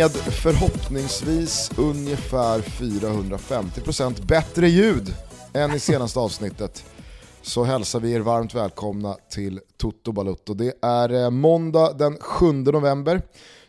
Med 0.00 0.10
förhoppningsvis 0.12 1.70
ungefär 1.78 2.60
450% 2.60 4.26
bättre 4.26 4.68
ljud 4.68 5.14
än 5.52 5.74
i 5.74 5.80
senaste 5.80 6.18
avsnittet 6.18 6.84
så 7.42 7.64
hälsar 7.64 8.00
vi 8.00 8.12
er 8.12 8.20
varmt 8.20 8.54
välkomna 8.54 9.16
till 9.30 9.60
Toto 9.76 10.12
Balutto. 10.12 10.54
Det 10.54 10.74
är 10.82 11.24
eh, 11.24 11.30
måndag 11.30 11.92
den 11.92 12.16
7 12.20 12.52
november. 12.52 13.22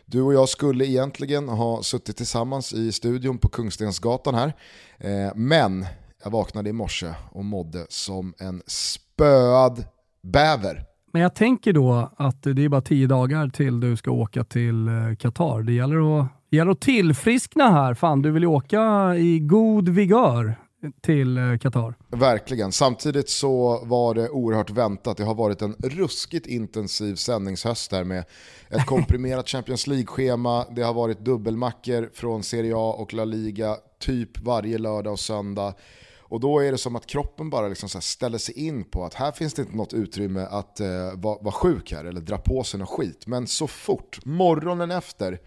Du 0.04 0.22
och 0.22 0.34
jag 0.34 0.48
skulle 0.48 0.86
egentligen 0.86 1.48
ha 1.48 1.82
suttit 1.82 2.16
tillsammans 2.16 2.72
i 2.72 2.92
studion 2.92 3.38
på 3.38 3.48
Kungstensgatan 3.48 4.34
här. 4.34 4.52
Eh, 4.98 5.32
men 5.34 5.86
jag 6.24 6.30
vaknade 6.30 6.70
i 6.70 6.72
morse 6.72 7.14
och 7.32 7.44
mådde 7.44 7.86
som 7.88 8.34
en 8.38 8.62
spöad 8.66 9.84
bäver. 10.22 10.91
Men 11.12 11.22
jag 11.22 11.34
tänker 11.34 11.72
då 11.72 12.10
att 12.16 12.42
det 12.42 12.64
är 12.64 12.68
bara 12.68 12.80
tio 12.80 13.06
dagar 13.06 13.48
till 13.48 13.80
du 13.80 13.96
ska 13.96 14.10
åka 14.10 14.44
till 14.44 14.88
eh, 14.88 14.94
Qatar. 15.18 15.62
Det 15.62 15.72
gäller 15.72 16.20
att, 16.20 16.28
det 16.50 16.56
gäller 16.56 16.72
att 16.72 16.80
tillfriskna 16.80 17.70
här. 17.70 17.94
Fan, 17.94 18.22
du 18.22 18.30
vill 18.30 18.42
ju 18.42 18.48
åka 18.48 19.14
i 19.16 19.38
god 19.38 19.88
vigör 19.88 20.54
till 21.00 21.38
eh, 21.38 21.58
Qatar. 21.58 21.94
Verkligen. 22.08 22.72
Samtidigt 22.72 23.28
så 23.28 23.84
var 23.84 24.14
det 24.14 24.28
oerhört 24.28 24.70
väntat. 24.70 25.16
Det 25.16 25.24
har 25.24 25.34
varit 25.34 25.62
en 25.62 25.74
ruskigt 25.78 26.46
intensiv 26.46 27.14
sändningshöst 27.14 27.92
här 27.92 28.04
med 28.04 28.24
ett 28.70 28.86
komprimerat 28.86 29.48
Champions 29.48 29.86
League-schema. 29.86 30.66
Det 30.70 30.82
har 30.82 30.94
varit 30.94 31.20
dubbelmackor 31.20 32.10
från 32.14 32.42
Serie 32.42 32.74
A 32.76 32.94
och 32.98 33.14
La 33.14 33.24
Liga 33.24 33.76
typ 33.98 34.44
varje 34.44 34.78
lördag 34.78 35.12
och 35.12 35.20
söndag. 35.20 35.74
Och 36.32 36.40
då 36.40 36.58
är 36.58 36.72
det 36.72 36.78
som 36.78 36.96
att 36.96 37.06
kroppen 37.06 37.50
bara 37.50 37.68
liksom 37.68 37.88
ställer 37.88 38.38
sig 38.38 38.58
in 38.66 38.84
på 38.84 39.04
att 39.04 39.14
här 39.14 39.32
finns 39.32 39.54
det 39.54 39.62
inte 39.62 39.76
något 39.76 39.92
utrymme 39.92 40.46
att 40.50 40.80
eh, 40.80 40.86
vara 41.14 41.38
var 41.40 41.50
sjuk 41.50 41.92
här 41.92 42.04
eller 42.04 42.20
dra 42.20 42.38
på 42.38 42.64
sig 42.64 42.80
något 42.80 42.88
skit. 42.88 43.26
Men 43.26 43.46
så 43.46 43.66
fort, 43.66 44.24
morgonen 44.24 44.90
efter, 44.90 45.40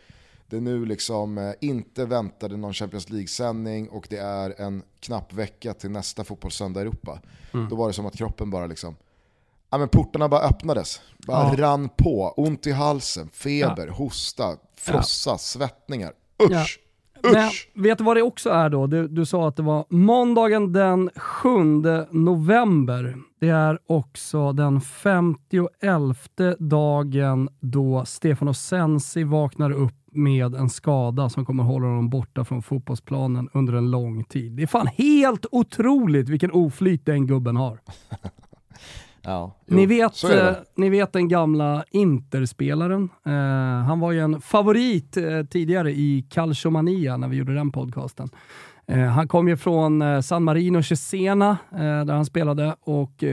det 0.47 0.59
nu 0.59 0.85
liksom 0.85 1.37
eh, 1.37 1.53
inte 1.61 2.05
väntade 2.05 2.57
någon 2.57 2.73
Champions 2.73 3.09
League-sändning 3.09 3.89
och 3.89 4.07
det 4.09 4.17
är 4.17 4.61
en 4.61 4.83
knapp 4.99 5.33
vecka 5.33 5.73
till 5.73 5.91
nästa 5.91 6.23
fotbollssöndag 6.23 6.79
i 6.79 6.81
Europa. 6.81 7.21
Mm. 7.53 7.69
Då 7.69 7.75
var 7.75 7.87
det 7.87 7.93
som 7.93 8.05
att 8.05 8.17
kroppen 8.17 8.49
bara 8.49 8.67
liksom, 8.67 8.95
ja 9.69 9.77
men 9.77 9.89
portarna 9.89 10.29
bara 10.29 10.41
öppnades. 10.41 11.01
Bara 11.17 11.53
ja. 11.53 11.63
rann 11.63 11.89
på, 11.89 12.33
ont 12.37 12.67
i 12.67 12.71
halsen, 12.71 13.29
feber, 13.33 13.87
ja. 13.87 13.93
hosta, 13.93 14.57
frossa, 14.75 15.29
ja. 15.29 15.37
svettningar. 15.37 16.13
Usch! 16.43 16.79
Men 17.23 17.49
vet 17.73 17.97
du 17.97 18.03
vad 18.03 18.17
det 18.17 18.21
också 18.21 18.49
är 18.49 18.69
då? 18.69 18.87
Du, 18.87 19.07
du 19.07 19.25
sa 19.25 19.47
att 19.47 19.55
det 19.55 19.63
var 19.63 19.85
måndagen 19.89 20.73
den 20.73 21.09
7 21.15 21.49
november. 22.11 23.15
Det 23.39 23.49
är 23.49 23.79
också 23.87 24.51
den 24.51 24.81
51 24.81 25.69
dagen 26.59 27.49
då 27.59 28.05
Stefano 28.05 28.53
Sensi 28.53 29.23
vaknar 29.23 29.71
upp 29.71 29.93
med 30.11 30.55
en 30.55 30.69
skada 30.69 31.29
som 31.29 31.45
kommer 31.45 31.63
hålla 31.63 31.87
honom 31.87 32.09
borta 32.09 32.45
från 32.45 32.61
fotbollsplanen 32.61 33.49
under 33.53 33.73
en 33.73 33.91
lång 33.91 34.23
tid. 34.23 34.51
Det 34.51 34.63
är 34.63 34.67
fan 34.67 34.87
helt 34.87 35.45
otroligt 35.51 36.29
vilken 36.29 36.51
oflyt 36.51 37.05
den 37.05 37.27
gubben 37.27 37.55
har. 37.55 37.79
Ja, 39.25 39.55
jo, 39.65 39.75
ni, 39.75 39.85
vet, 39.85 40.23
eh, 40.23 40.51
ni 40.75 40.89
vet 40.89 41.13
den 41.13 41.27
gamla 41.27 41.83
Interspelaren. 41.91 43.09
Eh, 43.25 43.85
han 43.87 43.99
var 43.99 44.11
ju 44.11 44.19
en 44.19 44.41
favorit 44.41 45.17
eh, 45.17 45.43
tidigare 45.43 45.91
i 45.91 46.25
Calciomania 46.29 47.17
när 47.17 47.27
vi 47.27 47.37
gjorde 47.37 47.53
den 47.53 47.71
podcasten. 47.71 48.29
Eh, 48.87 48.99
han 48.99 49.27
kom 49.27 49.47
ju 49.47 49.57
från 49.57 50.01
eh, 50.01 50.21
San 50.21 50.43
Marino 50.43 50.83
Cesena 50.83 51.57
eh, 51.71 52.05
där 52.05 52.13
han 52.13 52.25
spelade 52.25 52.75
och 52.81 53.23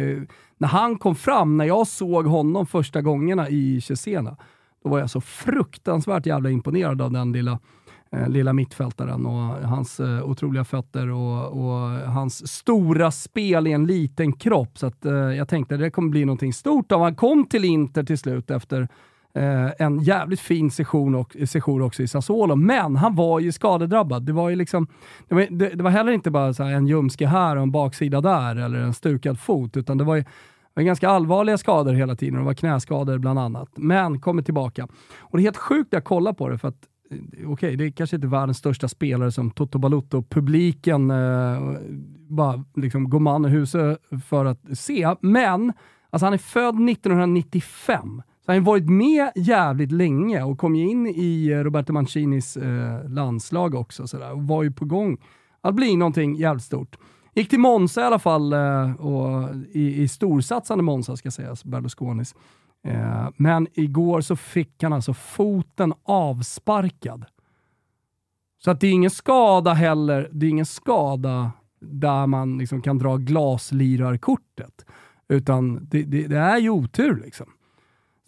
när 0.58 0.69
han 0.69 0.98
kom 0.98 1.14
fram, 1.14 1.56
när 1.56 1.64
jag 1.64 1.86
såg 1.86 2.26
honom 2.26 2.66
första 2.66 3.02
gångerna 3.02 3.48
i 3.48 3.81
Cesena, 3.81 4.36
då 4.84 4.91
var 4.91 4.98
jag 4.98 5.10
så 5.10 5.20
fruktansvärt 5.20 6.26
jävla 6.26 6.50
imponerad 6.50 7.02
av 7.02 7.12
den 7.12 7.32
lilla 7.32 7.58
Eh, 8.16 8.28
lilla 8.28 8.52
mittfältaren 8.52 9.26
och 9.26 9.68
hans 9.68 10.00
eh, 10.00 10.24
otroliga 10.24 10.64
fötter 10.64 11.10
och, 11.10 11.64
och, 11.64 11.90
hans 11.90 12.52
stora 12.52 13.10
spel 13.10 13.66
i 13.66 13.72
en 13.72 13.86
liten 13.86 14.32
kropp. 14.32 14.78
Så 14.78 14.86
att, 14.86 15.04
eh, 15.04 15.12
jag 15.12 15.48
tänkte 15.48 15.74
att 15.74 15.80
det 15.80 15.90
kommer 15.90 16.10
bli 16.10 16.24
någonting 16.24 16.52
stort 16.52 16.92
om 16.92 17.00
Han 17.00 17.14
kom 17.14 17.46
till 17.46 17.64
Inter 17.64 18.02
till 18.02 18.18
slut 18.18 18.50
efter 18.50 18.88
eh, 19.34 19.70
en 19.78 20.00
jävligt 20.00 20.40
fin 20.40 20.70
session, 20.70 21.14
och, 21.14 21.36
session 21.46 21.82
också 21.82 22.02
i 22.02 22.08
Sassuolo, 22.08 22.56
men 22.56 22.96
han 22.96 23.14
var 23.14 23.40
ju 23.40 23.52
skadedrabbad. 23.52 24.22
Det 24.22 24.32
var 24.32 24.48
ju 24.48 24.56
liksom, 24.56 24.86
det 25.28 25.34
var, 25.34 25.46
det, 25.50 25.68
det 25.68 25.82
var 25.82 25.90
heller 25.90 26.12
inte 26.12 26.30
bara 26.30 26.54
så 26.54 26.62
en 26.62 26.86
ljumske 26.86 27.26
här 27.26 27.56
och 27.56 27.62
en 27.62 27.70
baksida 27.70 28.20
där 28.20 28.56
eller 28.56 28.78
en 28.78 28.94
stukad 28.94 29.40
fot, 29.40 29.76
utan 29.76 29.98
det 29.98 30.04
var 30.04 30.16
ju 30.16 30.22
det 30.74 30.80
var 30.80 30.82
ganska 30.82 31.08
allvarliga 31.08 31.58
skador 31.58 31.92
hela 31.92 32.16
tiden. 32.16 32.38
Det 32.38 32.44
var 32.44 32.54
knäskador 32.54 33.18
bland 33.18 33.38
annat. 33.38 33.68
Men 33.76 34.20
kommer 34.20 34.42
tillbaka. 34.42 34.88
Och 35.18 35.38
det 35.38 35.42
är 35.42 35.44
helt 35.44 35.56
sjukt 35.56 35.94
att 35.94 36.04
kolla 36.04 36.34
på 36.34 36.48
det, 36.48 36.58
för 36.58 36.68
att 36.68 36.88
Eh, 37.12 37.18
okej, 37.32 37.46
okay, 37.46 37.76
det 37.76 37.84
är 37.84 37.90
kanske 37.90 38.16
inte 38.16 38.28
världens 38.28 38.58
största 38.58 38.88
spelare 38.88 39.32
som 39.32 39.50
Toto 39.50 39.78
Balutto. 39.78 40.22
Publiken 40.22 41.10
eh, 41.10 41.76
bara 42.28 42.64
liksom 42.76 43.10
går 43.10 43.20
man 43.20 43.44
i 43.44 43.48
huset 43.48 43.98
för 44.28 44.44
att 44.44 44.78
se, 44.78 45.14
men 45.20 45.72
alltså 46.10 46.26
han 46.26 46.34
är 46.34 46.38
född 46.38 46.88
1995. 46.90 48.22
Så 48.44 48.52
han 48.52 48.56
har 48.56 48.66
varit 48.66 48.90
med 48.90 49.30
jävligt 49.34 49.92
länge 49.92 50.42
och 50.42 50.58
kom 50.58 50.76
ju 50.76 50.90
in 50.90 51.06
i 51.06 51.54
Roberto 51.54 51.92
Mancinis 51.92 52.56
eh, 52.56 53.08
landslag 53.08 53.74
också 53.74 54.06
sådär, 54.06 54.32
och 54.32 54.42
var 54.42 54.62
ju 54.62 54.72
på 54.72 54.84
gång 54.84 55.18
att 55.60 55.74
bli 55.74 55.96
någonting 55.96 56.34
jävligt 56.36 56.64
stort. 56.64 56.96
Gick 57.34 57.48
till 57.48 57.60
Monza 57.60 58.00
i 58.00 58.04
alla 58.04 58.18
fall, 58.18 58.52
eh, 58.52 58.92
och 58.92 59.48
i, 59.72 60.02
i 60.02 60.08
storsatsande 60.08 60.84
Monza 60.84 61.16
ska 61.16 61.30
sägas, 61.30 61.64
Berlusconis. 61.64 62.34
Eh, 62.84 63.28
men 63.37 63.66
igår 63.75 64.20
så 64.20 64.37
fick 64.37 64.82
han 64.82 64.93
alltså 64.93 65.15
foten 65.15 65.94
avsparkad. 66.03 67.25
Så 68.65 68.70
att 68.70 68.81
det 68.81 68.87
är 68.87 68.93
ingen 68.93 69.10
skada 69.10 69.72
heller. 69.72 70.28
Det 70.32 70.47
är 70.47 70.50
ingen 70.50 70.66
skada 70.66 71.53
där 71.81 72.26
man 72.26 72.59
liksom 72.59 72.82
kan 72.82 72.98
dra 72.98 73.16
glaslirarkortet. 73.16 74.87
Utan 75.28 75.84
det, 75.91 76.03
det, 76.03 76.26
det, 76.26 76.38
är 76.38 76.59
ju 76.59 76.70
otur 76.70 77.20
liksom, 77.25 77.47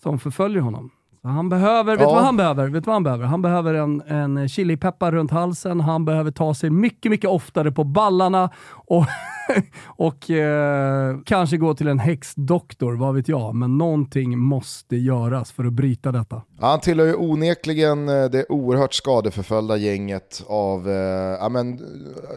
som 0.03 0.19
förföljer 0.19 0.63
honom. 0.63 0.91
Så 1.25 1.29
han 1.29 1.49
behöver, 1.49 1.93
ja. 1.93 1.99
vet 1.99 2.09
du 2.09 2.15
vad 2.15 2.25
han 2.25 2.37
behöver? 2.37 2.69
Vet 2.69 2.87
vad 2.87 2.95
han 2.95 3.03
behöver? 3.03 3.25
Han 3.25 3.43
behöver 3.43 3.75
en, 3.75 4.01
en 4.01 4.49
chilipeppar 4.49 5.13
runt 5.13 5.31
halsen, 5.31 5.81
han 5.81 6.05
behöver 6.05 6.31
ta 6.31 6.55
sig 6.55 6.71
mycket, 6.71 7.11
mycket 7.11 7.31
oftare 7.31 7.73
på 7.73 7.85
ballarna 7.85 8.51
och 8.73 9.05
och 9.87 10.31
eh, 10.31 11.17
kanske 11.25 11.57
gå 11.57 11.75
till 11.75 11.89
en 11.89 11.99
häxdoktor, 11.99 12.95
vad 12.97 13.15
vet 13.15 13.29
jag. 13.29 13.55
Men 13.55 13.79
någonting 13.79 14.39
måste 14.39 14.97
göras 14.97 15.53
för 15.53 15.65
att 15.65 15.73
bryta 15.73 16.13
detta. 16.13 16.43
Ja, 16.61 16.67
han 16.67 16.81
tillhör 16.81 17.07
ju 17.07 17.15
onekligen 17.15 18.09
eh, 18.09 18.25
det 18.25 18.47
oerhört 18.49 18.95
skadeförföljda 18.95 19.77
gänget 19.77 20.45
av, 20.47 20.89
eh, 20.89 20.95
ja, 21.41 21.49
men, 21.49 21.77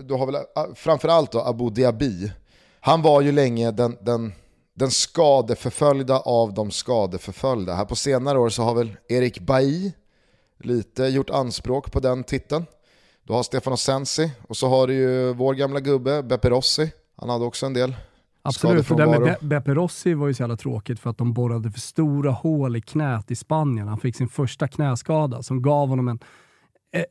du 0.08 0.14
har 0.14 0.26
väl 0.26 0.36
eh, 0.36 0.42
framförallt 0.76 1.32
då 1.32 1.42
Abu 1.42 1.70
Dhabi. 1.70 2.32
Han 2.80 3.02
var 3.02 3.22
ju 3.22 3.32
länge 3.32 3.72
den, 3.72 3.96
den, 4.02 4.34
den 4.78 4.92
skadeförföljda 4.92 6.20
av 6.20 6.54
de 6.54 6.72
skadeförföljda. 6.72 7.74
Här 7.74 7.86
på 7.86 7.96
senare 7.96 8.40
år 8.40 8.50
så 8.50 8.64
har 8.64 8.76
väl 8.76 8.98
Erik 9.08 9.40
Bailly 9.40 9.92
lite 10.60 11.04
gjort 11.04 11.30
anspråk 11.30 11.92
på 11.92 12.00
den 12.00 12.24
titeln. 12.24 12.66
Du 13.24 13.34
har 13.34 13.44
Stefano 13.44 13.78
Sensi 13.78 14.32
och 14.48 14.58
så 14.58 14.70
har 14.70 14.88
du 14.88 14.94
ju 14.94 15.34
vår 15.34 15.54
gamla 15.54 15.80
gubbe 15.80 16.24
Beppe 16.24 16.50
Rossi. 16.50 16.92
Han 17.16 17.30
hade 17.30 17.46
också 17.46 17.66
en 17.66 17.74
del 17.74 17.96
Absolut, 18.42 18.88
för 18.88 18.96
det 18.96 19.08
med 19.08 19.22
Be 19.22 19.38
Beppe 19.42 19.74
Rossi 19.74 20.14
var 20.14 20.28
ju 20.28 20.34
så 20.34 20.44
jävla 20.44 20.58
tråkigt 20.58 21.00
för 21.00 21.10
att 21.10 21.18
de 21.18 21.34
borrade 21.34 21.72
för 21.72 21.80
stora 21.80 22.32
hål 22.32 22.76
i 22.76 22.82
knät 22.82 23.32
i 23.32 23.36
Spanien. 23.36 23.88
Han 23.88 23.98
fick 23.98 24.16
sin 24.16 24.30
första 24.30 24.68
knäskada 24.68 25.44
som 25.44 25.62
gav 25.62 25.90
honom 25.90 26.08
en, 26.08 26.20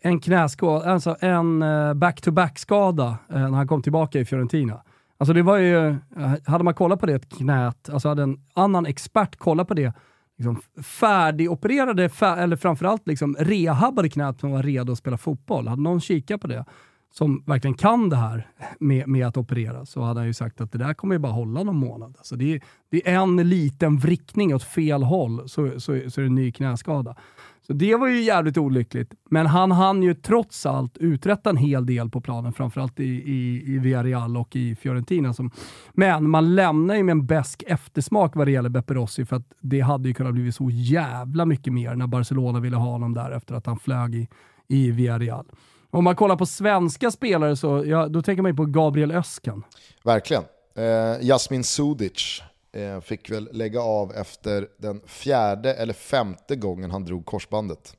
en 0.00 0.20
knäskada, 0.20 0.90
alltså 0.90 1.16
en 1.20 1.62
eh, 1.62 1.94
back-to-back-skada 1.94 3.18
eh, 3.30 3.40
när 3.40 3.56
han 3.56 3.68
kom 3.68 3.82
tillbaka 3.82 4.20
i 4.20 4.24
Fiorentina. 4.24 4.82
Alltså 5.18 5.32
det 5.32 5.42
var 5.42 5.56
ju, 5.56 5.88
eh, 5.88 6.32
hade 6.46 6.64
man 6.64 6.74
kollat 6.74 7.00
på 7.00 7.06
det 7.06 7.28
knät, 7.28 7.88
alltså 7.88 8.08
hade 8.08 8.22
en 8.22 8.40
annan 8.54 8.86
expert 8.86 9.36
kollat 9.36 9.68
på 9.68 9.74
det 9.74 9.92
liksom 10.38 10.62
färdigopererade, 10.82 12.08
fär, 12.08 12.36
eller 12.36 12.56
framförallt 12.56 13.08
liksom 13.08 13.36
rehabbade 13.38 14.08
knät 14.08 14.40
som 14.40 14.50
var 14.50 14.62
redo 14.62 14.92
att 14.92 14.98
spela 14.98 15.18
fotboll. 15.18 15.68
Hade 15.68 15.82
någon 15.82 16.00
kikat 16.00 16.40
på 16.40 16.46
det, 16.46 16.64
som 17.12 17.44
verkligen 17.46 17.74
kan 17.74 18.08
det 18.08 18.16
här 18.16 18.48
med, 18.80 19.08
med 19.08 19.26
att 19.26 19.36
operera, 19.36 19.86
så 19.86 20.02
hade 20.02 20.20
han 20.20 20.26
ju 20.26 20.34
sagt 20.34 20.60
att 20.60 20.72
det 20.72 20.78
där 20.78 20.94
kommer 20.94 21.14
ju 21.14 21.18
bara 21.18 21.32
hålla 21.32 21.62
någon 21.62 21.76
månad. 21.76 22.14
Alltså 22.18 22.36
det, 22.36 22.54
är, 22.54 22.60
det 22.90 23.08
är 23.08 23.22
en 23.22 23.48
liten 23.48 23.96
vrickning 23.96 24.54
åt 24.54 24.62
fel 24.62 25.02
håll, 25.02 25.48
så, 25.48 25.70
så, 25.70 25.80
så 25.80 26.20
är 26.20 26.22
det 26.22 26.26
en 26.26 26.34
ny 26.34 26.52
knäskada. 26.52 27.16
Så 27.66 27.72
det 27.72 27.96
var 27.96 28.08
ju 28.08 28.22
jävligt 28.22 28.58
olyckligt. 28.58 29.14
Men 29.30 29.46
han 29.46 29.72
hann 29.72 30.02
ju 30.02 30.14
trots 30.14 30.66
allt 30.66 30.96
uträtta 30.96 31.50
en 31.50 31.56
hel 31.56 31.86
del 31.86 32.10
på 32.10 32.20
planen, 32.20 32.52
framförallt 32.52 33.00
i, 33.00 33.04
i, 33.04 33.62
i 33.66 33.78
Villarreal 33.78 34.36
och 34.36 34.56
i 34.56 34.76
Fiorentina. 34.76 35.32
Som, 35.32 35.50
men 35.92 36.30
man 36.30 36.54
lämnar 36.54 36.94
ju 36.94 37.02
med 37.02 37.12
en 37.12 37.26
besk 37.26 37.62
eftersmak 37.66 38.36
vad 38.36 38.46
det 38.46 38.50
gäller 38.50 38.68
Beppe 38.68 38.94
Rossi, 38.94 39.24
för 39.24 39.36
att 39.36 39.52
det 39.60 39.80
hade 39.80 40.08
ju 40.08 40.14
kunnat 40.14 40.34
bli 40.34 40.52
så 40.52 40.70
jävla 40.70 41.44
mycket 41.44 41.72
mer 41.72 41.94
när 41.94 42.06
Barcelona 42.06 42.60
ville 42.60 42.76
ha 42.76 42.90
honom 42.90 43.14
där 43.14 43.30
efter 43.30 43.54
att 43.54 43.66
han 43.66 43.78
flög 43.78 44.14
i, 44.14 44.28
i 44.68 44.90
Villarreal. 44.90 45.46
Om 45.90 46.04
man 46.04 46.16
kollar 46.16 46.36
på 46.36 46.46
svenska 46.46 47.10
spelare 47.10 47.56
så 47.56 47.84
ja, 47.86 48.08
då 48.08 48.22
tänker 48.22 48.42
man 48.42 48.50
ju 48.50 48.56
på 48.56 48.64
Gabriel 48.64 49.10
Öskan. 49.10 49.62
Verkligen. 50.04 50.42
Eh, 50.76 51.26
Jasmin 51.26 51.64
Sudic 51.64 52.42
eh, 52.76 53.00
fick 53.00 53.30
väl 53.30 53.48
lägga 53.52 53.80
av 53.80 54.12
efter 54.12 54.68
den 54.76 55.00
fjärde 55.06 55.74
eller 55.74 55.92
femte 55.92 56.56
gången 56.56 56.90
han 56.90 57.04
drog 57.04 57.26
korsbandet. 57.26 57.96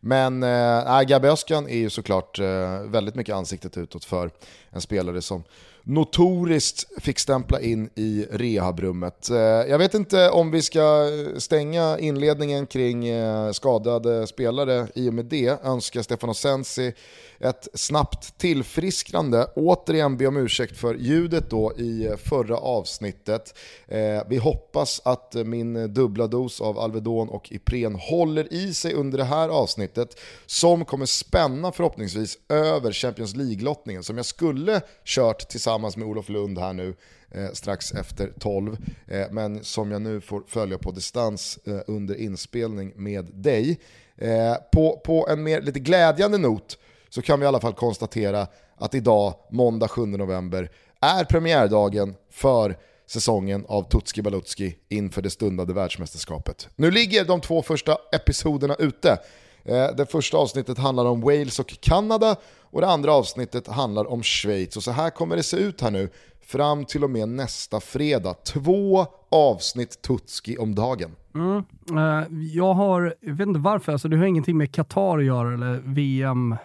Men 0.00 0.42
eh, 0.42 1.02
Gabi 1.02 1.28
Öskan 1.28 1.68
är 1.68 1.78
ju 1.78 1.90
såklart 1.90 2.38
eh, 2.38 2.80
väldigt 2.80 3.14
mycket 3.14 3.34
ansiktet 3.34 3.76
utåt 3.76 4.04
för 4.04 4.30
en 4.70 4.80
spelare 4.80 5.22
som 5.22 5.44
notoriskt 5.84 7.02
fick 7.02 7.18
stämpla 7.18 7.60
in 7.60 7.90
i 7.94 8.26
rehabrummet. 8.30 9.30
Eh, 9.30 9.36
jag 9.36 9.78
vet 9.78 9.94
inte 9.94 10.30
om 10.30 10.50
vi 10.50 10.62
ska 10.62 11.10
stänga 11.38 11.98
inledningen 11.98 12.66
kring 12.66 13.08
eh, 13.08 13.52
skadade 13.52 14.26
spelare 14.26 14.88
i 14.94 15.08
och 15.08 15.14
med 15.14 15.24
det. 15.24 15.64
Önskar 15.64 16.02
Stefano 16.02 16.34
Sensi 16.34 16.92
ett 17.38 17.68
snabbt 17.74 18.38
tillfrisknande. 18.38 19.46
Återigen 19.56 20.16
be 20.16 20.26
om 20.26 20.36
ursäkt 20.36 20.76
för 20.76 20.94
ljudet 20.94 21.50
då 21.50 21.72
i 21.72 22.10
förra 22.24 22.56
avsnittet. 22.56 23.58
Eh, 23.88 24.22
vi 24.28 24.36
hoppas 24.36 25.00
att 25.04 25.34
min 25.34 25.94
dubbla 25.94 26.26
dos 26.26 26.60
av 26.60 26.78
Alvedon 26.78 27.28
och 27.28 27.52
Ipren 27.52 27.94
håller 27.94 28.52
i 28.52 28.74
sig 28.74 28.94
under 28.94 29.18
det 29.18 29.24
här 29.24 29.48
avsnittet 29.48 30.20
som 30.46 30.84
kommer 30.84 31.06
spänna 31.06 31.72
förhoppningsvis 31.72 32.38
över 32.48 32.92
Champions 32.92 33.36
League-lottningen 33.36 34.02
som 34.02 34.16
jag 34.16 34.26
skulle 34.26 34.80
kört 35.04 35.48
tillsammans 35.48 35.73
tillsammans 35.74 35.96
med 35.96 36.08
Olof 36.08 36.28
Lund 36.28 36.58
här 36.58 36.72
nu 36.72 36.94
eh, 37.30 37.50
strax 37.52 37.92
efter 37.92 38.32
12 38.38 38.76
eh, 39.06 39.26
men 39.30 39.64
som 39.64 39.90
jag 39.90 40.02
nu 40.02 40.20
får 40.20 40.42
följa 40.46 40.78
på 40.78 40.90
distans 40.90 41.58
eh, 41.64 41.80
under 41.86 42.14
inspelning 42.14 42.92
med 42.96 43.24
dig. 43.24 43.80
Eh, 44.16 44.54
på, 44.72 45.00
på 45.04 45.28
en 45.28 45.42
mer 45.42 45.60
lite 45.60 45.80
glädjande 45.80 46.38
not 46.38 46.78
så 47.08 47.22
kan 47.22 47.40
vi 47.40 47.44
i 47.44 47.46
alla 47.46 47.60
fall 47.60 47.72
konstatera 47.72 48.46
att 48.76 48.94
idag, 48.94 49.34
måndag 49.50 49.88
7 49.88 50.06
november, 50.06 50.70
är 51.00 51.24
premiärdagen 51.24 52.14
för 52.30 52.76
säsongen 53.06 53.64
av 53.68 53.82
Tutski 53.82 54.22
Balutski 54.22 54.76
inför 54.88 55.22
det 55.22 55.30
stundande 55.30 55.72
världsmästerskapet. 55.72 56.68
Nu 56.76 56.90
ligger 56.90 57.24
de 57.24 57.40
två 57.40 57.62
första 57.62 57.98
episoderna 58.12 58.74
ute. 58.74 59.18
Eh, 59.64 59.96
det 59.96 60.06
första 60.06 60.36
avsnittet 60.36 60.78
handlar 60.78 61.04
om 61.04 61.20
Wales 61.20 61.58
och 61.58 61.80
Kanada 61.80 62.36
och 62.60 62.80
det 62.80 62.86
andra 62.86 63.12
avsnittet 63.12 63.68
handlar 63.68 64.10
om 64.10 64.22
Schweiz. 64.22 64.76
Och 64.76 64.82
så 64.82 64.90
här 64.90 65.10
kommer 65.10 65.36
det 65.36 65.42
se 65.42 65.56
ut 65.56 65.80
här 65.80 65.90
nu 65.90 66.08
fram 66.46 66.84
till 66.84 67.04
och 67.04 67.10
med 67.10 67.28
nästa 67.28 67.80
fredag. 67.80 68.34
Två 68.34 69.06
avsnitt 69.30 70.02
Tutski 70.02 70.58
om 70.58 70.74
dagen. 70.74 71.10
Mm. 71.34 71.64
Eh, 71.90 72.26
jag 72.54 72.74
har, 72.74 73.14
jag 73.20 73.34
vet 73.34 73.48
inte 73.48 73.60
varför, 73.60 73.92
alltså 73.92 74.08
det 74.08 74.16
har 74.16 74.24
ingenting 74.24 74.56
med 74.56 74.72
Qatar 74.72 75.18
att 75.18 75.24
göra 75.24 75.54
eller 75.54 75.82
VM 75.84 76.56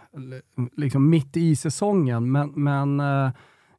liksom 0.78 1.10
mitt 1.10 1.38
i 1.38 1.56
säsongen, 1.56 2.32
men, 2.32 2.52
men 2.56 3.00
eh, 3.00 3.32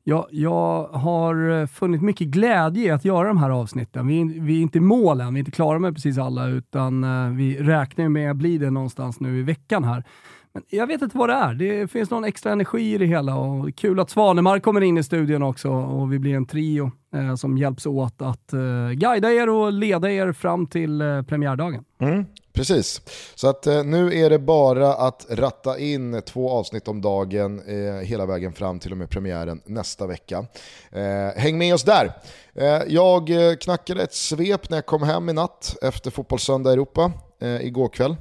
jag, 0.04 0.26
jag 0.30 0.86
har 0.86 1.60
eh, 1.60 1.66
funnit 1.66 2.02
mycket 2.02 2.28
glädje 2.28 2.84
i 2.84 2.90
att 2.90 3.04
göra 3.04 3.28
de 3.28 3.38
här 3.38 3.50
avsnitten. 3.50 4.06
Vi, 4.06 4.24
vi 4.40 4.58
är 4.58 4.62
inte 4.62 4.78
i 4.78 4.80
mål 4.80 5.20
än, 5.20 5.34
vi 5.34 5.38
är 5.38 5.40
inte 5.40 5.50
klara 5.50 5.78
med 5.78 5.94
precis 5.94 6.18
alla, 6.18 6.46
utan 6.46 7.04
eh, 7.04 7.30
vi 7.30 7.62
räknar 7.62 8.08
med 8.08 8.30
att 8.30 8.36
bli 8.36 8.58
det 8.58 8.70
någonstans 8.70 9.20
nu 9.20 9.38
i 9.38 9.42
veckan 9.42 9.84
här. 9.84 10.04
Men 10.52 10.62
jag 10.68 10.86
vet 10.86 11.02
inte 11.02 11.18
vad 11.18 11.28
det 11.28 11.34
är. 11.34 11.54
Det 11.54 11.88
finns 11.90 12.10
någon 12.10 12.24
extra 12.24 12.52
energi 12.52 12.94
i 12.94 12.98
det 12.98 13.06
hela 13.06 13.36
och 13.36 13.74
kul 13.76 14.00
att 14.00 14.10
Svanemar 14.10 14.58
kommer 14.58 14.80
in 14.80 14.98
i 14.98 15.02
studion 15.02 15.42
också 15.42 15.68
och 15.68 16.12
vi 16.12 16.18
blir 16.18 16.34
en 16.34 16.46
trio 16.46 16.90
eh, 17.14 17.34
som 17.34 17.58
hjälps 17.58 17.86
åt 17.86 18.22
att 18.22 18.52
eh, 18.52 18.90
guida 18.90 19.32
er 19.32 19.48
och 19.48 19.72
leda 19.72 20.10
er 20.10 20.32
fram 20.32 20.66
till 20.66 21.00
eh, 21.00 21.22
premiärdagen. 21.22 21.84
Mm, 22.00 22.26
precis, 22.52 23.02
så 23.34 23.48
att 23.48 23.66
eh, 23.66 23.84
nu 23.84 24.14
är 24.14 24.30
det 24.30 24.38
bara 24.38 24.94
att 24.94 25.26
ratta 25.30 25.78
in 25.78 26.22
två 26.22 26.50
avsnitt 26.50 26.88
om 26.88 27.00
dagen 27.00 27.62
eh, 27.66 28.06
hela 28.06 28.26
vägen 28.26 28.52
fram 28.52 28.78
till 28.78 28.92
och 28.92 28.98
med 28.98 29.10
premiären 29.10 29.60
nästa 29.64 30.06
vecka. 30.06 30.46
Eh, 30.92 31.40
häng 31.40 31.58
med 31.58 31.74
oss 31.74 31.84
där. 31.84 32.12
Eh, 32.54 32.82
jag 32.88 33.30
eh, 33.30 33.56
knackade 33.56 34.02
ett 34.02 34.14
svep 34.14 34.70
när 34.70 34.76
jag 34.76 34.86
kom 34.86 35.02
hem 35.02 35.28
i 35.28 35.32
natt 35.32 35.76
efter 35.82 36.10
Fotbollssöndag 36.10 36.72
Europa 36.72 37.12
igår 37.60 37.88
kväll. 37.88 38.16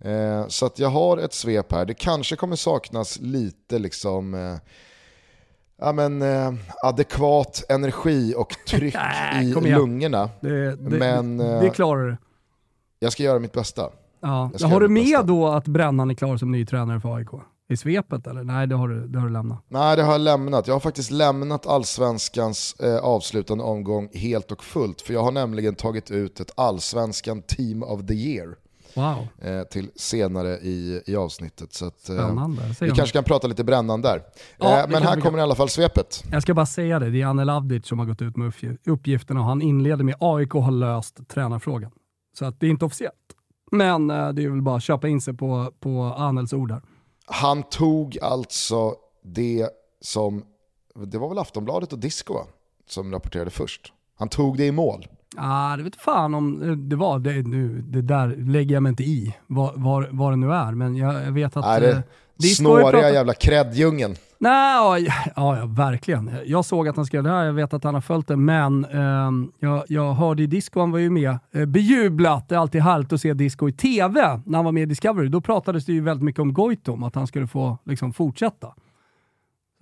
Eh, 0.00 0.48
så 0.48 0.66
att 0.66 0.78
jag 0.78 0.88
har 0.88 1.18
ett 1.18 1.34
svep 1.34 1.72
här. 1.72 1.84
Det 1.84 1.94
kanske 1.94 2.36
kommer 2.36 2.56
saknas 2.56 3.18
lite 3.20 3.78
liksom, 3.78 4.34
eh, 4.34 4.56
ja, 5.78 5.92
men, 5.92 6.22
eh, 6.22 6.52
adekvat 6.82 7.64
energi 7.68 8.34
och 8.36 8.54
tryck 8.68 8.96
i 9.42 9.70
lungorna. 9.70 10.30
Det, 10.40 10.76
det, 10.76 10.98
men, 10.98 11.38
det, 11.38 11.60
det 11.60 11.70
klarar 11.70 12.06
du. 12.06 12.16
Jag 12.98 13.12
ska 13.12 13.22
göra 13.22 13.38
mitt 13.38 13.52
bästa. 13.52 13.90
Ja. 14.20 14.50
Har 14.62 14.80
du 14.80 14.88
med 14.88 15.04
bästa. 15.04 15.22
då 15.22 15.48
att 15.48 15.68
Brännan 15.68 16.10
är 16.10 16.14
klar 16.14 16.36
som 16.36 16.52
ny 16.52 16.66
tränare 16.66 17.00
för 17.00 17.16
AIK? 17.16 17.28
I 17.68 17.76
svepet 17.76 18.26
eller? 18.26 18.44
Nej, 18.44 18.66
det 18.66 18.74
har, 18.74 18.88
du, 18.88 19.08
det 19.08 19.18
har 19.18 19.26
du 19.26 19.32
lämnat. 19.32 19.64
Nej, 19.68 19.96
det 19.96 20.02
har 20.02 20.12
jag 20.12 20.20
lämnat. 20.20 20.66
Jag 20.66 20.74
har 20.74 20.80
faktiskt 20.80 21.10
lämnat 21.10 21.66
allsvenskans 21.66 22.76
eh, 22.80 22.96
avslutande 22.96 23.64
omgång 23.64 24.08
helt 24.14 24.52
och 24.52 24.64
fullt. 24.64 25.00
För 25.00 25.14
jag 25.14 25.22
har 25.22 25.32
nämligen 25.32 25.74
tagit 25.74 26.10
ut 26.10 26.40
ett 26.40 26.50
allsvenskan 26.54 27.42
team 27.42 27.82
of 27.82 28.06
the 28.06 28.14
year. 28.14 28.56
Wow. 28.96 29.28
Eh, 29.38 29.62
till 29.62 29.90
senare 29.96 30.48
i, 30.48 31.02
i 31.06 31.16
avsnittet. 31.16 31.72
Så 31.72 31.86
att, 31.86 32.08
eh, 32.08 32.48
vi 32.80 32.90
kanske 32.90 33.12
kan 33.12 33.24
prata 33.24 33.46
lite 33.46 33.64
brännan 33.64 34.02
där. 34.02 34.22
Ja, 34.58 34.80
eh, 34.80 34.88
men 34.88 35.02
här 35.02 35.20
kommer 35.20 35.38
i 35.38 35.42
alla 35.42 35.54
fall 35.54 35.68
svepet. 35.68 36.24
Jag 36.32 36.42
ska 36.42 36.54
bara 36.54 36.66
säga 36.66 36.98
det, 36.98 37.10
det 37.10 37.22
är 37.22 37.26
Anel 37.26 37.50
Avdic 37.50 37.86
som 37.86 37.98
har 37.98 38.06
gått 38.06 38.22
ut 38.22 38.36
med 38.36 38.52
uppgifterna 38.86 39.40
och 39.40 39.46
han 39.46 39.62
inleder 39.62 40.04
med 40.04 40.14
AIK 40.20 40.52
har 40.52 40.70
löst 40.70 41.28
tränarfrågan. 41.28 41.90
Så 42.38 42.44
att 42.44 42.60
det 42.60 42.66
är 42.66 42.70
inte 42.70 42.84
officiellt. 42.84 43.14
Men 43.72 44.08
det 44.08 44.14
är 44.14 44.50
väl 44.50 44.62
bara 44.62 44.76
att 44.76 44.82
köpa 44.82 45.08
in 45.08 45.20
sig 45.20 45.34
på, 45.34 45.72
på 45.80 46.02
Anels 46.02 46.52
ord 46.52 46.70
här. 46.70 46.82
Han 47.26 47.62
tog 47.62 48.18
alltså 48.22 48.94
det 49.22 49.68
som, 50.00 50.44
det 50.94 51.18
var 51.18 51.28
väl 51.28 51.38
Aftonbladet 51.38 51.92
och 51.92 51.98
Disco 51.98 52.38
som 52.88 53.12
rapporterade 53.12 53.50
först. 53.50 53.92
Han 54.16 54.28
tog 54.28 54.56
det 54.56 54.66
i 54.66 54.72
mål. 54.72 55.06
Ah, 55.36 55.76
det 55.76 55.82
vet 55.82 55.96
fan 55.96 56.34
om 56.34 56.88
det 56.88 56.96
var. 56.96 57.18
Det, 57.18 57.46
nu, 57.46 57.84
det 57.88 58.02
där 58.02 58.36
lägger 58.36 58.74
jag 58.74 58.82
mig 58.82 58.90
inte 58.90 59.02
i, 59.02 59.34
vad, 59.46 59.80
var, 59.80 60.08
var 60.10 60.30
det 60.30 60.36
nu 60.36 60.52
är. 60.52 60.72
Men 60.72 60.96
jag, 60.96 61.14
jag 61.14 61.32
vet 61.32 61.56
att... 61.56 61.64
Nej, 61.64 61.80
det, 61.80 61.90
eh, 61.90 62.00
snåriga 62.56 62.90
pratat... 62.90 63.14
jävla 63.14 63.34
kreddjungeln. 63.34 64.16
Nej, 64.38 65.06
ja, 65.36 65.56
ja, 65.56 65.66
verkligen. 65.66 66.30
Jag 66.44 66.64
såg 66.64 66.88
att 66.88 66.96
han 66.96 67.06
skrev 67.06 67.22
det 67.22 67.30
här, 67.30 67.44
jag 67.44 67.52
vet 67.52 67.74
att 67.74 67.84
han 67.84 67.94
har 67.94 68.00
följt 68.00 68.28
det, 68.28 68.36
men 68.36 68.84
eh, 68.84 69.30
jag, 69.58 69.84
jag 69.88 70.14
hörde 70.14 70.42
i 70.42 70.46
Disco, 70.46 70.80
han 70.80 70.90
var 70.90 70.98
ju 70.98 71.10
med, 71.10 71.38
eh, 71.52 71.66
bejublat. 71.66 72.48
Det 72.48 72.54
är 72.54 72.58
alltid 72.58 72.80
härligt 72.80 73.12
att 73.12 73.20
se 73.20 73.34
Disco 73.34 73.68
i 73.68 73.72
TV 73.72 74.40
när 74.46 74.58
han 74.58 74.64
var 74.64 74.72
med 74.72 74.82
i 74.82 74.86
Discovery. 74.86 75.28
Då 75.28 75.40
pratades 75.40 75.84
det 75.84 75.92
ju 75.92 76.00
väldigt 76.00 76.24
mycket 76.24 76.40
om 76.40 76.52
Goitom, 76.52 77.02
att 77.02 77.14
han 77.14 77.26
skulle 77.26 77.46
få 77.46 77.78
liksom, 77.84 78.12
fortsätta. 78.12 78.74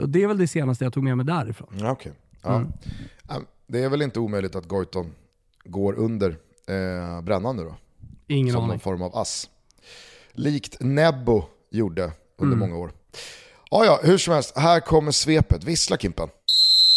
Så 0.00 0.06
det 0.06 0.22
är 0.22 0.28
väl 0.28 0.38
det 0.38 0.48
senaste 0.48 0.84
jag 0.84 0.92
tog 0.92 1.04
med 1.04 1.16
mig 1.16 1.26
därifrån. 1.26 1.68
Ja, 1.80 1.92
okay. 1.92 2.12
ja. 2.42 2.54
Mm. 2.54 2.72
Det 3.66 3.84
är 3.84 3.88
väl 3.88 4.02
inte 4.02 4.20
omöjligt 4.20 4.56
att 4.56 4.68
Goitom 4.68 5.06
går 5.64 5.94
under 5.98 6.30
eh, 6.68 7.22
brännan 7.22 7.56
nu 7.56 7.64
då. 7.64 7.76
Ingen 8.28 8.52
Som 8.52 8.62
aning. 8.62 8.68
någon 8.68 8.80
form 8.80 9.02
av 9.02 9.16
ass. 9.16 9.50
Likt 10.32 10.76
Nebbo 10.80 11.44
gjorde 11.70 12.12
under 12.36 12.56
mm. 12.56 12.58
många 12.58 12.82
år. 12.82 12.92
Ja, 13.70 13.84
ja, 13.84 14.00
hur 14.02 14.18
som 14.18 14.34
helst, 14.34 14.56
här 14.56 14.80
kommer 14.80 15.10
svepet. 15.12 15.64
Vissla 15.64 15.96
Kimpen. 15.96 16.28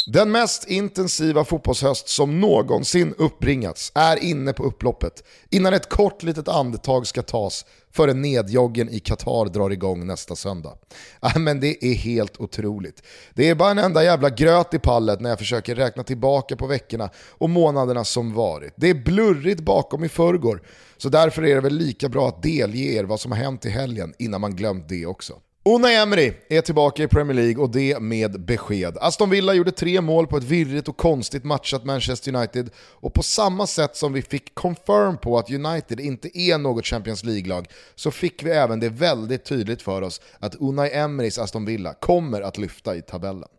Den 0.08 0.32
mest 0.32 0.68
intensiva 0.68 1.46
fotbollshöst 1.46 2.10
som 2.10 2.40
någonsin 2.40 3.14
uppbringats 3.18 3.92
är 3.96 4.24
inne 4.24 4.54
på 4.54 4.64
upploppet 4.64 5.24
innan 5.50 5.74
ett 5.74 5.90
kort 5.90 6.24
litet 6.24 6.48
andetag 6.48 7.08
ska 7.08 7.22
tas 7.22 7.66
före 7.92 8.14
nedjoggen 8.14 8.90
i 8.90 9.00
Qatar 9.00 9.46
drar 9.46 9.70
igång 9.70 10.08
nästa 10.08 10.36
söndag. 10.36 10.78
Äh, 11.24 11.38
men 11.38 11.60
det 11.60 11.86
är 11.86 11.94
helt 11.94 12.40
otroligt. 12.40 13.04
Det 13.34 13.50
är 13.50 13.56
bara 13.56 13.72
en 13.72 13.78
enda 13.78 14.04
jävla 14.04 14.30
gröt 14.30 14.74
i 14.74 14.80
pallet 14.80 15.22
när 15.22 15.30
jag 15.30 15.40
försöker 15.40 15.76
räkna 15.76 16.04
tillbaka 16.04 16.56
på 16.56 16.68
veckorna 16.68 17.10
och 17.30 17.50
månaderna 17.50 18.04
som 18.04 18.34
varit. 18.34 18.74
Det 18.76 18.90
är 18.90 19.04
blurrigt 19.04 19.62
bakom 19.62 20.04
i 20.04 20.10
förrgår, 20.10 20.62
så 20.98 21.10
därför 21.10 21.46
är 21.46 21.56
det 21.56 21.62
väl 21.62 21.76
lika 21.78 22.10
bra 22.10 22.28
att 22.28 22.44
delge 22.44 22.94
er 22.94 23.04
vad 23.04 23.20
som 23.20 23.32
har 23.32 23.40
hänt 23.40 23.66
i 23.66 23.70
helgen 23.70 24.14
innan 24.20 24.42
man 24.42 24.56
glömt 24.56 24.90
det 24.90 25.06
också. 25.06 25.34
Unai 25.70 25.96
Emery 25.96 26.34
är 26.50 26.62
tillbaka 26.62 27.04
i 27.04 27.08
Premier 27.08 27.36
League 27.36 27.64
och 27.64 27.70
det 27.70 28.00
med 28.00 28.42
besked. 28.42 28.98
Aston 29.02 29.30
Villa 29.30 29.54
gjorde 29.54 29.72
tre 29.72 30.02
mål 30.02 30.28
på 30.28 30.38
ett 30.38 30.44
virrigt 30.44 30.88
och 30.88 30.98
konstigt 30.98 31.44
matchat 31.44 31.86
Manchester 31.86 32.36
United 32.36 32.70
och 32.78 33.14
på 33.14 33.24
samma 33.24 33.68
sätt 33.68 33.96
som 33.96 34.14
vi 34.14 34.22
fick 34.22 34.56
confirm 34.56 35.18
på 35.18 35.38
att 35.38 35.52
United 35.52 36.00
inte 36.00 36.40
är 36.40 36.58
något 36.58 36.86
Champions 36.86 37.24
League-lag 37.24 37.68
så 37.96 38.12
fick 38.12 38.44
vi 38.44 38.52
även 38.52 38.80
det 38.80 38.90
väldigt 38.90 39.46
tydligt 39.46 39.82
för 39.82 40.02
oss 40.02 40.22
att 40.40 40.56
Unai 40.56 40.90
Emerys 40.94 41.40
Aston 41.40 41.66
Villa 41.66 41.94
kommer 41.94 42.42
att 42.42 42.58
lyfta 42.58 42.96
i 42.96 43.02
tabellen. 43.02 43.50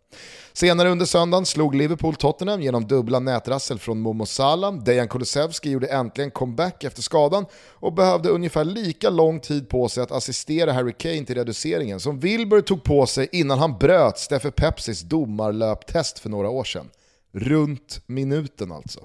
Senare 0.52 0.90
under 0.90 1.06
söndagen 1.06 1.46
slog 1.46 1.75
Liverpool 1.75 2.14
Tottenham 2.14 2.62
genom 2.62 2.87
dubbla 2.87 3.18
nätrassel 3.18 3.78
från 3.78 4.00
Momo 4.00 4.26
Salah. 4.26 4.75
Dejan 4.75 5.08
Kulusevski 5.08 5.70
gjorde 5.70 5.87
äntligen 5.87 6.30
comeback 6.30 6.85
efter 6.85 7.02
skadan 7.02 7.46
och 7.73 7.92
behövde 7.92 8.28
ungefär 8.28 8.64
lika 8.64 9.11
lång 9.11 9.40
tid 9.40 9.68
på 9.68 9.88
sig 9.88 10.02
att 10.02 10.12
assistera 10.12 10.73
Harry 10.73 10.92
Kane 10.99 11.25
till 11.25 11.35
reduceringen 11.35 12.00
som 12.00 12.20
Wilbur 12.20 12.61
tog 12.61 12.85
på 12.85 13.06
sig 13.06 13.28
innan 13.32 13.58
han 13.58 13.78
bröt 13.78 14.18
Steffe 14.18 14.50
Pepsis 14.50 15.00
domarlöptest 15.00 16.18
för 16.18 16.28
några 16.28 16.50
år 16.50 16.64
sedan. 16.64 16.90
Runt 17.32 18.00
minuten 18.06 18.73
alltså. 18.73 19.00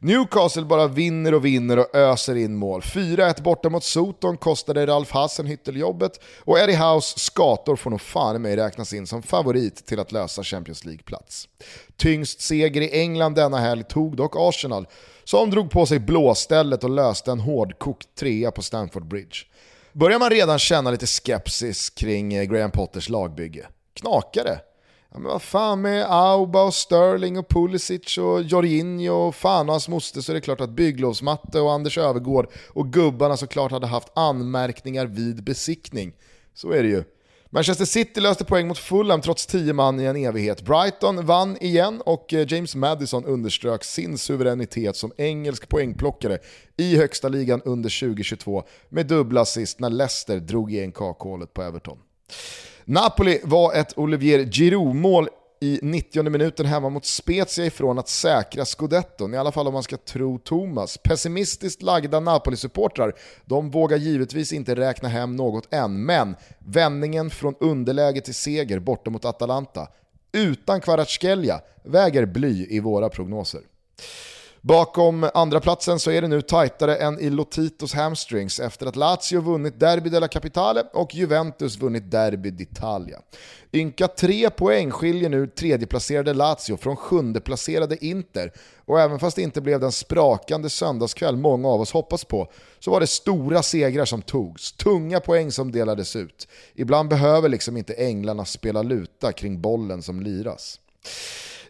Newcastle 0.00 0.64
bara 0.64 0.86
vinner 0.86 1.34
och 1.34 1.44
vinner 1.44 1.78
och 1.78 1.94
öser 1.94 2.36
in 2.36 2.56
mål. 2.56 2.80
4-1 2.80 3.42
borta 3.42 3.68
mot 3.68 3.84
Soton 3.84 4.36
kostade 4.36 4.86
Ralf 4.86 5.10
Hassen 5.10 5.58
jobbet 5.64 6.20
och 6.44 6.58
Eddie 6.58 6.76
House 6.76 7.18
skator 7.18 7.76
får 7.76 7.90
nog 7.90 8.00
fan 8.00 8.42
mig 8.42 8.56
räknas 8.56 8.92
in 8.92 9.06
som 9.06 9.22
favorit 9.22 9.86
till 9.86 10.00
att 10.00 10.12
lösa 10.12 10.42
Champions 10.42 10.84
League-plats. 10.84 11.48
Tyngst 11.96 12.40
seger 12.40 12.80
i 12.80 13.00
England 13.00 13.34
denna 13.34 13.58
helg 13.58 13.84
tog 13.84 14.16
dock 14.16 14.34
Arsenal 14.36 14.86
som 15.24 15.50
drog 15.50 15.70
på 15.70 15.86
sig 15.86 15.98
blåstället 15.98 16.84
och 16.84 16.90
löste 16.90 17.32
en 17.32 17.40
hårdkokt 17.40 18.14
trea 18.18 18.50
på 18.50 18.62
Stamford 18.62 19.08
Bridge. 19.08 19.36
Börjar 19.92 20.18
man 20.18 20.30
redan 20.30 20.58
känna 20.58 20.90
lite 20.90 21.06
skepsis 21.06 21.90
kring 21.90 22.34
eh, 22.34 22.44
Graham 22.44 22.70
Potters 22.70 23.08
lagbygge? 23.08 23.66
Knakar 23.94 24.44
det? 24.44 24.60
Ja, 25.18 25.22
men 25.22 25.32
vad 25.32 25.42
fan 25.42 25.80
med 25.80 26.06
Auba 26.08 26.62
och 26.62 26.74
Sterling 26.74 27.38
och 27.38 27.48
Pulisic 27.48 28.18
och 28.18 28.42
Jorginho 28.42 29.12
och 29.12 29.34
fan 29.34 29.68
och 29.68 29.72
hans 29.72 29.88
moster 29.88 30.20
så 30.20 30.32
är 30.32 30.34
det 30.34 30.40
klart 30.40 30.60
att 30.60 30.70
Bygglovsmatte 30.70 31.60
och 31.60 31.72
Anders 31.72 31.98
Övergård 31.98 32.48
och 32.68 32.92
gubbarna 32.92 33.36
såklart 33.36 33.72
hade 33.72 33.86
haft 33.86 34.08
anmärkningar 34.14 35.06
vid 35.06 35.44
besiktning. 35.44 36.12
Så 36.54 36.70
är 36.70 36.82
det 36.82 36.88
ju. 36.88 37.04
Manchester 37.50 37.84
City 37.84 38.20
löste 38.20 38.44
poäng 38.44 38.68
mot 38.68 38.78
Fulham 38.78 39.20
trots 39.20 39.46
10 39.46 39.72
man 39.72 40.00
i 40.00 40.04
en 40.04 40.16
evighet. 40.16 40.62
Brighton 40.62 41.26
vann 41.26 41.56
igen 41.60 42.02
och 42.04 42.34
eh, 42.34 42.52
James 42.52 42.74
Madison 42.74 43.24
underströk 43.24 43.84
sin 43.84 44.18
suveränitet 44.18 44.96
som 44.96 45.12
engelsk 45.16 45.68
poängplockare 45.68 46.38
i 46.76 46.96
högsta 46.96 47.28
ligan 47.28 47.62
under 47.64 48.00
2022 48.00 48.62
med 48.88 49.06
dubbla 49.06 49.40
assist 49.40 49.80
när 49.80 49.90
Leicester 49.90 50.36
drog 50.40 50.72
igen 50.72 50.92
kakhålet 50.92 51.54
på 51.54 51.62
Everton. 51.62 51.98
Napoli 52.90 53.40
var 53.44 53.74
ett 53.74 53.98
Olivier 53.98 54.44
Giroud-mål 54.44 55.28
i 55.60 55.78
90 55.82 56.30
minuten 56.30 56.66
hemma 56.66 56.88
mot 56.88 57.04
Spezia 57.04 57.66
ifrån 57.66 57.98
att 57.98 58.08
säkra 58.08 58.64
scudetton, 58.64 59.34
i 59.34 59.36
alla 59.36 59.52
fall 59.52 59.66
om 59.66 59.72
man 59.72 59.82
ska 59.82 59.96
tro 59.96 60.38
Thomas. 60.38 60.98
Pessimistiskt 60.98 61.82
lagda 61.82 62.20
Napoli-supportrar, 62.20 63.12
de 63.44 63.70
vågar 63.70 63.96
givetvis 63.96 64.52
inte 64.52 64.74
räkna 64.74 65.08
hem 65.08 65.36
något 65.36 65.74
än, 65.74 66.04
men 66.04 66.36
vändningen 66.58 67.30
från 67.30 67.54
underläge 67.60 68.20
till 68.20 68.34
seger 68.34 68.78
borta 68.78 69.10
mot 69.10 69.24
Atalanta, 69.24 69.88
utan 70.32 70.80
Kvaratskhelia, 70.80 71.60
väger 71.84 72.26
bly 72.26 72.66
i 72.70 72.80
våra 72.80 73.08
prognoser. 73.08 73.60
Bakom 74.68 75.30
andra 75.34 75.60
platsen 75.60 75.98
så 75.98 76.10
är 76.10 76.22
det 76.22 76.28
nu 76.28 76.42
tajtare 76.42 76.96
än 76.96 77.20
i 77.20 77.30
Lotitos 77.30 77.94
hamstrings 77.94 78.60
efter 78.60 78.86
att 78.86 78.96
Lazio 78.96 79.40
vunnit 79.40 79.80
Derby 79.80 80.10
della 80.10 80.28
Capitale 80.28 80.84
och 80.92 81.14
Juventus 81.14 81.78
vunnit 81.78 82.10
Derby 82.10 82.50
d'Italia. 82.50 83.16
Ynka 83.72 84.08
tre 84.08 84.50
poäng 84.50 84.90
skiljer 84.90 85.28
nu 85.28 85.46
tredjeplacerade 85.46 86.34
Lazio 86.34 86.76
från 86.76 86.96
sjundeplacerade 86.96 88.04
Inter 88.04 88.52
och 88.84 89.00
även 89.00 89.18
fast 89.18 89.36
det 89.36 89.42
inte 89.42 89.60
blev 89.60 89.80
den 89.80 89.92
sprakande 89.92 90.70
söndagskväll 90.70 91.36
många 91.36 91.68
av 91.68 91.80
oss 91.80 91.92
hoppas 91.92 92.24
på 92.24 92.52
så 92.78 92.90
var 92.90 93.00
det 93.00 93.06
stora 93.06 93.62
segrar 93.62 94.04
som 94.04 94.22
togs, 94.22 94.72
tunga 94.72 95.20
poäng 95.20 95.52
som 95.52 95.72
delades 95.72 96.16
ut. 96.16 96.48
Ibland 96.74 97.08
behöver 97.08 97.48
liksom 97.48 97.76
inte 97.76 97.94
änglarna 97.94 98.44
spela 98.44 98.82
luta 98.82 99.32
kring 99.32 99.60
bollen 99.60 100.02
som 100.02 100.20
liras. 100.20 100.80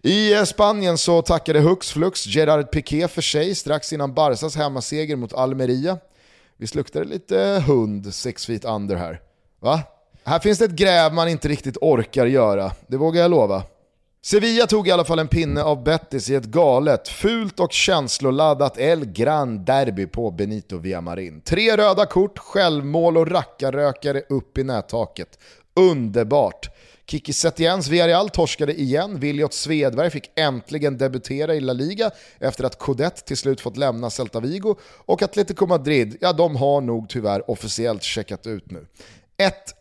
I 0.02 0.46
Spanien 0.46 0.98
så 0.98 1.22
tackade 1.22 1.60
hux 1.60 1.90
flux 1.90 2.26
Gerard 2.26 2.70
Piqué 2.70 3.08
för 3.08 3.22
sig 3.22 3.54
strax 3.54 3.92
innan 3.92 4.14
Barsas 4.14 4.56
hemmaseger 4.56 5.16
mot 5.16 5.32
Almeria. 5.32 5.98
Visst 6.56 6.74
luktar 6.74 7.00
det 7.00 7.06
lite 7.06 7.62
hund, 7.66 8.14
six 8.14 8.46
feet 8.46 8.64
under 8.64 8.96
här? 8.96 9.20
Va? 9.60 9.82
Här 10.24 10.38
finns 10.38 10.58
det 10.58 10.64
ett 10.64 10.70
gräv 10.70 11.12
man 11.12 11.28
inte 11.28 11.48
riktigt 11.48 11.76
orkar 11.80 12.26
göra, 12.26 12.72
det 12.86 12.96
vågar 12.96 13.22
jag 13.22 13.30
lova. 13.30 13.62
Sevilla 14.22 14.66
tog 14.66 14.88
i 14.88 14.90
alla 14.90 15.04
fall 15.04 15.18
en 15.18 15.28
pinne 15.28 15.62
av 15.62 15.84
Betis 15.84 16.30
i 16.30 16.34
ett 16.34 16.44
galet, 16.44 17.08
fult 17.08 17.60
och 17.60 17.72
känsloladdat 17.72 18.78
El 18.78 19.04
Gran 19.04 19.64
Derby 19.64 20.06
på 20.06 20.30
Benito 20.30 20.78
Villamarin. 20.78 21.40
Tre 21.40 21.76
röda 21.76 22.06
kort, 22.06 22.38
självmål 22.38 23.16
och 23.16 23.30
rackarrökare 23.30 24.22
upp 24.28 24.58
i 24.58 24.64
nättaket. 24.64 25.38
Underbart! 25.74 26.70
Kiki 27.10 27.32
Setiens 27.32 27.88
Villarreal 27.88 28.28
torskade 28.30 28.80
igen, 28.80 29.20
Viljot 29.20 29.54
Svedberg 29.54 30.10
fick 30.10 30.30
äntligen 30.34 30.98
debutera 30.98 31.54
i 31.54 31.60
La 31.60 31.72
Liga 31.72 32.10
efter 32.38 32.64
att 32.64 32.78
Codet 32.78 33.26
till 33.26 33.36
slut 33.36 33.60
fått 33.60 33.76
lämna 33.76 34.10
Celta 34.10 34.40
Vigo 34.40 34.76
och 34.82 35.22
Atletico 35.22 35.66
Madrid, 35.66 36.16
ja 36.20 36.32
de 36.32 36.56
har 36.56 36.80
nog 36.80 37.08
tyvärr 37.08 37.50
officiellt 37.50 38.02
checkat 38.02 38.46
ut 38.46 38.70
nu. 38.70 38.86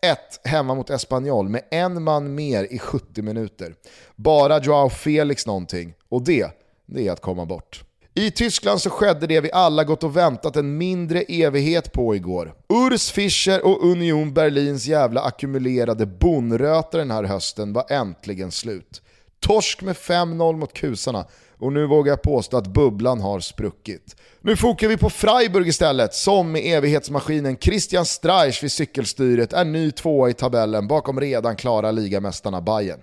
1-1 0.01 0.15
hemma 0.43 0.75
mot 0.75 0.89
Espanyol 0.89 1.50
med 1.50 1.62
en 1.72 2.03
man 2.03 2.36
mer 2.36 2.63
i 2.63 2.79
70 2.79 3.22
minuter. 3.22 3.75
Bara 4.15 4.60
Joao 4.60 4.89
Felix 4.89 5.46
någonting, 5.46 5.93
och 6.10 6.22
det, 6.22 6.51
det 6.86 7.07
är 7.07 7.12
att 7.12 7.22
komma 7.22 7.46
bort. 7.46 7.87
I 8.17 8.31
Tyskland 8.31 8.81
så 8.81 8.89
skedde 8.89 9.27
det 9.27 9.41
vi 9.41 9.51
alla 9.51 9.83
gått 9.83 10.03
och 10.03 10.17
väntat 10.17 10.55
en 10.55 10.77
mindre 10.77 11.21
evighet 11.21 11.91
på 11.91 12.15
igår. 12.15 12.53
Urs 12.69 13.12
Fischer 13.12 13.65
och 13.65 13.83
Union 13.83 14.33
Berlins 14.33 14.86
jävla 14.86 15.21
ackumulerade 15.21 16.05
bonröta 16.05 16.97
den 16.97 17.12
här 17.12 17.24
hösten 17.24 17.74
var 17.74 17.91
äntligen 17.91 18.51
slut. 18.51 19.01
Torsk 19.39 19.81
med 19.81 19.95
5-0 19.95 20.57
mot 20.57 20.74
kusarna 20.74 21.25
och 21.57 21.74
nu 21.74 21.86
vågar 21.88 22.12
jag 22.12 22.21
påstå 22.21 22.57
att 22.57 22.67
bubblan 22.67 23.21
har 23.21 23.39
spruckit. 23.39 24.15
Nu 24.41 24.55
fokar 24.55 24.88
vi 24.88 24.97
på 24.97 25.09
Freiburg 25.09 25.67
istället, 25.67 26.13
som 26.13 26.51
med 26.51 26.62
evighetsmaskinen 26.65 27.57
Christian 27.57 28.05
Streich 28.05 28.63
vid 28.63 28.71
cykelstyret 28.71 29.53
är 29.53 29.65
ny 29.65 29.91
tvåa 29.91 30.29
i 30.29 30.33
tabellen 30.33 30.88
bakom 30.88 31.19
redan 31.19 31.55
klara 31.55 31.91
ligamästarna 31.91 32.62
Bayern. 32.62 33.00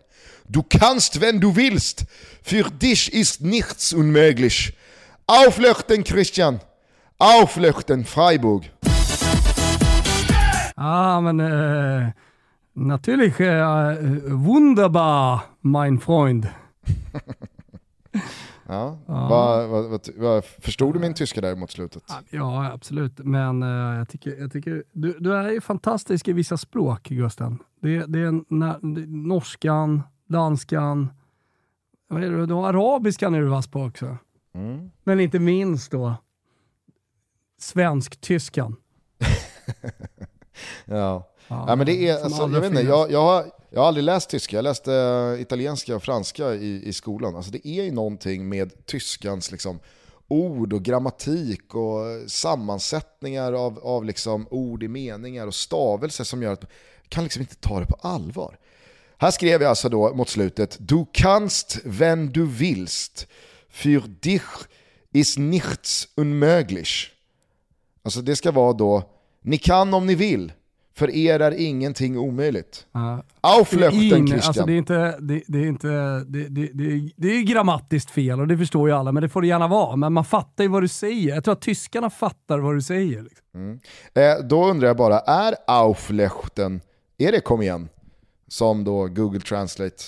Du 0.46 0.62
kannst 0.68 1.16
wenn 1.16 1.40
du 1.40 1.52
willst, 1.52 2.02
für 2.42 2.70
dich 2.70 3.14
ist 3.14 3.40
nichts 3.40 3.92
unmöglich. 3.92 4.74
Auflöchten 5.26 6.04
Christian! 6.04 6.60
Auflöchten 7.18 8.04
Freiburg! 8.04 8.70
Ja, 10.76 11.20
men 11.20 11.40
äh, 11.40 12.12
natürlich 12.74 13.40
äh, 13.40 13.96
wunderbar, 14.26 15.44
mein 15.62 15.98
Freund. 15.98 16.46
ja, 18.68 18.98
ja. 19.06 19.28
Va, 19.28 19.66
va, 19.66 19.98
va, 20.16 20.42
förstod 20.42 20.94
du 20.94 21.00
min 21.00 21.14
tyska 21.14 21.40
där 21.40 21.56
mot 21.56 21.70
slutet? 21.70 22.02
Ja, 22.30 22.72
absolut. 22.72 23.18
Men 23.18 23.62
äh, 23.62 23.98
jag 23.98 24.08
tycker, 24.08 24.40
jag 24.40 24.52
tycker 24.52 24.84
du, 24.92 25.16
du 25.20 25.34
är 25.34 25.60
fantastisk 25.60 26.28
i 26.28 26.32
vissa 26.32 26.56
språk, 26.56 27.02
Gusten. 27.08 27.58
Det, 27.80 28.06
det 28.06 28.20
är 28.20 28.54
när, 28.54 28.94
det, 28.94 29.06
norskan, 29.06 30.02
danskan, 30.28 31.10
vad 32.08 32.24
är 32.24 32.30
det, 32.30 32.46
du 32.46 32.54
har 32.54 32.68
arabiskan 32.68 33.34
är 33.34 33.40
du 33.40 33.48
vass 33.48 33.66
på 33.66 33.82
också. 33.82 34.18
Mm. 34.54 34.90
Men 35.04 35.20
inte 35.20 35.38
minst 35.38 35.90
då 35.90 36.16
svensk-tyskan. 37.58 38.76
ja. 40.84 41.30
Ja, 41.48 41.64
ja, 41.68 41.76
men 41.76 41.86
det 41.86 42.08
är, 42.08 42.24
alltså, 42.24 42.42
jag, 42.42 42.60
vet 42.60 42.70
inte, 42.70 42.82
jag, 42.82 43.10
jag, 43.10 43.22
har, 43.22 43.44
jag 43.70 43.80
har 43.80 43.88
aldrig 43.88 44.04
läst 44.04 44.30
tyska, 44.30 44.56
jag 44.56 44.62
läste 44.62 44.90
uh, 44.90 45.40
italienska 45.40 45.96
och 45.96 46.02
franska 46.02 46.54
i, 46.54 46.88
i 46.88 46.92
skolan. 46.92 47.36
Alltså, 47.36 47.50
det 47.52 47.68
är 47.68 47.82
ju 47.82 47.92
någonting 47.92 48.48
med 48.48 48.86
tyskans 48.86 49.50
liksom, 49.52 49.80
ord 50.28 50.72
och 50.72 50.82
grammatik 50.82 51.74
och 51.74 52.30
sammansättningar 52.30 53.52
av, 53.52 53.78
av 53.78 54.04
liksom, 54.04 54.46
ord 54.50 54.82
i 54.82 54.88
meningar 54.88 55.46
och 55.46 55.54
stavelser 55.54 56.24
som 56.24 56.42
gör 56.42 56.52
att 56.52 56.62
man 56.62 56.70
kan 57.08 57.24
liksom 57.24 57.42
inte 57.42 57.56
ta 57.56 57.80
det 57.80 57.86
på 57.86 57.96
allvar. 58.00 58.58
Här 59.18 59.30
skrev 59.30 59.62
jag 59.62 59.68
alltså 59.68 59.88
då 59.88 60.14
mot 60.14 60.28
slutet, 60.28 60.76
du 60.80 61.06
kannst 61.12 61.78
wenn 61.84 62.32
du 62.32 62.46
willst. 62.46 63.26
Für 63.74 64.00
dich 64.08 64.42
ist 65.12 65.38
nichts 65.38 66.08
unmöglich. 66.16 67.10
Alltså 68.04 68.22
det 68.22 68.36
ska 68.36 68.50
vara 68.52 68.72
då, 68.72 69.02
ni 69.42 69.58
kan 69.58 69.94
om 69.94 70.06
ni 70.06 70.14
vill, 70.14 70.52
för 70.96 71.10
er 71.10 71.40
är 71.40 71.50
ingenting 71.50 72.18
omöjligt. 72.18 72.86
Uh, 72.96 73.20
Auflöchten 73.40 74.26
Christian. 74.26 74.34
Alltså 74.34 74.66
det 74.66 74.72
är 74.72 74.76
inte, 74.76 75.18
det, 75.20 75.42
det 75.46 75.58
är 75.58 75.66
inte, 75.66 75.88
det, 76.26 76.48
det, 76.48 76.70
det, 76.74 77.10
det 77.16 77.28
är 77.28 77.42
grammatiskt 77.42 78.10
fel 78.10 78.40
och 78.40 78.48
det 78.48 78.58
förstår 78.58 78.88
ju 78.88 78.94
alla, 78.94 79.12
men 79.12 79.22
det 79.22 79.28
får 79.28 79.40
det 79.42 79.48
gärna 79.48 79.68
vara. 79.68 79.96
Men 79.96 80.12
man 80.12 80.24
fattar 80.24 80.64
ju 80.64 80.70
vad 80.70 80.82
du 80.82 80.88
säger. 80.88 81.34
Jag 81.34 81.44
tror 81.44 81.52
att 81.52 81.62
tyskarna 81.62 82.10
fattar 82.10 82.58
vad 82.58 82.74
du 82.74 82.82
säger. 82.82 83.22
Liksom. 83.22 83.46
Mm. 83.54 83.80
Eh, 84.14 84.46
då 84.46 84.66
undrar 84.66 84.88
jag 84.88 84.96
bara, 84.96 85.18
är 85.18 85.54
Auflöchten, 85.66 86.80
är 87.18 87.32
det 87.32 87.40
kom 87.40 87.62
igen? 87.62 87.88
Som 88.48 88.84
då 88.84 89.06
Google 89.06 89.40
Translate 89.40 90.02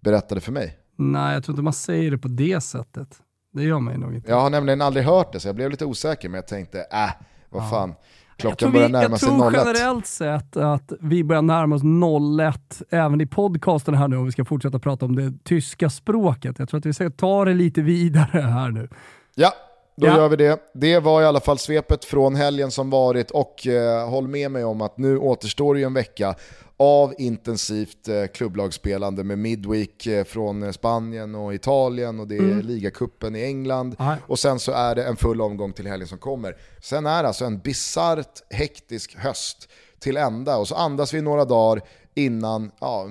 berättade 0.00 0.40
för 0.40 0.52
mig. 0.52 0.79
Nej, 1.00 1.34
jag 1.34 1.44
tror 1.44 1.52
inte 1.52 1.62
man 1.62 1.72
säger 1.72 2.10
det 2.10 2.18
på 2.18 2.28
det 2.28 2.60
sättet. 2.60 3.08
Det 3.52 3.62
gör 3.62 3.78
man 3.78 3.94
ju 3.94 4.00
nog 4.00 4.14
inte. 4.14 4.30
Jag 4.30 4.40
har 4.40 4.50
nämligen 4.50 4.80
aldrig 4.80 5.06
hört 5.06 5.32
det, 5.32 5.40
så 5.40 5.48
jag 5.48 5.54
blev 5.54 5.70
lite 5.70 5.84
osäker, 5.84 6.28
men 6.28 6.36
jag 6.36 6.46
tänkte, 6.46 6.78
äh, 6.78 7.10
vad 7.50 7.62
ja. 7.62 7.68
fan. 7.68 7.94
Klockan 8.36 8.72
börjar 8.72 8.88
närma 8.88 9.18
sig 9.18 9.28
01. 9.28 9.34
Jag 9.38 9.52
tror 9.52 9.66
generellt 9.66 10.06
sett 10.06 10.56
att 10.56 10.92
vi 11.00 11.24
börjar 11.24 11.42
närma 11.42 11.76
oss 11.76 11.82
01 11.82 12.82
även 12.90 13.20
i 13.20 13.26
podcasten 13.26 13.94
här 13.94 14.08
nu 14.08 14.16
om 14.16 14.24
vi 14.24 14.32
ska 14.32 14.44
fortsätta 14.44 14.78
prata 14.78 15.06
om 15.06 15.16
det 15.16 15.32
tyska 15.44 15.90
språket. 15.90 16.58
Jag 16.58 16.68
tror 16.68 16.78
att 16.78 16.86
vi 16.86 16.92
ska 16.92 17.10
ta 17.10 17.44
det 17.44 17.54
lite 17.54 17.82
vidare 17.82 18.40
här 18.40 18.70
nu. 18.70 18.88
Ja, 19.34 19.52
då 19.96 20.06
ja. 20.06 20.16
gör 20.16 20.28
vi 20.28 20.36
det. 20.36 20.58
Det 20.74 20.98
var 20.98 21.22
i 21.22 21.24
alla 21.24 21.40
fall 21.40 21.58
svepet 21.58 22.04
från 22.04 22.34
helgen 22.34 22.70
som 22.70 22.90
varit 22.90 23.30
och 23.30 23.66
eh, 23.66 24.08
håll 24.08 24.28
med 24.28 24.50
mig 24.50 24.64
om 24.64 24.80
att 24.80 24.98
nu 24.98 25.18
återstår 25.18 25.78
ju 25.78 25.84
en 25.84 25.94
vecka 25.94 26.34
av 26.82 27.14
intensivt 27.18 28.08
eh, 28.08 28.26
klubblagsspelande 28.26 29.24
med 29.24 29.38
Midweek 29.38 30.06
eh, 30.06 30.24
från 30.24 30.72
Spanien 30.72 31.34
och 31.34 31.54
Italien 31.54 32.20
och 32.20 32.28
det 32.28 32.36
är 32.36 32.42
mm. 32.42 32.66
ligacupen 32.66 33.36
i 33.36 33.42
England 33.42 33.96
Aj. 33.98 34.16
och 34.26 34.38
sen 34.38 34.58
så 34.58 34.72
är 34.72 34.94
det 34.94 35.04
en 35.04 35.16
full 35.16 35.40
omgång 35.40 35.72
till 35.72 35.86
helgen 35.86 36.08
som 36.08 36.18
kommer. 36.18 36.56
Sen 36.82 37.06
är 37.06 37.22
det 37.22 37.28
alltså 37.28 37.44
en 37.44 37.58
bisarrt 37.58 38.42
hektisk 38.50 39.16
höst 39.16 39.68
till 39.98 40.16
ända 40.16 40.56
och 40.56 40.68
så 40.68 40.74
andas 40.74 41.14
vi 41.14 41.20
några 41.20 41.44
dagar 41.44 41.82
innan, 42.14 42.70
ja, 42.80 43.08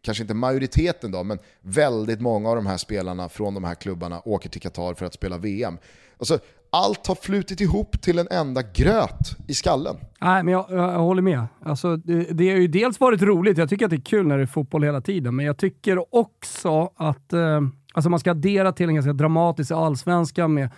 kanske 0.00 0.22
inte 0.22 0.34
majoriteten 0.34 1.10
då, 1.10 1.24
men 1.24 1.38
väldigt 1.60 2.20
många 2.20 2.50
av 2.50 2.56
de 2.56 2.66
här 2.66 2.76
spelarna 2.76 3.28
från 3.28 3.54
de 3.54 3.64
här 3.64 3.74
klubbarna 3.74 4.22
åker 4.24 4.48
till 4.48 4.60
Qatar 4.60 4.94
för 4.94 5.06
att 5.06 5.14
spela 5.14 5.38
VM. 5.38 5.78
Alltså, 6.18 6.38
allt 6.70 7.06
har 7.06 7.14
flutit 7.14 7.60
ihop 7.60 8.02
till 8.02 8.18
en 8.18 8.28
enda 8.30 8.62
gröt 8.62 9.36
i 9.48 9.54
skallen. 9.54 9.96
Nej, 10.20 10.42
men 10.42 10.52
jag, 10.52 10.66
jag 10.70 10.98
håller 10.98 11.22
med. 11.22 11.46
Alltså, 11.64 11.96
det, 11.96 12.22
det 12.22 12.50
har 12.50 12.56
ju 12.56 12.68
dels 12.68 13.00
varit 13.00 13.22
roligt, 13.22 13.58
jag 13.58 13.68
tycker 13.68 13.84
att 13.84 13.90
det 13.90 13.96
är 13.96 14.00
kul 14.00 14.26
när 14.26 14.36
det 14.36 14.42
är 14.42 14.46
fotboll 14.46 14.84
hela 14.84 15.00
tiden, 15.00 15.36
men 15.36 15.46
jag 15.46 15.56
tycker 15.56 16.14
också 16.14 16.90
att 16.96 17.32
eh, 17.32 17.60
alltså 17.92 18.10
man 18.10 18.20
ska 18.20 18.30
addera 18.30 18.72
till 18.72 18.88
en 18.88 18.94
ganska 18.94 19.12
dramatisk 19.12 19.70
allsvenska 19.70 20.48
med 20.48 20.70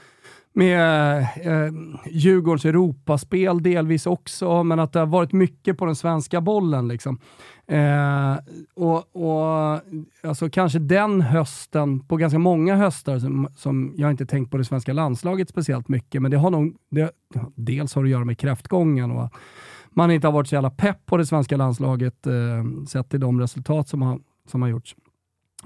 med 0.59 1.19
eh, 1.21 1.73
Djurgårdens 2.07 2.65
Europaspel 2.65 3.63
delvis 3.63 4.07
också, 4.07 4.63
men 4.63 4.81
att 4.81 4.93
det 4.93 4.99
har 4.99 5.07
varit 5.07 5.33
mycket 5.33 5.79
på 5.79 5.87
den 5.87 5.97
svenska 5.97 6.41
bollen. 6.41 6.89
Liksom. 6.89 7.21
Eh, 7.67 8.37
och, 8.75 9.17
och 9.17 9.81
alltså 10.23 10.51
Kanske 10.51 10.79
den 10.79 11.21
hösten, 11.21 12.01
på 12.01 12.17
ganska 12.17 12.39
många 12.39 12.77
höstar, 12.77 13.19
som, 13.19 13.49
som 13.57 13.93
jag 13.97 14.11
inte 14.11 14.27
tänkt 14.27 14.51
på 14.51 14.57
det 14.57 14.65
svenska 14.65 14.93
landslaget 14.93 15.49
speciellt 15.49 15.89
mycket, 15.89 16.23
men 16.23 16.31
det 16.31 16.37
har 16.37 16.51
nog, 16.51 16.77
det, 16.91 17.11
dels 17.55 17.95
har 17.95 18.03
det 18.03 18.07
att 18.07 18.11
göra 18.11 18.25
med 18.25 18.39
kräftgången 18.39 19.11
och 19.11 19.35
man 19.91 20.11
inte 20.11 20.27
har 20.27 20.33
varit 20.33 20.49
så 20.49 20.55
jävla 20.55 20.71
pepp 20.71 21.07
på 21.07 21.17
det 21.17 21.27
svenska 21.27 21.57
landslaget 21.57 22.27
eh, 22.27 22.85
sett 22.89 23.11
till 23.11 23.21
de 23.21 23.41
resultat 23.41 23.89
som 23.89 24.03
har, 24.03 24.21
som 24.51 24.63
har 24.63 24.69
gjorts. 24.69 24.97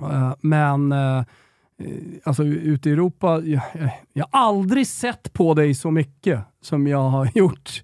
Eh, 0.00 0.34
men 0.40 0.92
Eh, 0.92 1.22
Eh, 1.78 1.86
alltså 2.24 2.44
ute 2.44 2.90
i 2.90 2.92
Europa, 2.92 3.40
jag, 3.44 3.62
jag 4.12 4.26
har 4.30 4.40
aldrig 4.48 4.86
sett 4.86 5.32
på 5.32 5.54
dig 5.54 5.74
så 5.74 5.90
mycket 5.90 6.40
som 6.60 6.86
jag 6.86 7.08
har 7.08 7.30
gjort 7.34 7.82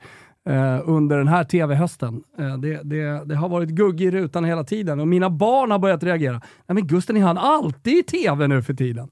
eh, 0.49 0.81
under 0.85 1.19
den 1.19 1.29
här 1.29 1.45
tv-hösten. 1.45 2.23
Eh, 2.39 2.59
det, 2.59 2.83
det, 2.83 3.25
det, 3.25 3.35
har 3.35 3.49
varit 3.49 3.69
gugg 3.69 4.01
i 4.01 4.11
rutan 4.11 4.45
hela 4.45 4.65
tiden 4.65 5.01
och 5.01 5.09
mina 5.09 5.31
barn 5.31 5.71
har 5.71 5.79
börjat 5.79 6.03
reagera. 6.03 6.41
Nej 6.67 6.75
men 6.75 6.87
Gusten, 6.87 7.17
är 7.17 7.21
han 7.21 7.39
alltid 7.39 7.99
i 7.99 8.03
tv 8.03 8.47
nu 8.47 8.63
för 8.63 8.75
tiden? 8.75 9.09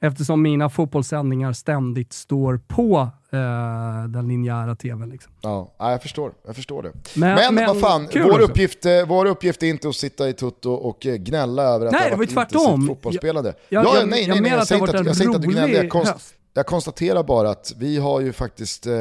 Eftersom 0.00 0.42
mina 0.42 0.68
fotbollssändningar 0.68 1.52
ständigt 1.52 2.12
står 2.12 2.58
på 2.58 3.08
eh, 3.32 4.08
den 4.08 4.28
linjära 4.28 4.74
tvn. 4.74 5.10
Liksom. 5.10 5.32
Ja, 5.40 5.74
jag 5.78 6.02
förstår, 6.02 6.32
jag 6.46 6.56
förstår 6.56 6.82
det. 6.82 6.92
Men, 7.14 7.34
men, 7.34 7.54
men 7.54 7.66
vad 7.66 7.80
fan, 7.80 8.08
vår 8.14 8.40
uppgift, 8.40 8.86
eh, 8.86 9.06
vår 9.06 9.26
uppgift 9.26 9.62
är 9.62 9.66
inte 9.66 9.88
att 9.88 9.96
sitta 9.96 10.28
i 10.28 10.32
tutto 10.32 10.72
och 10.72 11.06
eh, 11.06 11.14
gnälla 11.14 11.62
över 11.62 11.86
att 11.86 11.92
nej, 11.92 12.10
det 12.10 12.16
varit 12.16 12.30
tvärtom. 12.30 12.86
fotbollsspelande. 12.88 13.54
Jag, 13.68 13.84
jag, 13.84 13.96
ja, 13.96 14.04
nej, 14.06 14.28
nej, 14.28 14.40
nej, 14.40 14.50
jag, 14.50 14.60
jag, 14.60 14.66
säger 14.66 14.80
inte 14.80 14.98
att, 14.98 15.06
jag 15.06 15.26
inte 15.26 15.36
att 15.36 15.42
du 15.42 15.48
gnäller, 15.48 15.74
jag, 15.74 15.90
konst, 15.90 16.34
jag 16.54 16.66
konstaterar 16.66 17.22
bara 17.22 17.50
att 17.50 17.72
vi 17.76 17.98
har 17.98 18.20
ju 18.20 18.32
faktiskt 18.32 18.86
eh, 18.86 18.94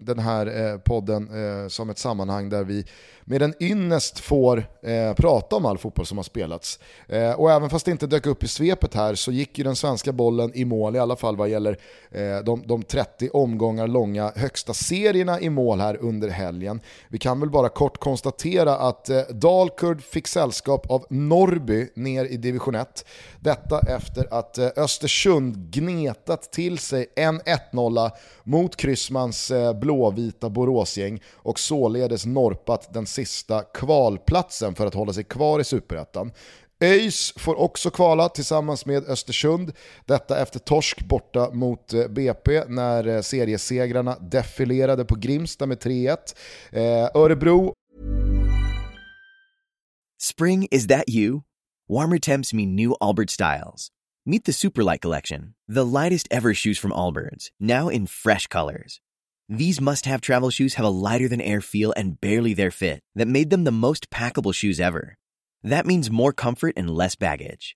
den 0.00 0.18
här 0.18 0.72
eh, 0.72 0.78
podden 0.78 1.28
som 1.70 1.90
ett 1.90 1.98
sammanhang 1.98 2.48
där 2.48 2.64
vi 2.64 2.84
med 3.28 3.42
en 3.42 3.54
ynnest 3.60 4.18
får 4.18 4.66
eh, 4.82 5.14
prata 5.14 5.56
om 5.56 5.66
all 5.66 5.78
fotboll 5.78 6.06
som 6.06 6.18
har 6.18 6.22
spelats. 6.22 6.78
Eh, 7.08 7.32
och 7.32 7.52
även 7.52 7.70
fast 7.70 7.84
det 7.84 7.90
inte 7.90 8.06
dök 8.06 8.26
upp 8.26 8.42
i 8.42 8.48
svepet 8.48 8.94
här 8.94 9.14
så 9.14 9.32
gick 9.32 9.58
ju 9.58 9.64
den 9.64 9.76
svenska 9.76 10.12
bollen 10.12 10.50
i 10.54 10.64
mål, 10.64 10.96
i 10.96 10.98
alla 10.98 11.16
fall 11.16 11.36
vad 11.36 11.48
gäller 11.48 11.78
eh, 12.10 12.38
de, 12.44 12.62
de 12.66 12.82
30 12.82 13.30
omgångar 13.32 13.86
långa 13.86 14.32
högsta 14.36 14.74
serierna 14.74 15.40
i 15.40 15.50
mål 15.50 15.80
här 15.80 15.96
under 15.96 16.28
helgen. 16.28 16.80
Vi 17.08 17.18
kan 17.18 17.40
väl 17.40 17.50
bara 17.50 17.68
kort 17.68 17.98
konstatera 17.98 18.76
att 18.76 19.08
eh, 19.08 19.20
Dalkurd 19.20 20.02
fick 20.02 20.26
sällskap 20.26 20.90
av 20.90 21.06
Norby 21.10 21.88
ner 21.94 22.24
i 22.24 22.36
division 22.36 22.74
1. 22.74 23.04
Detta 23.40 23.80
efter 23.96 24.34
att 24.34 24.58
eh, 24.58 24.68
Östersund 24.76 25.70
gnetat 25.70 26.52
till 26.52 26.78
sig 26.78 27.06
en 27.16 27.40
1-0 27.40 28.10
mot 28.42 28.76
Kryssmans 28.76 29.50
eh, 29.50 29.72
blåvita 29.72 30.50
Boråsgäng 30.50 31.20
och 31.34 31.58
således 31.58 32.26
norpat 32.26 32.94
den 32.94 33.06
sista 33.18 33.62
kvalplatsen 33.62 34.74
för 34.74 34.86
att 34.86 34.94
hålla 34.94 35.12
sig 35.12 35.24
kvar 35.24 35.60
i 35.60 35.64
Superettan. 35.64 36.32
ÖIS 36.80 37.32
får 37.36 37.54
också 37.54 37.90
kvala 37.90 38.28
tillsammans 38.28 38.86
med 38.86 39.08
Östersund. 39.08 39.72
Detta 40.06 40.42
efter 40.42 40.58
torsk 40.58 41.02
borta 41.02 41.50
mot 41.50 41.92
eh, 41.92 42.08
BP 42.08 42.64
när 42.68 43.06
eh, 43.06 43.20
seriesegrarna 43.20 44.18
defilerade 44.18 45.04
på 45.04 45.14
Grimsta 45.14 45.66
med 45.66 45.78
3-1. 45.78 46.16
Eh, 46.72 47.08
Örebro... 47.14 47.74
Spring, 50.20 50.68
is 50.70 50.86
that 50.86 51.04
you? 51.08 51.40
Warmer 51.88 52.18
temps 52.18 52.54
mean 52.54 52.76
new 52.76 52.92
Albert 53.00 53.30
styles. 53.30 53.88
Meet 54.26 54.44
the 54.44 54.52
Superlight 54.52 55.00
Collection, 55.00 55.54
the 55.74 55.84
lightest 55.84 56.28
ever 56.30 56.54
shoes 56.54 56.78
from 56.80 56.92
Allbirds, 56.92 57.48
now 57.60 57.90
in 57.90 58.06
fresh 58.06 58.48
colors. 58.48 59.00
These 59.50 59.80
must 59.80 60.04
have 60.04 60.20
travel 60.20 60.50
shoes 60.50 60.74
have 60.74 60.84
a 60.84 60.90
lighter 60.90 61.26
than 61.26 61.40
air 61.40 61.62
feel 61.62 61.94
and 61.96 62.20
barely 62.20 62.52
their 62.52 62.70
fit 62.70 63.00
that 63.14 63.26
made 63.26 63.48
them 63.48 63.64
the 63.64 63.72
most 63.72 64.10
packable 64.10 64.54
shoes 64.54 64.78
ever. 64.78 65.16
That 65.62 65.86
means 65.86 66.10
more 66.10 66.34
comfort 66.34 66.74
and 66.76 66.90
less 66.90 67.16
baggage. 67.16 67.74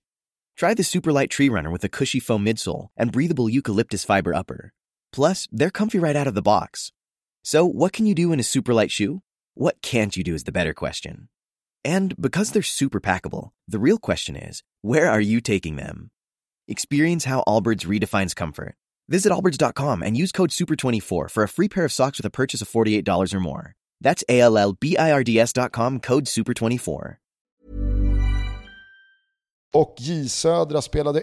Try 0.55 0.75
the 0.75 0.83
Superlight 0.83 1.31
Tree 1.31 1.49
Runner 1.49 1.71
with 1.71 1.83
a 1.83 1.89
cushy 1.89 2.21
foam 2.21 2.45
midsole 2.45 2.89
and 2.95 3.11
breathable 3.11 3.49
eucalyptus 3.49 4.05
fiber 4.05 4.35
upper. 4.35 4.75
Plus, 5.13 5.49
they're 5.51 5.71
comfy 5.71 5.99
right 5.99 6.15
out 6.15 6.27
of 6.27 6.35
the 6.35 6.43
box. 6.43 6.93
So, 7.43 7.65
what 7.65 7.95
can 7.95 8.05
you 8.05 8.15
do 8.15 8.35
in 8.35 8.39
a 8.39 8.43
superlight 8.43 8.91
shoe? 8.91 9.23
What 9.55 9.81
can't 9.81 10.15
you 10.15 10.23
do 10.23 10.35
is 10.35 10.45
the 10.45 10.53
better 10.53 10.75
question. 10.75 11.31
And 11.87 12.15
because 12.21 12.51
they're 12.51 12.63
super 12.63 13.01
packable, 13.01 13.53
the 13.67 13.79
real 13.79 13.99
question 13.99 14.37
is 14.37 14.63
where 14.83 15.11
are 15.11 15.23
you 15.23 15.41
taking 15.41 15.77
them? 15.77 16.11
Experience 16.69 17.25
how 17.25 17.43
Allbirds 17.49 17.87
redefines 17.87 18.37
comfort 18.37 18.77
Visit 19.09 19.33
Allbirds.com 19.33 20.03
and 20.03 20.17
use 20.17 20.33
code 20.33 20.51
SUPER24 20.51 21.31
for 21.31 21.43
a 21.43 21.49
free 21.49 21.69
pair 21.69 21.85
of 21.85 21.93
socks 21.93 22.19
with 22.19 22.27
a 22.27 22.31
purchase 22.31 22.63
of 22.63 22.69
$48 22.69 23.35
or 23.35 23.41
more. 23.41 23.75
That's 24.01 24.25
A-L-L-B-I-R-D-S.com, 24.29 26.01
code 26.01 26.25
SUPER24. 26.25 27.17
Och 29.75 29.95
J 29.99 30.29
Södra 30.29 30.83
spelade 30.83 31.23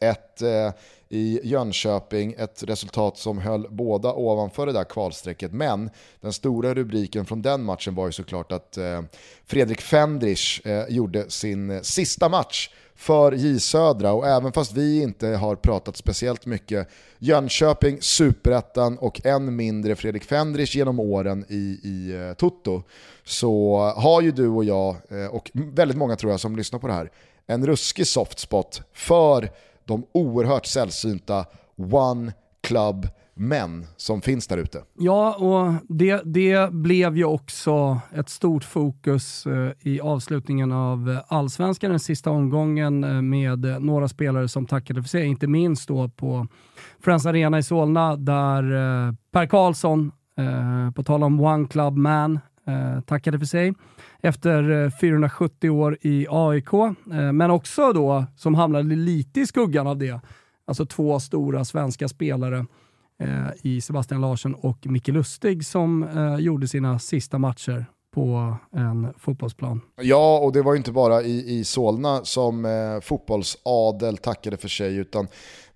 1-1 0.00 0.66
eh, 0.66 0.72
i 1.08 1.40
Jönköping, 1.44 2.34
ett 2.38 2.62
resultat 2.62 3.18
som 3.18 3.38
höll 3.38 3.66
båda 3.70 4.12
ovanför 4.12 4.66
det 4.66 4.72
där 4.72 4.84
kvalstrecket. 4.84 5.52
Men 5.52 5.90
den 6.20 6.32
stora 6.32 6.74
rubriken 6.74 7.26
från 7.26 7.42
den 7.42 7.62
matchen 7.62 7.94
var 7.94 8.06
ju 8.06 8.12
såklart 8.12 8.52
att 8.52 8.76
eh, 8.76 9.02
Fredrik 9.46 9.80
Fendrich 9.80 10.66
eh, 10.66 10.84
gjorde 10.88 11.30
sin 11.30 11.70
eh, 11.70 11.80
sista 11.80 12.28
match 12.28 12.70
för 13.00 13.32
J 13.32 13.60
Södra. 13.60 14.12
Och 14.12 14.26
även 14.26 14.52
fast 14.52 14.72
vi 14.72 15.02
inte 15.02 15.28
har 15.28 15.56
pratat 15.56 15.96
speciellt 15.96 16.46
mycket 16.46 16.88
Jönköping, 17.18 17.98
Superettan 18.00 18.98
och 18.98 19.26
än 19.26 19.56
mindre 19.56 19.96
Fredrik 19.96 20.24
Fendrich 20.24 20.76
genom 20.76 21.00
åren 21.00 21.44
i, 21.48 21.80
i 21.82 22.14
uh, 22.14 22.34
Toto 22.34 22.82
så 23.24 23.78
har 23.96 24.22
ju 24.22 24.30
du 24.30 24.48
och 24.48 24.64
jag 24.64 24.96
eh, 25.08 25.26
och 25.26 25.50
väldigt 25.54 25.96
många 25.96 26.16
tror 26.16 26.32
jag 26.32 26.40
som 26.40 26.56
lyssnar 26.56 26.78
på 26.78 26.86
det 26.86 26.92
här 26.92 27.10
en 27.46 27.66
ruskig 27.66 28.06
soft 28.06 28.38
spot 28.38 28.82
för 28.92 29.50
de 29.84 30.06
oerhört 30.12 30.66
sällsynta 30.66 31.46
One 31.92 32.32
Club 32.60 33.08
män 33.34 33.86
som 33.96 34.22
finns 34.22 34.46
där 34.46 34.58
ute. 34.58 34.82
Ja, 34.98 35.34
och 35.34 35.74
det, 35.88 36.22
det 36.24 36.72
blev 36.72 37.16
ju 37.16 37.24
också 37.24 38.00
ett 38.14 38.28
stort 38.28 38.64
fokus 38.64 39.46
eh, 39.46 39.70
i 39.80 40.00
avslutningen 40.00 40.72
av 40.72 41.18
allsvenskan 41.28 41.90
den 41.90 42.00
sista 42.00 42.30
omgången 42.30 43.04
eh, 43.04 43.22
med 43.22 43.82
några 43.82 44.08
spelare 44.08 44.48
som 44.48 44.66
tackade 44.66 45.02
för 45.02 45.08
sig, 45.08 45.26
inte 45.26 45.46
minst 45.46 45.88
då 45.88 46.08
på 46.08 46.46
Friends 47.00 47.26
Arena 47.26 47.58
i 47.58 47.62
Solna 47.62 48.16
där 48.16 48.62
eh, 48.62 49.14
Per 49.32 49.46
Karlsson, 49.46 50.12
eh, 50.36 50.90
på 50.90 51.02
tal 51.02 51.22
om 51.22 51.40
One 51.40 51.68
Club 51.68 51.96
Man, 51.96 52.40
eh, 52.66 53.00
tackade 53.00 53.38
för 53.38 53.46
sig 53.46 53.74
efter 54.22 54.84
eh, 54.84 54.90
470 55.00 55.70
år 55.70 55.98
i 56.00 56.26
AIK, 56.30 56.72
men 57.32 57.50
också 57.50 57.92
då 57.92 58.24
som 58.36 58.54
hamnade 58.54 58.96
lite 58.96 59.40
i 59.40 59.46
skuggan 59.46 59.86
av 59.86 59.98
det, 59.98 60.20
alltså 60.64 60.86
två 60.86 61.20
stora 61.20 61.64
svenska 61.64 62.08
spelare. 62.08 62.66
Eh, 63.20 63.50
i 63.62 63.80
Sebastian 63.80 64.20
Larsson 64.20 64.54
och 64.54 64.86
Micke 64.86 65.08
Lustig 65.08 65.66
som 65.66 66.02
eh, 66.02 66.36
gjorde 66.36 66.68
sina 66.68 66.98
sista 66.98 67.38
matcher 67.38 67.86
på 68.14 68.56
en 68.72 69.08
fotbollsplan. 69.18 69.80
Ja, 70.00 70.38
och 70.38 70.52
det 70.52 70.62
var 70.62 70.72
ju 70.72 70.78
inte 70.78 70.92
bara 70.92 71.22
i, 71.22 71.58
i 71.58 71.64
Solna 71.64 72.24
som 72.24 72.64
eh, 72.64 73.00
fotbollsadel 73.02 74.16
tackade 74.16 74.56
för 74.56 74.68
sig, 74.68 74.96
utan 74.96 75.28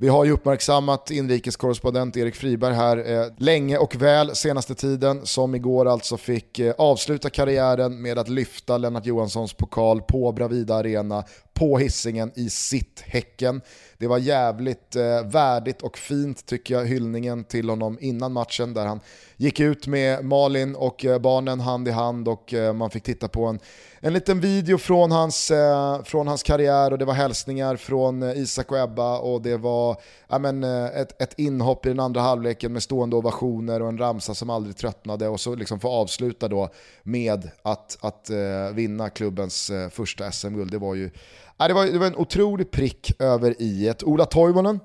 vi 0.05 0.11
har 0.11 0.25
ju 0.25 0.31
uppmärksammat 0.31 1.11
inrikeskorrespondent 1.11 2.17
Erik 2.17 2.35
Friberg 2.35 2.75
här 2.75 3.13
eh, 3.13 3.27
länge 3.39 3.79
och 3.79 3.97
väl 3.97 4.37
senaste 4.37 4.75
tiden, 4.75 5.27
som 5.27 5.55
igår 5.55 5.89
alltså 5.89 6.17
fick 6.17 6.59
eh, 6.59 6.75
avsluta 6.79 7.31
karriären 7.31 8.03
med 8.03 8.19
att 8.19 8.29
lyfta 8.29 8.79
Lennart 8.79 9.07
Johanssons 9.07 9.53
pokal 9.53 10.03
på 10.03 10.33
Bravida 10.33 10.75
Arena 10.75 11.25
på 11.55 11.79
hissingen 11.79 12.33
i 12.35 12.51
sitt 12.51 13.03
Häcken. 13.07 13.61
Det 13.99 14.07
var 14.07 14.19
jävligt 14.19 14.97
eh, 14.97 15.27
värdigt 15.27 15.83
och 15.83 15.99
fint 15.99 16.47
tycker 16.47 16.75
jag, 16.75 16.87
hyllningen 16.87 17.45
till 17.45 17.71
honom 17.71 17.99
innan 18.01 18.33
matchen 18.33 18.75
där 18.75 18.87
han 18.87 19.01
gick 19.37 19.61
ut 19.61 19.87
med 19.87 20.25
Malin 20.25 20.75
och 20.75 21.05
eh, 21.05 21.19
barnen 21.19 21.61
hand 21.61 21.89
i 21.89 21.91
hand 21.91 22.29
och 22.29 22.55
eh, 22.55 22.73
man 22.73 22.91
fick 22.91 23.03
titta 23.03 23.29
på 23.29 23.45
en, 23.45 23.59
en 24.07 24.13
liten 24.13 24.41
video 24.41 24.79
från 24.79 25.11
hans, 25.11 25.51
eh, 25.51 26.03
från 26.03 26.29
hans 26.29 26.43
karriär 26.43 26.91
och 26.93 26.99
det 26.99 27.05
var 27.05 27.15
hälsningar 27.15 27.77
från 27.77 28.23
eh, 28.23 28.39
Isak 28.39 28.73
och 28.73 28.79
Ebba 28.79 29.19
och 29.19 29.43
det 29.43 29.57
var 29.57 29.97
ja, 30.29 30.39
men, 30.39 30.65
eh, 30.65 30.85
ett, 30.85 31.23
ett 31.23 31.39
inhopp 31.39 31.87
i 31.87 31.89
den 31.89 32.01
andra 32.01 32.21
halvleken 32.21 32.73
med 32.73 32.83
stående 32.83 33.17
ovationer 33.17 33.83
och 33.83 33.89
en 33.89 33.99
ramsa 33.99 34.35
som 34.35 34.51
aldrig 34.51 34.77
tröttnade 34.77 35.29
och 35.29 35.41
så 35.41 35.55
liksom 35.55 35.81
få 35.81 35.89
avsluta 35.89 36.49
då 36.49 36.69
med 37.03 37.51
att, 37.63 37.99
att 38.01 38.31
eh, 38.31 38.75
vinna 38.75 39.11
klubbens 39.11 39.71
eh, 39.71 39.89
första 39.89 40.33
SM-guld. 40.33 40.71
Det 40.71 40.79
var 40.79 40.95
ju 40.95 41.11
ja, 41.57 41.69
det 41.69 41.75
var, 41.75 41.87
det 41.87 41.99
var 41.99 42.07
en 42.07 42.17
otrolig 42.17 42.71
prick 42.71 43.13
över 43.19 43.55
i 43.59 43.89
ett. 43.89 44.03
Ola 44.03 44.25
Toivonen 44.25 44.81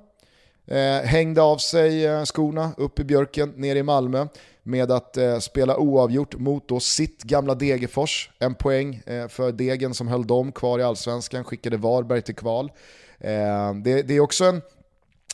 eh, 0.68 1.08
hängde 1.08 1.42
av 1.42 1.58
sig 1.58 2.06
eh, 2.06 2.24
skorna 2.24 2.72
upp 2.78 3.00
i 3.00 3.04
björken 3.04 3.50
ner 3.50 3.76
i 3.76 3.84
Malmö 3.84 4.28
med 4.70 4.92
att 4.92 5.18
eh, 5.18 5.40
spela 5.40 5.78
oavgjort 5.78 6.36
mot 6.36 6.68
då 6.68 6.80
sitt 6.80 7.24
gamla 7.24 7.56
Degerfors. 7.56 8.30
En 8.40 8.56
poäng 8.56 9.02
eh, 9.06 9.28
för 9.28 9.52
Degen 9.52 9.94
som 9.94 10.08
höll 10.08 10.28
dem 10.28 10.52
kvar 10.52 10.80
i 10.80 10.84
allsvenskan, 10.84 11.44
skickade 11.44 11.78
Varberg 11.78 12.22
till 12.22 12.36
kval. 12.36 12.72
Eh, 13.20 13.74
det, 13.74 14.02
det, 14.02 14.14
är 14.14 14.20
också 14.20 14.46
en, 14.46 14.62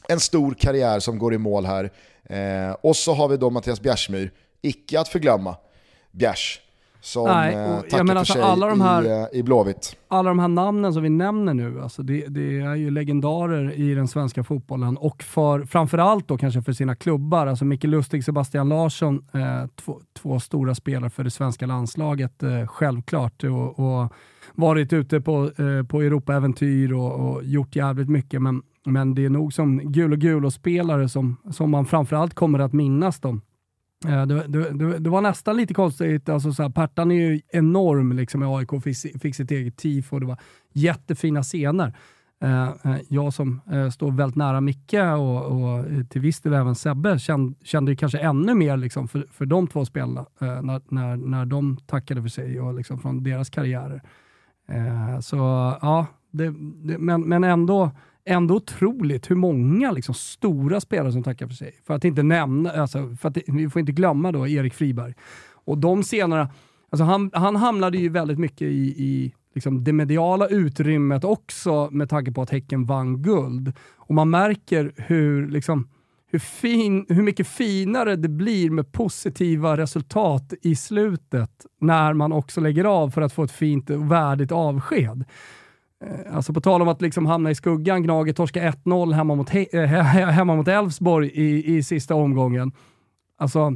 en 0.08 0.20
stor 0.20 0.54
karriär 0.54 1.00
som 1.00 1.20
går 1.20 1.34
i 1.34 1.38
mål 1.38 1.66
här. 1.66 1.92
Eh, 2.24 2.76
och 2.82 2.96
så 2.96 3.14
har 3.14 3.28
vi 3.28 3.38
då 3.38 3.50
Mattias 3.50 3.82
Bjärsmyr, 3.82 4.32
icke 4.62 5.00
att 5.00 5.08
förglömma, 5.08 5.58
Bjärs 6.12 6.62
som 7.06 7.24
Nej, 7.24 7.56
eh, 7.56 7.82
tackar 7.82 8.06
för 8.06 8.16
alltså 8.16 8.34
sig 8.34 8.42
alla 8.42 8.68
de 8.68 8.82
här, 8.82 9.04
i, 9.04 9.22
eh, 9.34 9.40
i 9.40 9.44
Blåvitt. 9.44 9.96
Alla 10.08 10.30
de 10.30 10.40
här 10.40 10.48
namnen 10.48 10.94
som 10.94 11.04
vi 11.04 11.10
nämner 11.10 11.54
nu, 11.54 11.82
alltså 11.82 12.04
det, 12.04 12.28
det, 12.28 12.60
är 12.60 12.76
ju 12.76 12.92
legendarer 12.92 13.72
i 13.72 13.96
den 13.96 14.08
svenska 14.08 14.44
fotbollen 14.44 14.98
och 14.98 15.24
för, 15.24 15.64
framförallt 15.64 16.28
då 16.28 16.38
kanske 16.38 16.62
för 16.62 16.74
sina 16.74 16.96
klubbar. 16.96 17.48
Alltså 17.48 17.66
Micke 17.66 17.84
Lustig, 17.84 18.24
Sebastian 18.24 18.70
Larsson, 18.70 19.26
eh, 19.34 19.70
två, 19.76 20.02
två, 20.14 20.40
stora 20.40 20.76
spelare 20.76 21.10
för 21.10 21.24
det 21.24 21.32
svenska 21.32 21.66
landslaget, 21.66 22.44
eh, 22.44 22.68
självklart. 22.68 23.44
Och, 23.44 23.80
och, 23.80 24.14
varit 24.56 24.94
ute 24.94 25.22
på, 25.22 25.44
eh, 25.44 25.88
på 25.88 26.02
Europa-äventyr 26.02 26.94
och, 26.94 27.30
och, 27.30 27.44
gjort 27.44 27.76
jävligt 27.76 28.10
mycket. 28.10 28.42
Men, 28.42 28.62
men 28.86 29.16
det 29.16 29.26
är 29.26 29.30
nog 29.30 29.54
som 29.54 29.92
gul 29.92 30.12
och 30.12 30.20
gul 30.20 30.46
och 30.46 30.54
spelare 30.54 31.10
som, 31.10 31.38
som 31.52 31.72
man 31.72 31.86
framförallt 31.86 32.34
kommer 32.34 32.60
att 32.60 32.74
minnas 32.74 33.20
dem. 33.20 33.42
Eh, 34.08 34.26
det, 34.26 34.48
det, 34.48 35.00
det, 35.00 35.10
var 35.10 35.22
nästan 35.22 35.58
lite 35.58 35.74
konstigt. 35.74 36.30
Alltså 36.30 36.54
så 36.54 36.64
här, 36.64 36.70
Pertan 36.70 37.12
är 37.12 37.16
ju 37.16 37.42
enorm 37.48 38.12
liksom, 38.12 38.44
i 38.44 38.46
AIK, 38.46 38.84
fick, 38.84 39.22
fick 39.22 39.36
sitt 39.36 39.52
eget 39.52 39.78
tifo. 39.78 40.16
och 40.16 40.20
Det 40.20 40.26
var 40.26 40.38
jättefina 40.74 41.44
scener. 41.44 41.98
Eh, 42.42 42.68
eh, 42.68 42.98
jag 43.10 43.34
som 43.34 43.62
står 43.94 44.12
väldigt 44.12 44.36
nära 44.36 44.62
Micke 44.62 44.94
och, 45.18 45.46
och 45.46 45.86
till 46.10 46.22
viss 46.22 46.42
del 46.42 46.54
även 46.54 46.76
Sebbe 46.76 47.20
kände, 47.20 47.56
kände 47.64 47.92
ju 47.92 47.96
kanske 47.96 48.20
ännu 48.20 48.56
mer 48.56 48.78
liksom, 48.78 49.08
för, 49.08 49.26
för 49.32 49.46
de 49.46 49.68
två 49.68 49.86
spelarna 49.86 50.26
när, 50.40 50.82
när, 50.94 51.16
när 51.16 51.46
de 51.46 51.78
tackade 51.78 52.22
för 52.22 52.30
sig 52.30 52.60
och 52.60 52.74
liksom, 52.74 53.00
från 53.00 53.24
deras 53.24 53.50
karriärer. 53.50 54.02
så 55.22 55.38
ja, 55.82 56.08
det, 56.32 56.52
men, 57.00 57.22
men 57.22 57.44
ändå 57.44 57.92
ändå 58.26 58.56
otroligt 58.56 59.32
hur 59.32 59.36
många 59.36 59.92
liksom, 59.92 60.16
stora 60.16 60.82
spelare 60.82 61.12
som 61.12 61.24
tackar 61.24 61.48
för 61.48 61.56
sig. 61.56 61.76
För 61.88 61.94
att 61.94 62.06
inte 62.06 62.24
nämna, 62.24 62.72
alltså, 62.72 63.16
för 63.22 63.30
att, 63.30 63.38
vi 63.48 63.70
får 63.70 63.80
inte 63.80 63.92
glömma 63.92 64.32
då 64.32 64.48
Erik 64.48 64.74
Friberg. 64.74 65.14
Och 65.66 65.78
de 65.78 66.04
senare, 66.04 66.50
alltså 66.90 67.04
han, 67.04 67.32
han 67.34 67.56
hamnade 67.56 67.98
ju 67.98 68.10
väldigt 68.10 68.40
mycket 68.40 68.68
i, 68.68 69.04
i 69.04 69.34
liksom 69.54 69.84
det 69.84 69.94
mediala 69.94 70.48
utrymmet 70.48 71.24
också 71.24 71.90
med 71.92 72.10
tanke 72.10 72.32
på 72.32 72.42
att 72.42 72.50
Häcken 72.50 72.86
vann 72.86 73.22
guld. 73.22 73.74
Och 73.96 74.16
man 74.16 74.30
märker 74.30 74.94
hur, 74.96 75.48
liksom, 75.48 75.88
hur, 76.28 76.40
fin, 76.40 77.06
hur 77.10 77.24
mycket 77.24 77.48
finare 77.48 78.16
det 78.16 78.30
blir 78.30 78.70
med 78.70 78.92
positiva 78.92 79.78
resultat 79.78 80.54
i 80.62 80.76
slutet 80.76 81.66
när 81.82 82.14
man 82.14 82.32
också 82.32 82.62
lägger 82.62 82.86
av 82.86 83.10
för 83.10 83.22
att 83.22 83.34
få 83.34 83.44
ett 83.44 83.52
fint 83.52 83.90
och 83.90 84.12
värdigt 84.12 84.52
avsked. 84.52 85.26
Eh, 86.06 86.36
alltså 86.36 86.54
på 86.54 86.62
tal 86.62 86.82
om 86.82 86.88
att 86.88 87.02
liksom 87.02 87.26
hamna 87.26 87.52
i 87.52 87.56
skuggan, 87.56 88.04
Gnaget 88.04 88.36
torska 88.36 88.72
1-0 88.72 89.14
hemma 89.14 89.36
mot, 89.36 89.56
eh, 89.56 89.82
hemma 89.86 90.56
mot 90.56 90.68
Elfsborg 90.68 91.28
i, 91.34 91.76
i 91.76 91.84
sista 91.84 92.16
omgången. 92.16 92.72
Alltså, 93.38 93.74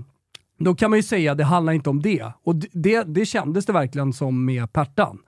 då 0.59 0.75
kan 0.75 0.89
man 0.89 0.99
ju 0.99 1.03
säga 1.03 1.31
att 1.31 1.37
det 1.37 1.43
handlar 1.43 1.73
inte 1.73 1.89
om 1.89 2.01
det. 2.01 2.31
Och 2.43 2.55
det, 2.55 3.03
det 3.03 3.25
kändes 3.25 3.65
det 3.65 3.73
verkligen 3.73 4.13
som 4.13 4.45
med 4.45 4.73
Pertan. 4.73 5.19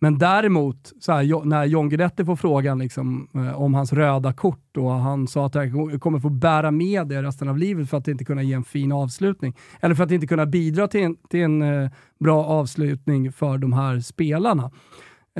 Men 0.00 0.18
däremot, 0.18 0.92
så 1.00 1.12
här, 1.12 1.44
när 1.44 1.64
John 1.64 1.88
Guidetti 1.88 2.24
får 2.24 2.36
frågan 2.36 2.78
liksom, 2.78 3.28
eh, 3.34 3.60
om 3.60 3.74
hans 3.74 3.92
röda 3.92 4.32
kort 4.32 4.76
och 4.76 4.90
han 4.90 5.28
sa 5.28 5.46
att 5.46 5.54
han 5.54 6.00
kommer 6.00 6.18
få 6.18 6.28
bära 6.28 6.70
med 6.70 7.06
det 7.06 7.22
resten 7.22 7.48
av 7.48 7.58
livet 7.58 7.90
för 7.90 7.96
att 7.96 8.08
inte 8.08 8.24
kunna 8.24 8.42
ge 8.42 8.54
en 8.54 8.64
fin 8.64 8.92
avslutning. 8.92 9.56
Eller 9.80 9.94
för 9.94 10.04
att 10.04 10.10
inte 10.10 10.26
kunna 10.26 10.46
bidra 10.46 10.88
till 10.88 11.02
en, 11.02 11.16
till 11.28 11.40
en 11.40 11.90
bra 12.20 12.44
avslutning 12.44 13.32
för 13.32 13.58
de 13.58 13.72
här 13.72 14.00
spelarna. 14.00 14.70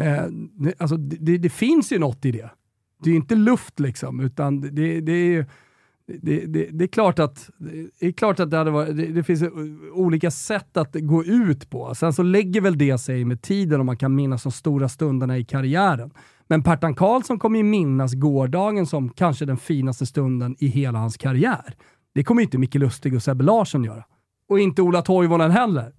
Eh, 0.00 0.22
alltså, 0.22 0.36
det, 0.58 0.74
alltså, 0.78 0.96
det, 0.96 1.38
det, 1.38 1.50
finns 1.50 1.92
ju 1.92 1.98
något 1.98 2.24
i 2.24 2.32
det. 2.32 2.50
Det 3.04 3.10
är 3.10 3.14
inte 3.14 3.34
luft 3.34 3.80
liksom, 3.80 4.20
utan 4.20 4.60
det, 4.60 5.00
det 5.00 5.12
är 5.12 5.46
det, 6.06 6.46
det, 6.46 6.68
det, 6.72 6.84
är 6.84 6.88
klart 6.88 7.18
att, 7.18 7.50
det, 8.00 8.06
är 8.06 8.12
klart 8.12 8.40
att 8.40 8.50
det, 8.50 8.56
hade 8.56 8.70
varit, 8.70 8.96
det, 8.96 9.06
det, 9.06 9.22
finns 9.22 9.42
olika 9.92 10.30
sätt 10.30 10.76
att 10.76 10.94
gå 10.94 11.24
ut 11.24 11.70
på. 11.70 11.94
Sen 11.94 12.12
så 12.12 12.22
lägger 12.22 12.60
väl 12.60 12.78
det 12.78 12.98
sig 12.98 13.24
med 13.24 13.42
tiden 13.42 13.80
om 13.80 13.86
man 13.86 13.96
kan 13.96 14.14
minnas 14.14 14.42
de 14.42 14.52
stora 14.52 14.88
stunderna 14.88 15.38
i 15.38 15.44
karriären. 15.44 16.10
Men 16.46 16.62
Pertan 16.62 16.94
Karlsson 16.94 17.38
kommer 17.38 17.58
ju 17.58 17.64
minnas 17.64 18.14
gårdagen 18.14 18.86
som 18.86 19.08
kanske 19.08 19.44
den 19.44 19.56
finaste 19.56 20.06
stunden 20.06 20.56
i 20.58 20.66
hela 20.66 20.98
hans 20.98 21.16
karriär. 21.16 21.74
Det 22.14 22.24
kommer 22.24 22.40
ju 22.40 22.44
inte 22.44 22.58
Micke 22.58 22.74
Lustig 22.74 23.14
och 23.14 23.22
Sebbe 23.22 23.44
Larsson 23.44 23.84
göra. 23.84 24.04
Och 24.48 24.60
inte 24.60 24.82
Ola 24.82 25.02
Toivonen 25.02 25.50
heller. 25.50 25.92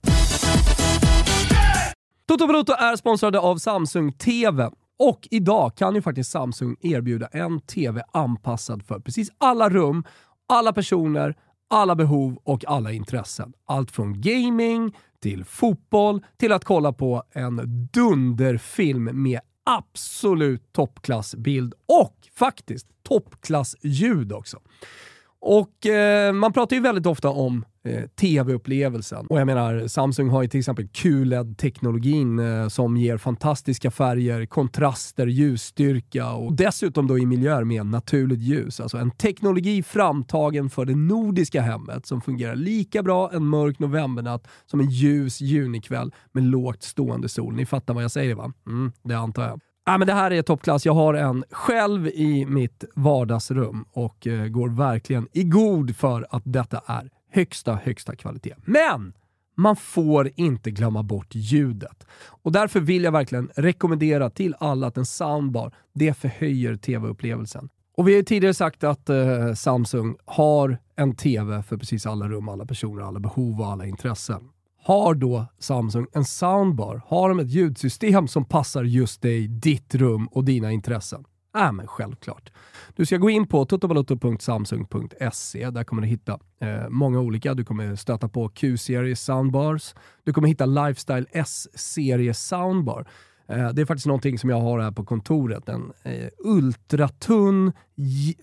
Toto 2.27 2.47
Bruto 2.47 2.73
är 2.73 2.95
sponsrade 2.95 3.39
av 3.39 3.57
Samsung 3.57 4.13
TV. 4.13 4.69
Och 4.99 5.27
idag 5.31 5.75
kan 5.75 5.95
ju 5.95 6.01
faktiskt 6.01 6.31
Samsung 6.31 6.75
erbjuda 6.81 7.27
en 7.27 7.61
TV 7.61 8.03
anpassad 8.13 8.83
för 8.83 8.99
precis 8.99 9.29
alla 9.37 9.69
rum, 9.69 10.03
alla 10.47 10.73
personer, 10.73 11.35
alla 11.69 11.95
behov 11.95 12.39
och 12.43 12.65
alla 12.67 12.91
intressen. 12.91 13.53
Allt 13.65 13.91
från 13.91 14.21
gaming 14.21 14.97
till 15.21 15.45
fotboll 15.45 16.25
till 16.37 16.51
att 16.51 16.65
kolla 16.65 16.93
på 16.93 17.23
en 17.31 17.87
dunderfilm 17.93 19.23
med 19.23 19.39
absolut 19.63 20.73
toppklassbild 20.73 21.73
och 21.85 22.15
faktiskt 22.35 22.87
toppklassljud 23.03 24.33
också. 24.33 24.59
Och 25.39 25.85
eh, 25.85 26.33
man 26.33 26.53
pratar 26.53 26.75
ju 26.75 26.81
väldigt 26.81 27.05
ofta 27.05 27.29
om 27.29 27.65
eh, 27.85 28.03
tv-upplevelsen. 28.21 29.27
Och 29.27 29.39
jag 29.39 29.45
menar, 29.45 29.87
Samsung 29.87 30.29
har 30.29 30.41
ju 30.41 30.47
till 30.47 30.59
exempel 30.59 30.87
QLED-teknologin 30.87 32.39
eh, 32.39 32.67
som 32.67 32.97
ger 32.97 33.17
fantastiska 33.17 33.91
färger, 33.91 34.45
kontraster, 34.45 35.27
ljusstyrka 35.27 36.31
och 36.31 36.53
dessutom 36.53 37.07
då 37.07 37.19
i 37.19 37.25
miljöer 37.25 37.63
med 37.63 37.85
naturligt 37.85 38.39
ljus. 38.39 38.79
Alltså 38.79 38.97
en 38.97 39.11
teknologi 39.11 39.83
framtagen 39.83 40.69
för 40.69 40.85
det 40.85 40.95
nordiska 40.95 41.61
hemmet 41.61 42.05
som 42.05 42.21
fungerar 42.21 42.55
lika 42.55 43.03
bra 43.03 43.31
en 43.33 43.45
mörk 43.45 43.79
novembernatt 43.79 44.47
som 44.65 44.79
en 44.79 44.89
ljus 44.89 45.41
junikväll 45.41 46.13
med 46.31 46.43
lågt 46.43 46.83
stående 46.83 47.29
sol. 47.29 47.55
Ni 47.55 47.65
fattar 47.65 47.93
vad 47.93 48.03
jag 48.03 48.11
säger 48.11 48.35
va? 48.35 48.53
Mm, 48.67 48.91
det 49.03 49.13
antar 49.13 49.47
jag. 49.47 49.59
Ja, 49.85 49.97
men 49.97 50.07
det 50.07 50.13
här 50.13 50.31
är 50.31 50.41
toppklass. 50.41 50.85
Jag 50.85 50.93
har 50.93 51.13
en 51.13 51.43
själv 51.51 52.07
i 52.07 52.45
mitt 52.45 52.83
vardagsrum 52.95 53.85
och 53.93 54.27
eh, 54.27 54.47
går 54.47 54.69
verkligen 54.69 55.27
i 55.33 55.43
god 55.43 55.95
för 55.95 56.27
att 56.29 56.43
detta 56.45 56.81
är 56.85 57.09
högsta, 57.33 57.75
högsta 57.83 58.15
kvalitet. 58.15 58.55
Men 58.65 59.13
man 59.55 59.75
får 59.75 60.31
inte 60.35 60.71
glömma 60.71 61.03
bort 61.03 61.35
ljudet. 61.35 62.07
Och 62.25 62.51
därför 62.51 62.79
vill 62.79 63.03
jag 63.03 63.11
verkligen 63.11 63.49
rekommendera 63.55 64.29
till 64.29 64.55
alla 64.59 64.87
att 64.87 64.97
en 64.97 65.05
soundbar, 65.05 65.75
det 65.93 66.13
förhöjer 66.13 66.75
tv-upplevelsen. 66.75 67.69
Och 67.97 68.07
vi 68.07 68.11
har 68.11 68.17
ju 68.17 68.23
tidigare 68.23 68.53
sagt 68.53 68.83
att 68.83 69.09
eh, 69.09 69.53
Samsung 69.53 70.15
har 70.25 70.77
en 70.95 71.15
tv 71.15 71.63
för 71.63 71.77
precis 71.77 72.05
alla 72.05 72.27
rum, 72.27 72.49
alla 72.49 72.65
personer, 72.65 73.01
alla 73.01 73.19
behov 73.19 73.61
och 73.61 73.67
alla 73.67 73.85
intressen. 73.85 74.49
Har 74.83 75.13
då 75.13 75.45
Samsung 75.59 76.07
en 76.13 76.25
soundbar? 76.25 77.01
Har 77.07 77.29
de 77.29 77.39
ett 77.39 77.49
ljudsystem 77.49 78.27
som 78.27 78.45
passar 78.45 78.83
just 78.83 79.21
dig, 79.21 79.47
ditt 79.47 79.95
rum 79.95 80.27
och 80.27 80.45
dina 80.45 80.71
intressen? 80.71 81.25
Ja, 81.53 81.71
men 81.71 81.87
självklart. 81.87 82.51
Du 82.95 83.05
ska 83.05 83.17
gå 83.17 83.29
in 83.29 83.47
på 83.47 83.65
totovaluto.samsung.se. 83.65 85.69
Där 85.69 85.83
kommer 85.83 86.01
du 86.01 86.07
hitta 86.07 86.39
eh, 86.59 86.89
många 86.89 87.19
olika. 87.19 87.53
Du 87.53 87.65
kommer 87.65 87.95
stöta 87.95 88.29
på 88.29 88.49
Q-serie 88.49 89.15
soundbars. 89.15 89.95
Du 90.23 90.33
kommer 90.33 90.47
hitta 90.47 90.65
Lifestyle 90.65 91.25
S-serie 91.31 92.33
soundbar. 92.33 93.07
Eh, 93.47 93.69
det 93.69 93.81
är 93.81 93.85
faktiskt 93.85 94.07
någonting 94.07 94.39
som 94.39 94.49
jag 94.49 94.61
har 94.61 94.79
här 94.79 94.91
på 94.91 95.05
kontoret. 95.05 95.69
En 95.69 95.93
eh, 96.03 96.29
ultratunn, 96.37 97.71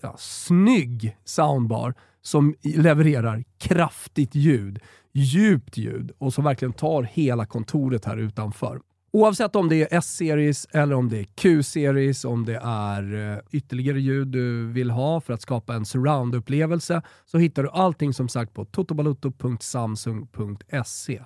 ja, 0.01 0.15
snygg 0.17 1.17
soundbar 1.23 1.93
som 2.21 2.55
levererar 2.63 3.43
kraftigt 3.57 4.35
ljud, 4.35 4.79
djupt 5.13 5.77
ljud 5.77 6.11
och 6.17 6.33
som 6.33 6.43
verkligen 6.43 6.73
tar 6.73 7.03
hela 7.03 7.45
kontoret 7.45 8.05
här 8.05 8.17
utanför. 8.17 8.81
Oavsett 9.13 9.55
om 9.55 9.69
det 9.69 9.81
är 9.81 9.87
S-series 9.97 10.67
eller 10.71 10.95
om 10.95 11.09
det 11.09 11.19
är 11.19 11.23
Q-series, 11.23 12.25
om 12.25 12.45
det 12.45 12.59
är 12.63 13.33
eh, 13.33 13.39
ytterligare 13.51 14.01
ljud 14.01 14.27
du 14.27 14.67
vill 14.67 14.91
ha 14.91 15.21
för 15.21 15.33
att 15.33 15.41
skapa 15.41 15.75
en 15.75 15.85
surround-upplevelse 15.85 17.01
så 17.25 17.37
hittar 17.37 17.63
du 17.63 17.69
allting 17.69 18.13
som 18.13 18.29
sagt 18.29 18.53
på 18.53 18.65
totobaluto.samsung.se. 18.65 21.21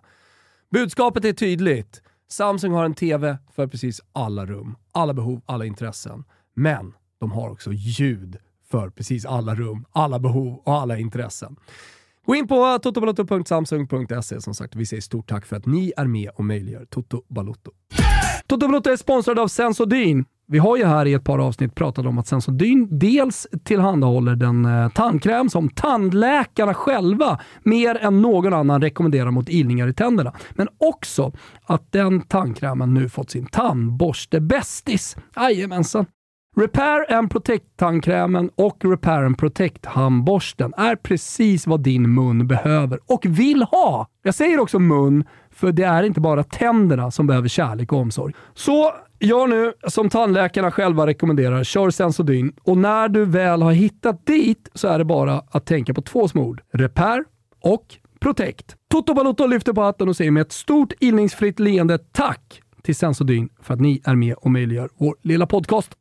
Budskapet 0.72 1.26
är 1.26 1.34
tydligt. 1.34 2.02
Samsung 2.30 2.74
har 2.74 2.86
en 2.86 2.94
TV 2.94 3.38
för 3.56 3.68
precis 3.68 4.02
alla 4.14 4.46
rum, 4.46 4.76
alla 4.92 5.14
behov, 5.14 5.42
alla 5.46 5.66
intressen. 5.66 6.24
Men 6.54 6.94
de 7.20 7.32
har 7.32 7.50
också 7.50 7.74
ljud 7.74 8.38
för 8.72 8.90
precis 8.90 9.26
alla 9.26 9.56
rum, 9.56 9.86
alla 9.92 10.20
behov 10.20 10.62
och 10.64 10.74
alla 10.74 10.98
intressen. 10.98 11.56
Gå 12.26 12.36
in 12.36 12.48
på 12.48 12.80
totobalotto.samsung.se. 12.84 14.42
som 14.42 14.54
sagt. 14.54 14.76
Vi 14.76 14.86
säger 14.86 15.02
stort 15.02 15.30
tack 15.30 15.46
för 15.46 15.56
att 15.56 15.66
ni 15.66 15.94
är 15.98 16.06
med 16.06 16.30
och 16.36 16.46
möjliggör 16.46 16.86
Toto 16.86 17.22
Balotto. 17.28 17.72
Toto 18.48 18.68
Balotto 18.68 18.90
är 18.90 18.98
sponsrad 18.98 19.40
av 19.40 19.48
Sensodyne. 19.48 20.24
Vi 20.48 20.58
har 20.58 20.78
ju 20.78 20.86
här 20.86 21.06
i 21.06 21.14
ett 21.14 21.24
par 21.24 21.40
avsnitt 21.40 21.76
pratat 21.76 22.06
om 22.06 22.18
att 22.18 22.28
Sensodyne 22.28 22.88
dels 22.92 23.48
tillhandahåller 23.64 24.36
den 24.36 24.66
eh, 24.66 24.90
tandkräm 24.90 25.50
som 25.50 25.70
tandläkarna 25.70 26.74
själva 26.74 27.40
mer 27.64 27.96
än 27.96 28.22
någon 28.22 28.54
annan 28.54 28.82
rekommenderar 28.82 29.32
mot 29.32 29.50
ilningar 29.50 29.88
i 29.88 29.94
tänderna. 29.94 30.34
Men 30.52 30.68
också 30.78 31.34
att 31.64 31.92
den 31.92 32.22
tandkrämen 32.22 32.94
nu 32.94 33.10
fått 33.10 33.30
sin 33.30 33.46
tandborste-bästis. 33.46 35.18
Jajamensan. 35.36 36.06
Repair 36.58 37.14
and 37.14 37.32
Protect-tandkrämen 37.32 38.50
och 38.56 38.86
Repair 38.86 39.24
and 39.24 39.38
Protect-handborsten 39.38 40.74
är 40.78 40.96
precis 40.96 41.68
vad 41.68 41.84
din 41.84 42.14
mun 42.14 42.48
behöver 42.48 43.00
och 43.06 43.26
vill 43.26 43.64
ha. 43.64 44.08
Jag 44.24 44.36
säger 44.36 44.60
också 44.60 44.80
mun, 44.80 45.24
för 45.52 45.72
det 45.72 45.84
är 45.84 46.04
inte 46.04 46.22
bara 46.22 46.44
tänderna 46.44 47.12
som 47.12 47.28
behöver 47.28 47.48
kärlek 47.48 47.94
och 47.94 48.00
omsorg. 48.00 48.34
Så 48.54 48.94
gör 49.20 49.48
nu 49.48 49.74
som 49.88 50.10
tandläkarna 50.10 50.72
själva 50.72 51.08
rekommenderar, 51.08 51.64
kör 51.64 51.90
Sensodyne 51.90 52.52
och 52.64 52.78
när 52.78 53.10
du 53.10 53.26
väl 53.26 53.62
har 53.62 53.72
hittat 53.72 54.26
dit 54.26 54.70
så 54.74 54.88
är 54.88 55.00
det 55.00 55.06
bara 55.06 55.42
att 55.52 55.66
tänka 55.66 55.94
på 55.94 56.02
två 56.02 56.28
små 56.28 56.44
ord. 56.44 56.62
Repair 56.74 57.24
och 57.62 57.86
Protect. 58.20 58.76
Toto 58.92 59.14
Balotto 59.14 59.48
lyfter 59.48 59.74
på 59.74 59.82
hatten 59.82 60.10
och 60.10 60.16
säger 60.16 60.32
med 60.32 60.42
ett 60.42 60.52
stort 60.52 60.94
ilningsfritt 61.00 61.60
leende 61.60 61.98
tack 61.98 62.62
till 62.82 62.96
Sensodyne 62.96 63.48
för 63.62 63.74
att 63.74 63.82
ni 63.82 64.02
är 64.06 64.16
med 64.16 64.36
och 64.36 64.52
möjliggör 64.52 64.90
vår 64.98 65.16
lilla 65.22 65.48
podcast. 65.48 65.92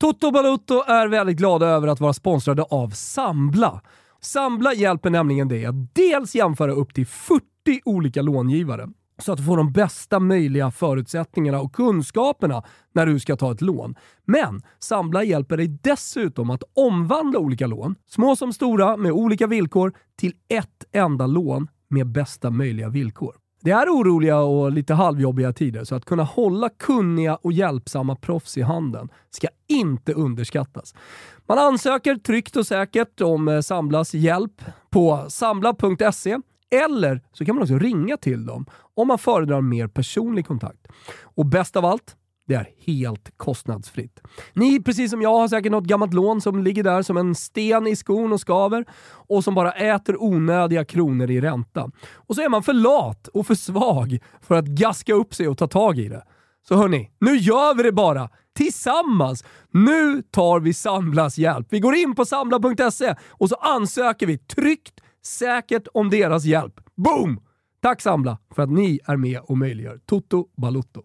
Toto 0.00 0.30
Balutto 0.30 0.74
är 0.74 1.08
väldigt 1.08 1.36
glada 1.36 1.66
över 1.66 1.88
att 1.88 2.00
vara 2.00 2.12
sponsrade 2.12 2.62
av 2.62 2.90
Sambla. 2.90 3.80
Sambla 4.20 4.74
hjälper 4.74 5.10
nämligen 5.10 5.48
dig 5.48 5.66
att 5.66 5.94
dels 5.94 6.34
jämföra 6.34 6.72
upp 6.72 6.94
till 6.94 7.06
40 7.06 7.44
olika 7.84 8.22
långivare 8.22 8.88
så 9.18 9.32
att 9.32 9.38
du 9.38 9.44
får 9.44 9.56
de 9.56 9.72
bästa 9.72 10.20
möjliga 10.20 10.70
förutsättningarna 10.70 11.60
och 11.60 11.72
kunskaperna 11.72 12.62
när 12.92 13.06
du 13.06 13.20
ska 13.20 13.36
ta 13.36 13.52
ett 13.52 13.60
lån. 13.60 13.94
Men 14.24 14.62
Sambla 14.78 15.24
hjälper 15.24 15.56
dig 15.56 15.68
dessutom 15.82 16.50
att 16.50 16.62
omvandla 16.74 17.38
olika 17.38 17.66
lån, 17.66 17.94
små 18.06 18.36
som 18.36 18.52
stora 18.52 18.96
med 18.96 19.12
olika 19.12 19.46
villkor, 19.46 19.92
till 20.16 20.34
ett 20.48 20.84
enda 20.92 21.26
lån 21.26 21.68
med 21.88 22.06
bästa 22.06 22.50
möjliga 22.50 22.88
villkor. 22.88 23.43
Det 23.64 23.70
är 23.70 23.86
oroliga 23.86 24.38
och 24.38 24.72
lite 24.72 24.94
halvjobbiga 24.94 25.52
tider, 25.52 25.84
så 25.84 25.94
att 25.94 26.04
kunna 26.04 26.22
hålla 26.22 26.68
kunniga 26.68 27.36
och 27.36 27.52
hjälpsamma 27.52 28.16
proffs 28.16 28.58
i 28.58 28.62
handen 28.62 29.08
ska 29.30 29.48
inte 29.68 30.12
underskattas. 30.12 30.94
Man 31.46 31.58
ansöker 31.58 32.16
tryggt 32.16 32.56
och 32.56 32.66
säkert 32.66 33.20
om 33.20 33.48
eh, 33.48 33.60
Samblas 33.60 34.14
hjälp 34.14 34.62
på 34.90 35.26
sambla.se 35.28 36.38
eller 36.70 37.20
så 37.32 37.44
kan 37.44 37.54
man 37.54 37.62
också 37.62 37.78
ringa 37.78 38.16
till 38.16 38.46
dem 38.46 38.66
om 38.94 39.08
man 39.08 39.18
föredrar 39.18 39.60
mer 39.60 39.86
personlig 39.88 40.46
kontakt. 40.46 40.86
Och 41.22 41.46
bäst 41.46 41.76
av 41.76 41.84
allt, 41.84 42.16
det 42.46 42.54
är 42.54 42.68
helt 42.86 43.32
kostnadsfritt. 43.36 44.20
Ni, 44.52 44.82
precis 44.82 45.10
som 45.10 45.22
jag, 45.22 45.38
har 45.38 45.48
säkert 45.48 45.72
något 45.72 45.84
gammalt 45.84 46.14
lån 46.14 46.40
som 46.40 46.64
ligger 46.64 46.82
där 46.82 47.02
som 47.02 47.16
en 47.16 47.34
sten 47.34 47.86
i 47.86 47.96
skon 47.96 48.32
och 48.32 48.40
skaver 48.40 48.84
och 49.04 49.44
som 49.44 49.54
bara 49.54 49.72
äter 49.72 50.22
onödiga 50.22 50.84
kronor 50.84 51.30
i 51.30 51.40
ränta. 51.40 51.90
Och 52.14 52.34
så 52.34 52.42
är 52.42 52.48
man 52.48 52.62
för 52.62 52.72
lat 52.72 53.28
och 53.28 53.46
för 53.46 53.54
svag 53.54 54.18
för 54.40 54.54
att 54.54 54.66
gaska 54.66 55.14
upp 55.14 55.34
sig 55.34 55.48
och 55.48 55.58
ta 55.58 55.66
tag 55.66 55.98
i 55.98 56.08
det. 56.08 56.24
Så 56.68 56.76
hörni, 56.76 57.10
nu 57.18 57.36
gör 57.36 57.74
vi 57.74 57.82
det 57.82 57.92
bara! 57.92 58.28
Tillsammans! 58.56 59.44
Nu 59.70 60.22
tar 60.22 60.60
vi 60.60 60.74
Samblas 60.74 61.38
hjälp. 61.38 61.66
Vi 61.70 61.80
går 61.80 61.94
in 61.94 62.14
på 62.14 62.24
samla.se 62.24 63.14
och 63.30 63.48
så 63.48 63.54
ansöker 63.54 64.26
vi 64.26 64.38
tryggt, 64.38 65.00
säkert 65.24 65.86
om 65.94 66.10
deras 66.10 66.44
hjälp. 66.44 66.80
Boom! 66.96 67.40
Tack 67.82 68.00
Sambla 68.00 68.38
för 68.54 68.62
att 68.62 68.70
ni 68.70 69.00
är 69.04 69.16
med 69.16 69.40
och 69.40 69.58
möjliggör 69.58 70.00
Toto 70.06 70.46
Balutto. 70.56 71.02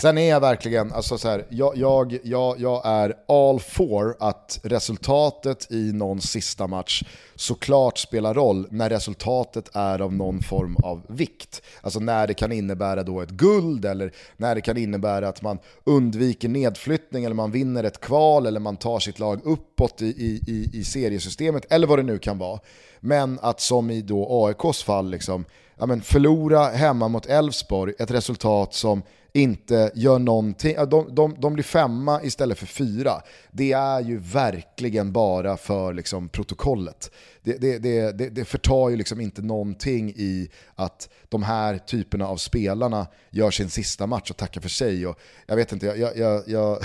Sen 0.00 0.18
är 0.18 0.30
jag 0.30 0.40
verkligen, 0.40 0.92
alltså 0.92 1.18
så 1.18 1.28
här, 1.28 1.46
jag, 1.48 1.76
jag, 1.76 2.18
jag, 2.22 2.60
jag 2.60 2.86
är 2.86 3.14
all 3.28 3.60
for 3.60 4.16
att 4.20 4.60
resultatet 4.62 5.70
i 5.70 5.92
någon 5.92 6.20
sista 6.20 6.66
match 6.66 7.02
såklart 7.34 7.98
spelar 7.98 8.34
roll 8.34 8.66
när 8.70 8.90
resultatet 8.90 9.70
är 9.72 10.00
av 10.00 10.12
någon 10.12 10.42
form 10.42 10.76
av 10.76 11.02
vikt. 11.08 11.62
Alltså 11.80 12.00
när 12.00 12.26
det 12.26 12.34
kan 12.34 12.52
innebära 12.52 13.02
då 13.02 13.20
ett 13.20 13.30
guld 13.30 13.84
eller 13.84 14.12
när 14.36 14.54
det 14.54 14.60
kan 14.60 14.76
innebära 14.76 15.28
att 15.28 15.42
man 15.42 15.58
undviker 15.84 16.48
nedflyttning 16.48 17.24
eller 17.24 17.34
man 17.34 17.50
vinner 17.50 17.84
ett 17.84 18.00
kval 18.00 18.46
eller 18.46 18.60
man 18.60 18.76
tar 18.76 18.98
sitt 18.98 19.18
lag 19.18 19.40
uppåt 19.44 20.02
i, 20.02 20.06
i, 20.46 20.70
i 20.72 20.84
seriesystemet 20.84 21.72
eller 21.72 21.86
vad 21.86 21.98
det 21.98 22.02
nu 22.02 22.18
kan 22.18 22.38
vara. 22.38 22.60
Men 23.00 23.38
att 23.42 23.60
som 23.60 23.90
i 23.90 24.02
då 24.02 24.46
AIKs 24.46 24.82
fall, 24.82 25.10
liksom, 25.10 25.44
ja 25.78 25.86
men 25.86 26.00
förlora 26.00 26.64
hemma 26.68 27.08
mot 27.08 27.26
Elfsborg, 27.26 27.94
ett 27.98 28.10
resultat 28.10 28.74
som 28.74 29.02
inte 29.32 29.92
gör 29.94 30.18
någonting. 30.18 30.76
De, 30.90 31.14
de, 31.14 31.36
de 31.38 31.54
blir 31.54 31.64
femma 31.64 32.22
istället 32.22 32.58
för 32.58 32.66
fyra. 32.66 33.22
Det 33.50 33.72
är 33.72 34.00
ju 34.00 34.18
verkligen 34.18 35.12
bara 35.12 35.56
för 35.56 35.92
liksom, 35.92 36.28
protokollet. 36.28 37.10
Det, 37.42 37.56
det, 37.60 37.78
det, 37.78 38.12
det, 38.12 38.28
det 38.28 38.44
förtar 38.44 38.88
ju 38.88 38.96
liksom 38.96 39.20
inte 39.20 39.42
någonting 39.42 40.10
i 40.16 40.50
att 40.74 41.08
de 41.28 41.42
här 41.42 41.78
typerna 41.78 42.26
av 42.26 42.36
spelarna 42.36 43.06
gör 43.30 43.50
sin 43.50 43.70
sista 43.70 44.06
match 44.06 44.30
och 44.30 44.36
tackar 44.36 44.60
för 44.60 44.68
sig. 44.68 45.06
Och 45.06 45.18
jag 45.46 45.56
vet 45.56 45.72
inte, 45.72 45.86
jag, 45.86 45.98
jag, 45.98 46.16
jag, 46.16 46.42
jag 46.46 46.78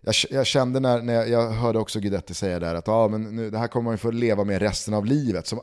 jag, 0.00 0.14
jag, 0.30 0.46
kände 0.46 0.80
när, 0.80 1.02
när 1.02 1.14
jag, 1.14 1.28
jag 1.28 1.50
hörde 1.50 1.78
också 1.78 2.00
Guidetti 2.00 2.34
säga 2.34 2.58
där 2.58 2.74
att 2.74 2.88
ah, 2.88 3.08
men 3.08 3.36
nu, 3.36 3.50
det 3.50 3.58
här 3.58 3.68
kommer 3.68 3.84
man 3.84 3.94
ju 3.94 3.98
få 3.98 4.10
leva 4.10 4.44
med 4.44 4.62
resten 4.62 4.94
av 4.94 5.06
livet. 5.06 5.46
Som, 5.46 5.60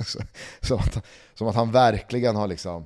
som, 0.60 0.78
att, 0.78 1.04
som 1.34 1.48
att 1.48 1.54
han 1.54 1.72
verkligen 1.72 2.36
har 2.36 2.46
liksom 2.46 2.84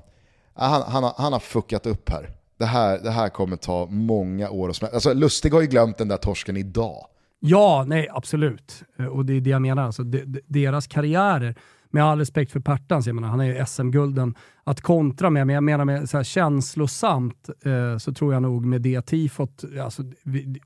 han, 0.55 0.83
han, 0.83 1.13
han 1.17 1.33
har 1.33 1.41
fuckat 1.41 1.87
upp 1.87 2.11
här. 2.11 2.31
Det 2.59 2.67
här, 2.67 2.99
det 2.99 3.11
här 3.11 3.29
kommer 3.29 3.57
ta 3.57 3.87
många 3.91 4.51
år 4.51 4.69
att 4.69 4.77
smälta. 4.77 4.97
Alltså, 4.97 5.15
Lustig 5.15 5.53
har 5.53 5.61
ju 5.61 5.67
glömt 5.67 5.99
den 5.99 6.09
där 6.09 6.17
torsken 6.17 6.57
idag. 6.57 7.07
Ja, 7.41 7.85
nej 7.87 8.09
absolut. 8.13 8.83
Eh, 8.99 9.07
och 9.07 9.27
det 9.27 9.37
är 9.37 9.41
det 9.41 9.51
jag 9.51 9.63
menar. 9.63 9.83
Alltså, 9.83 10.03
de, 10.03 10.19
de, 10.19 10.41
deras 10.47 10.87
karriärer, 10.87 11.55
med 11.93 12.05
all 12.05 12.19
respekt 12.19 12.53
för 12.53 12.61
Pertans, 12.61 13.07
jag 13.07 13.15
menar, 13.15 13.29
han 13.29 13.41
är 13.41 13.45
ju 13.45 13.67
SM-gulden, 13.67 14.35
att 14.65 14.81
kontra 14.81 15.31
med, 15.31 15.47
men 15.47 15.55
jag 15.55 15.65
menar 15.65 15.85
med 15.85 16.11
så 16.11 16.17
här 16.17 16.25
känslosamt, 16.25 17.51
eh, 17.65 17.99
så 17.99 18.15
tror 18.15 18.33
jag 18.33 18.43
nog 18.43 18.67
med 18.67 18.83
det 18.83 19.03
tifot, 19.03 19.65
alltså, 19.83 20.03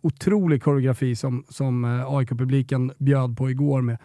otrolig 0.01 0.63
koreografi 0.63 1.17
som, 1.17 1.45
som 1.49 1.85
eh, 1.85 2.15
AIK-publiken 2.15 2.93
bjöd 2.99 3.37
på 3.37 3.51
igår 3.51 3.81
med, 3.81 3.99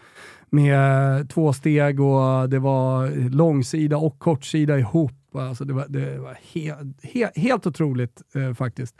med 0.50 1.20
eh, 1.20 1.26
två 1.26 1.52
steg 1.52 2.00
och 2.00 2.48
det 2.48 2.58
var 2.58 3.08
långsida 3.30 3.96
och 3.96 4.18
kortsida 4.18 4.78
ihop 4.78 5.21
Alltså 5.34 5.64
det 5.64 5.72
var, 5.72 5.86
det 5.88 6.18
var 6.18 6.38
he, 6.52 6.74
he, 7.02 7.30
helt 7.34 7.66
otroligt 7.66 8.22
eh, 8.34 8.54
faktiskt. 8.54 8.94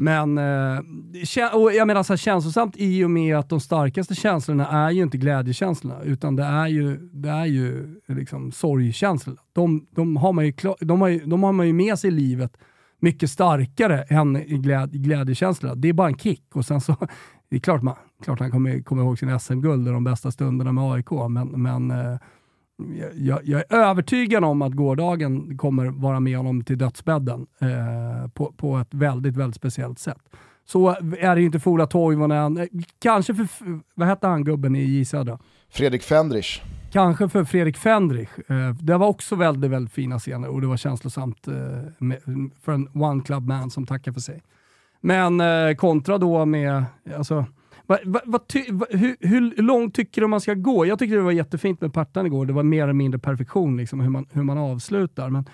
Men 0.00 0.38
eh, 0.38 0.78
och 1.52 1.72
jag 1.72 1.86
menar 1.86 2.02
så 2.02 2.12
här, 2.12 2.16
känslosamt 2.16 2.74
i 2.76 3.04
och 3.04 3.10
med 3.10 3.36
att 3.36 3.48
de 3.48 3.60
starkaste 3.60 4.14
känslorna 4.14 4.68
är 4.68 4.90
ju 4.90 5.02
inte 5.02 5.18
glädjekänslorna, 5.18 6.02
utan 6.02 6.36
det 6.36 6.44
är 6.44 6.66
ju, 6.66 6.96
det 6.96 7.28
är 7.28 7.46
ju 7.46 8.00
liksom 8.06 8.52
sorgkänslorna. 8.52 9.40
De, 9.52 9.86
de, 9.90 10.16
har 10.16 10.32
man 10.32 10.46
ju, 10.46 10.52
de, 10.80 11.00
har 11.00 11.08
ju, 11.08 11.18
de 11.18 11.42
har 11.42 11.52
man 11.52 11.66
ju 11.66 11.72
med 11.72 11.98
sig 11.98 12.08
i 12.08 12.10
livet 12.10 12.56
mycket 13.00 13.30
starkare 13.30 14.02
än 14.02 14.62
gläd, 14.62 14.92
glädjekänslorna. 14.92 15.74
Det 15.74 15.88
är 15.88 15.92
bara 15.92 16.08
en 16.08 16.18
kick 16.18 16.56
och 16.56 16.64
sen 16.64 16.80
så, 16.80 16.96
det 17.50 17.56
är 17.56 17.60
klart, 17.60 17.82
man, 17.82 17.94
klart 18.24 18.40
han 18.40 18.50
kommer, 18.50 18.82
kommer 18.82 19.02
ihåg 19.02 19.18
sin 19.18 19.40
SM-guld 19.40 19.88
och 19.88 19.94
de 19.94 20.04
bästa 20.04 20.30
stunderna 20.30 20.72
med 20.72 20.84
AIK, 20.84 21.10
men, 21.30 21.62
men 21.62 21.90
eh, 21.90 22.18
jag, 23.14 23.40
jag, 23.44 23.60
är 23.60 23.74
övertygad 23.74 24.44
om 24.44 24.62
att 24.62 24.72
gårdagen 24.72 25.58
kommer 25.58 25.86
vara 25.86 26.20
med 26.20 26.36
honom 26.36 26.64
till 26.64 26.78
dödsbädden 26.78 27.46
eh, 27.60 28.30
på, 28.30 28.52
på 28.52 28.76
ett 28.76 28.94
väldigt, 28.94 29.36
väldigt 29.36 29.56
speciellt 29.56 29.98
sätt. 29.98 30.22
Så 30.64 30.88
är 31.18 31.34
det 31.34 31.40
ju 31.40 31.46
inte 31.46 31.60
för 31.60 31.70
Ola 31.70 31.86
Toivonen, 31.86 32.68
kanske 32.98 33.34
för, 33.34 33.46
vad 33.94 34.08
hette 34.08 34.26
han 34.26 34.44
gubben 34.44 34.76
i 34.76 34.84
J 34.84 35.04
Södra? 35.04 35.38
Fredrik 35.70 36.02
Fendrich. 36.02 36.60
Kanske 36.92 37.28
för 37.28 37.44
Fredrik 37.44 37.76
Fendrich. 37.76 38.28
Eh, 38.48 38.74
det 38.74 38.96
var 38.96 39.06
också 39.06 39.36
väldigt, 39.36 39.70
väldigt 39.70 39.92
fina 39.92 40.18
scener 40.18 40.48
och 40.48 40.60
det 40.60 40.66
var 40.66 40.76
känslosamt 40.76 41.48
eh, 41.48 41.54
för 42.62 42.72
en 42.72 42.88
one 42.94 43.22
club 43.22 43.46
man 43.46 43.70
som 43.70 43.86
tackar 43.86 44.12
för 44.12 44.20
sig. 44.20 44.42
Men 45.00 45.40
eh, 45.40 45.74
kontra 45.74 46.18
då 46.18 46.44
med, 46.44 46.84
alltså, 47.16 47.44
Va, 47.88 47.98
va, 48.04 48.20
va, 48.24 48.38
ty, 48.48 48.64
hur, 48.90 49.16
hur, 49.28 49.62
långt 49.62 49.94
tycker 49.94 50.20
du 50.20 50.26
man 50.26 50.40
ska 50.40 50.54
gå? 50.54 50.86
Jag 50.86 50.98
tyckte 50.98 51.16
det 51.16 51.22
var 51.22 51.32
jättefint 51.32 51.80
med 51.80 51.92
Partan 51.92 52.26
igår. 52.26 52.46
Det 52.46 52.52
var 52.52 52.62
mer 52.62 52.82
eller 52.82 52.92
mindre 52.92 53.18
perfektion 53.18 53.76
liksom, 53.76 54.00
hur, 54.00 54.10
man, 54.10 54.26
hur 54.32 54.42
man 54.42 54.58
avslutar. 54.58 55.30
Men, 55.30 55.48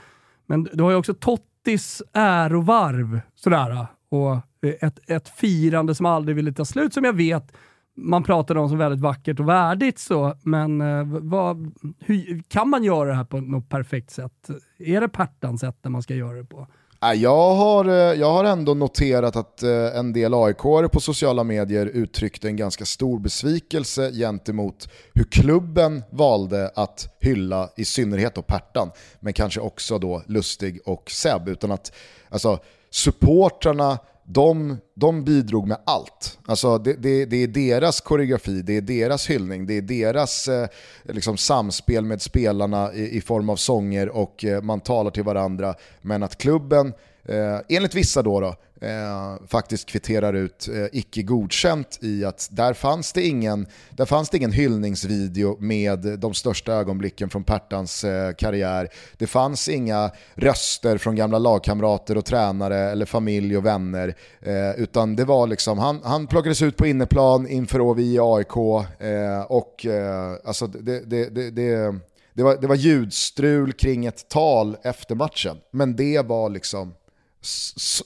men 0.47 0.68
du 0.73 0.83
har 0.83 0.90
ju 0.90 0.97
också 0.97 1.14
Tottis 1.14 2.03
ärovarv 2.12 3.20
sådär, 3.35 3.87
och 4.09 4.37
ett, 4.81 5.11
ett 5.11 5.29
firande 5.29 5.94
som 5.94 6.07
aldrig 6.07 6.37
ville 6.37 6.53
ta 6.53 6.64
slut, 6.64 6.94
som 6.94 7.05
jag 7.05 7.12
vet 7.12 7.53
man 7.97 8.23
pratar 8.23 8.57
om 8.57 8.68
som 8.68 8.79
väldigt 8.79 9.01
vackert 9.01 9.40
och 9.40 9.49
värdigt 9.49 9.99
så, 9.99 10.35
men 10.42 10.81
eh, 10.81 11.05
vad, 11.05 11.75
hur, 11.99 12.42
kan 12.49 12.68
man 12.68 12.85
göra 12.85 13.09
det 13.09 13.14
här 13.14 13.25
på 13.25 13.40
något 13.40 13.68
perfekt 13.68 14.11
sätt? 14.11 14.51
Är 14.79 15.01
det 15.01 15.09
Pertans 15.09 15.61
sätt 15.61 15.77
man 15.85 16.03
ska 16.03 16.14
göra 16.14 16.37
det 16.37 16.44
på? 16.44 16.66
Äh, 17.04 17.12
jag 17.12 17.54
har, 17.54 17.84
eh, 17.84 17.94
jag 17.94 18.32
har 18.32 18.44
ändå 18.44 18.74
noterat 18.74 19.36
att 19.36 19.62
eh, 19.62 19.96
en 19.96 20.12
del 20.12 20.34
aik 20.34 20.58
på 20.92 21.00
sociala 21.00 21.44
medier 21.44 21.86
uttryckte 21.86 22.48
en 22.48 22.56
ganska 22.56 22.84
stor 22.84 23.18
besvikelse 23.18 24.10
gentemot 24.12 24.88
hur 25.14 25.24
klubben 25.24 26.02
valde 26.10 26.70
att 26.74 27.16
hylla 27.20 27.70
i 27.76 27.84
synnerhet 27.84 28.34
då 28.34 28.42
Pertan, 28.42 28.90
men 29.20 29.32
kanske 29.32 29.60
också 29.60 29.98
då 29.98 30.22
Lustig 30.26 30.80
och 30.86 31.10
Seb. 31.10 31.48
Utan 31.48 31.72
att 31.72 31.92
alltså, 32.28 32.58
supportrarna 32.90 33.98
de, 34.26 34.76
de 34.94 35.24
bidrog 35.24 35.68
med 35.68 35.78
allt. 35.87 36.38
Alltså 36.46 36.78
det, 36.78 36.92
det, 36.92 37.24
det, 37.24 37.42
är 37.42 37.46
deras 37.46 38.00
koreografi, 38.00 38.62
det 38.62 38.76
är 38.76 38.80
deras 38.80 39.30
hyllning, 39.30 39.66
det 39.66 39.74
är 39.74 39.82
deras 39.82 40.48
eh, 40.48 40.68
liksom 41.02 41.37
samspel 41.37 42.04
med 42.04 42.22
spelarna 42.22 42.92
i, 42.94 43.16
i, 43.16 43.20
form 43.20 43.50
av 43.50 43.56
sånger 43.56 44.08
och 44.08 44.44
eh, 44.44 44.62
man 44.62 44.80
talar 44.80 45.10
till 45.10 45.22
varandra. 45.22 45.74
Men 46.02 46.22
att 46.22 46.38
klubben, 46.38 46.92
eh, 47.24 47.60
enligt 47.68 47.94
vissa 47.94 48.22
då, 48.22 48.40
då 48.40 48.54
eh, 48.87 49.46
faktiskt 49.46 49.88
kvitterar 49.88 50.32
ut 50.32 50.68
eh, 50.68 50.87
icke 50.92 51.22
godkänt 51.22 51.98
i 52.02 52.24
att 52.24 52.48
där 52.52 52.74
fanns, 52.74 53.12
det 53.12 53.22
ingen, 53.22 53.66
där 53.90 54.04
fanns 54.04 54.30
det 54.30 54.37
ingen 54.37 54.52
hyllningsvideo 54.52 55.56
med 55.60 56.18
de 56.18 56.34
största 56.34 56.72
ögonblicken 56.72 57.30
från 57.30 57.44
Pertans 57.44 58.04
eh, 58.04 58.34
karriär. 58.34 58.88
Det 59.18 59.26
fanns 59.26 59.68
inga 59.68 60.10
röster 60.34 60.98
från 60.98 61.16
gamla 61.16 61.38
lagkamrater 61.38 62.16
och 62.16 62.24
tränare 62.24 62.76
eller 62.76 63.06
familj 63.06 63.56
och 63.56 63.66
vänner. 63.66 64.14
Eh, 64.40 64.70
utan 64.76 65.16
det 65.16 65.24
var 65.24 65.46
liksom, 65.46 65.78
han, 65.78 66.00
han 66.04 66.26
plockades 66.26 66.62
ut 66.62 66.76
på 66.76 66.87
inneplan 66.87 67.48
inför 67.48 67.80
ÅVI 67.80 68.14
i 68.14 68.18
AIK 68.20 68.56
eh, 68.98 69.42
och 69.48 69.87
eh, 69.87 70.32
alltså 70.44 70.66
det, 70.66 71.00
det, 71.00 71.28
det, 71.28 71.50
det 71.50 71.94
det 72.37 72.42
var, 72.42 72.56
det 72.56 72.66
var 72.66 72.74
ljudstrul 72.74 73.72
kring 73.72 74.06
ett 74.06 74.28
tal 74.28 74.76
efter 74.82 75.14
matchen, 75.14 75.56
men 75.70 75.96
det 75.96 76.26
var 76.26 76.50
liksom 76.50 76.94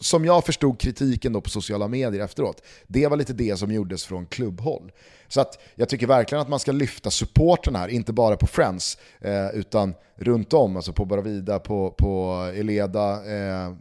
som 0.01 0.25
jag 0.25 0.45
förstod 0.45 0.81
kritiken 0.81 1.33
då 1.33 1.41
på 1.41 1.51
sociala 1.51 1.89
medier 1.89 2.25
efteråt, 2.25 2.63
det 2.87 3.07
var 3.07 3.17
lite 3.17 3.33
det 3.33 3.59
som 3.59 3.73
gjordes 3.73 4.05
från 4.05 4.27
klubbhåll. 4.27 4.93
Så 5.29 5.41
att 5.41 5.59
jag 5.75 5.89
tycker 5.89 6.07
verkligen 6.07 6.43
att 6.43 6.49
man 6.49 6.61
ska 6.61 6.73
lyfta 6.73 7.11
supporten 7.11 7.77
här, 7.77 7.89
inte 7.89 8.13
bara 8.13 8.37
på 8.37 8.47
Friends, 8.47 8.99
eh, 9.21 9.49
utan 9.49 9.95
runt 10.17 10.53
om, 10.53 10.77
alltså 10.77 10.93
på 10.93 11.05
Bravida, 11.05 11.59
på, 11.59 11.91
på 11.91 12.35
Eleda. 12.57 13.13
Eh, 13.33 13.75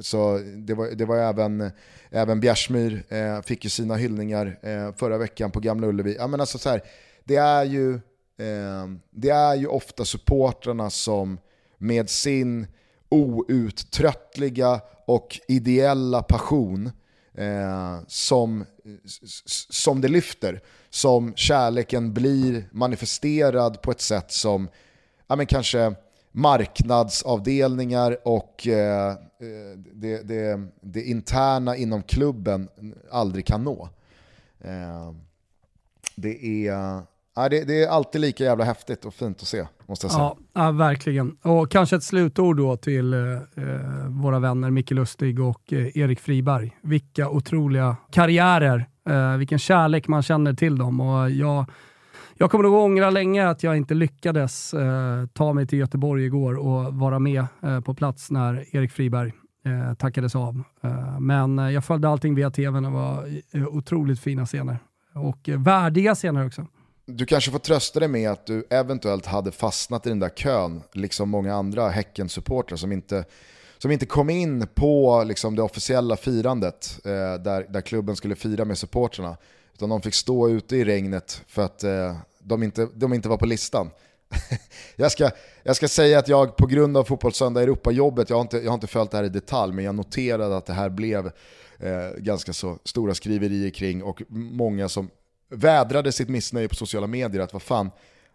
så 0.00 0.38
det 0.38 0.74
var, 0.74 0.90
det 0.90 1.04
var 1.04 1.16
även, 1.16 1.70
även 2.10 2.40
Bjärsmyr 2.40 3.04
eh, 3.08 3.42
fick 3.42 3.64
ju 3.64 3.70
sina 3.70 3.96
hyllningar 3.96 4.58
eh, 4.62 4.94
förra 4.96 5.18
veckan 5.18 5.50
på 5.50 5.60
Gamla 5.60 5.86
Ullevi. 5.86 6.16
Ja, 6.18 6.26
men 6.26 6.40
alltså 6.40 6.58
så 6.58 6.68
här, 6.68 6.82
det, 7.24 7.36
är 7.36 7.64
ju, 7.64 7.94
eh, 8.38 8.86
det 9.10 9.30
är 9.30 9.54
ju 9.54 9.66
ofta 9.66 10.04
supportrarna 10.04 10.90
som 10.90 11.38
med 11.78 12.10
sin 12.10 12.66
outtröttliga 13.08 14.80
och 15.08 15.40
ideella 15.48 16.22
passion 16.22 16.90
eh, 17.34 17.98
som, 18.06 18.64
som 19.70 20.00
det 20.00 20.08
lyfter. 20.08 20.60
Som 20.90 21.34
kärleken 21.34 22.14
blir 22.14 22.68
manifesterad 22.72 23.82
på 23.82 23.90
ett 23.90 24.00
sätt 24.00 24.32
som 24.32 24.68
ja, 25.26 25.36
men 25.36 25.46
kanske 25.46 25.94
marknadsavdelningar 26.32 28.18
och 28.24 28.66
eh, 28.66 29.14
det, 29.94 30.22
det, 30.22 30.60
det, 30.80 31.02
interna 31.02 31.76
inom 31.76 32.02
klubben 32.02 32.68
aldrig 33.10 33.46
kan 33.46 33.64
nå. 33.64 33.88
Eh, 34.60 35.12
det 36.16 36.66
är 36.66 37.02
Ja, 37.38 37.48
det, 37.48 37.64
det, 37.64 37.84
är 37.84 37.88
alltid 37.88 38.20
lika 38.20 38.44
jävla 38.44 38.64
häftigt 38.64 39.04
och 39.04 39.14
fint 39.14 39.42
att 39.42 39.48
se, 39.48 39.66
måste 39.86 40.04
jag 40.04 40.12
säga. 40.12 40.22
Ja, 40.24 40.36
ja 40.52 40.70
verkligen. 40.70 41.36
Och 41.42 41.70
kanske 41.70 41.96
ett 41.96 42.02
slutord 42.02 42.56
då 42.56 42.76
till 42.76 43.14
eh, 43.14 43.20
eh, 43.20 44.06
våra 44.08 44.38
vänner 44.38 44.70
Micke 44.70 44.90
Lustig 44.90 45.40
och 45.40 45.72
eh, 45.72 45.96
Erik 45.96 46.20
Friberg. 46.20 46.76
Vilka 46.82 47.28
otroliga 47.28 47.96
karriärer, 48.10 48.86
eh, 49.08 49.36
vilken 49.36 49.58
kärlek 49.58 50.08
man 50.08 50.22
känner 50.22 50.54
till 50.54 50.78
dem. 50.78 51.00
Och 51.00 51.30
jag, 51.30 51.64
jag 52.34 52.50
kommer 52.50 52.64
nog 52.64 52.74
ångra 52.74 53.10
länge 53.10 53.48
att 53.48 53.62
jag 53.62 53.76
inte 53.76 53.94
lyckades 53.94 54.74
eh, 54.74 55.26
ta 55.26 55.52
mig 55.52 55.66
till 55.66 55.78
Göteborg 55.78 56.24
igår 56.24 56.58
och 56.58 56.94
vara 56.94 57.18
med 57.18 57.46
eh, 57.62 57.80
på 57.80 57.94
plats 57.94 58.30
när 58.30 58.76
Erik 58.76 58.92
Friberg 58.92 59.32
eh, 59.64 59.94
tackades 59.94 60.36
av. 60.36 60.62
Eh, 60.82 61.20
men 61.20 61.58
jag 61.58 61.84
följde 61.84 62.08
allting 62.08 62.34
via 62.34 62.50
tvn 62.50 62.84
och 62.84 62.92
var 62.92 63.28
otroligt 63.70 64.20
fina 64.20 64.46
scener. 64.46 64.78
Och 65.14 65.48
värdiga 65.48 66.14
scener 66.14 66.46
också. 66.46 66.66
Du 67.10 67.26
kanske 67.26 67.50
får 67.50 67.58
trösta 67.58 68.00
dig 68.00 68.08
med 68.08 68.30
att 68.30 68.46
du 68.46 68.66
eventuellt 68.70 69.26
hade 69.26 69.52
fastnat 69.52 70.06
i 70.06 70.08
den 70.08 70.18
där 70.18 70.28
kön, 70.28 70.82
liksom 70.92 71.28
många 71.28 71.54
andra 71.54 71.88
Häcken-supportrar 71.88 72.76
som 72.76 72.92
inte, 72.92 73.24
som 73.78 73.90
inte 73.90 74.06
kom 74.06 74.30
in 74.30 74.66
på 74.74 75.24
liksom, 75.26 75.56
det 75.56 75.62
officiella 75.62 76.16
firandet 76.16 76.98
eh, 77.04 77.10
där, 77.42 77.66
där 77.68 77.80
klubben 77.80 78.16
skulle 78.16 78.36
fira 78.36 78.64
med 78.64 78.78
supportrarna. 78.78 79.36
Utan 79.74 79.88
de 79.88 80.02
fick 80.02 80.14
stå 80.14 80.48
ute 80.48 80.76
i 80.76 80.84
regnet 80.84 81.42
för 81.46 81.62
att 81.62 81.84
eh, 81.84 82.16
de, 82.38 82.62
inte, 82.62 82.88
de 82.94 83.14
inte 83.14 83.28
var 83.28 83.36
på 83.36 83.46
listan. 83.46 83.90
jag, 84.96 85.12
ska, 85.12 85.30
jag 85.62 85.76
ska 85.76 85.88
säga 85.88 86.18
att 86.18 86.28
jag 86.28 86.56
på 86.56 86.66
grund 86.66 86.96
av 86.96 87.04
Fotbollssöndag 87.04 87.62
Europa-jobbet, 87.62 88.30
jag, 88.30 88.36
har 88.36 88.42
inte, 88.42 88.58
jag 88.58 88.70
har 88.70 88.74
inte 88.74 88.86
följt 88.86 89.10
det 89.10 89.16
här 89.16 89.24
i 89.24 89.28
detalj, 89.28 89.72
men 89.72 89.84
jag 89.84 89.94
noterade 89.94 90.56
att 90.56 90.66
det 90.66 90.72
här 90.72 90.88
blev 90.88 91.26
eh, 91.78 92.10
ganska 92.18 92.52
så 92.52 92.78
stora 92.84 93.14
skriverier 93.14 93.70
kring 93.70 94.02
och 94.02 94.22
många 94.28 94.88
som 94.88 95.10
vädrade 95.50 96.12
sitt 96.12 96.28
missnöje 96.28 96.68
på 96.68 96.74
sociala 96.74 97.06
medier 97.06 97.42
att 97.42 97.52
vad 97.52 97.62
fan, 97.62 97.90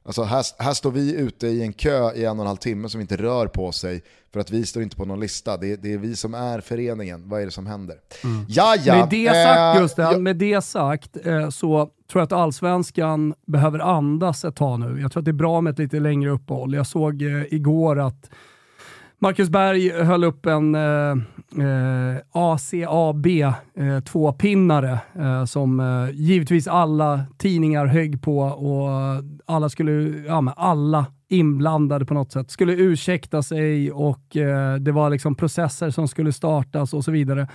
alltså 0.05 0.23
här, 0.23 0.45
här 0.63 0.73
står 0.73 0.91
vi 0.91 1.15
ute 1.15 1.47
i 1.47 1.61
en 1.61 1.73
kö 1.73 2.13
i 2.13 2.25
en 2.25 2.39
och 2.39 2.43
en 2.43 2.47
halv 2.47 2.57
timme 2.57 2.89
som 2.89 3.01
inte 3.01 3.17
rör 3.17 3.47
på 3.47 3.71
sig 3.71 4.03
för 4.33 4.39
att 4.39 4.51
vi 4.51 4.65
står 4.65 4.83
inte 4.83 4.95
på 4.95 5.05
någon 5.05 5.19
lista. 5.19 5.57
Det, 5.57 5.75
det 5.75 5.93
är 5.93 5.97
vi 5.97 6.15
som 6.15 6.33
är 6.33 6.61
föreningen, 6.61 7.29
vad 7.29 7.41
är 7.41 7.45
det 7.45 7.51
som 7.51 7.67
händer? 7.67 7.95
Mm. 8.23 8.45
Ja, 8.49 8.75
ja. 8.83 8.95
Med 8.95 9.09
det 9.09 9.33
sagt, 9.33 9.79
Gusten, 9.79 10.11
ja. 10.11 10.17
med 10.17 10.35
det 10.35 10.61
sagt 10.61 11.25
eh, 11.25 11.49
så 11.49 11.89
tror 12.11 12.21
jag 12.21 12.23
att 12.23 12.31
allsvenskan 12.31 13.33
behöver 13.45 13.79
andas 13.79 14.45
ett 14.45 14.55
tag 14.55 14.79
nu. 14.79 15.01
Jag 15.01 15.11
tror 15.11 15.21
att 15.21 15.25
det 15.25 15.31
är 15.31 15.33
bra 15.33 15.61
med 15.61 15.71
ett 15.71 15.79
lite 15.79 15.99
längre 15.99 16.31
uppehåll. 16.31 16.73
Jag 16.73 16.87
såg 16.87 17.21
eh, 17.21 17.53
igår 17.53 17.99
att 17.99 18.29
Marcus 19.19 19.49
Berg 19.49 19.89
höll 19.89 20.23
upp 20.23 20.45
en 20.45 20.75
eh, 21.61 22.21
ACAB 22.31 23.27
eh, 23.27 23.99
tvåpinnare 24.05 24.99
eh, 25.15 25.45
som 25.45 25.79
eh, 25.79 26.09
givetvis 26.13 26.67
alla 26.67 27.25
tidningar 27.37 27.85
högg 27.85 28.21
på 28.21 28.39
och 28.39 28.89
alla 29.45 29.69
skulle, 29.69 30.23
ja 30.27 30.41
men 30.41 30.53
alla 30.57 31.05
inblandade 31.29 32.05
på 32.05 32.13
något 32.13 32.31
sätt 32.31 32.51
skulle 32.51 32.73
ursäkta 32.73 33.43
sig 33.43 33.91
och 33.91 34.37
eh, 34.37 34.75
det 34.75 34.91
var 34.91 35.09
liksom 35.09 35.35
processer 35.35 35.89
som 35.89 36.07
skulle 36.07 36.33
startas 36.33 36.93
och 36.93 37.03
så 37.03 37.11
vidare. 37.11 37.47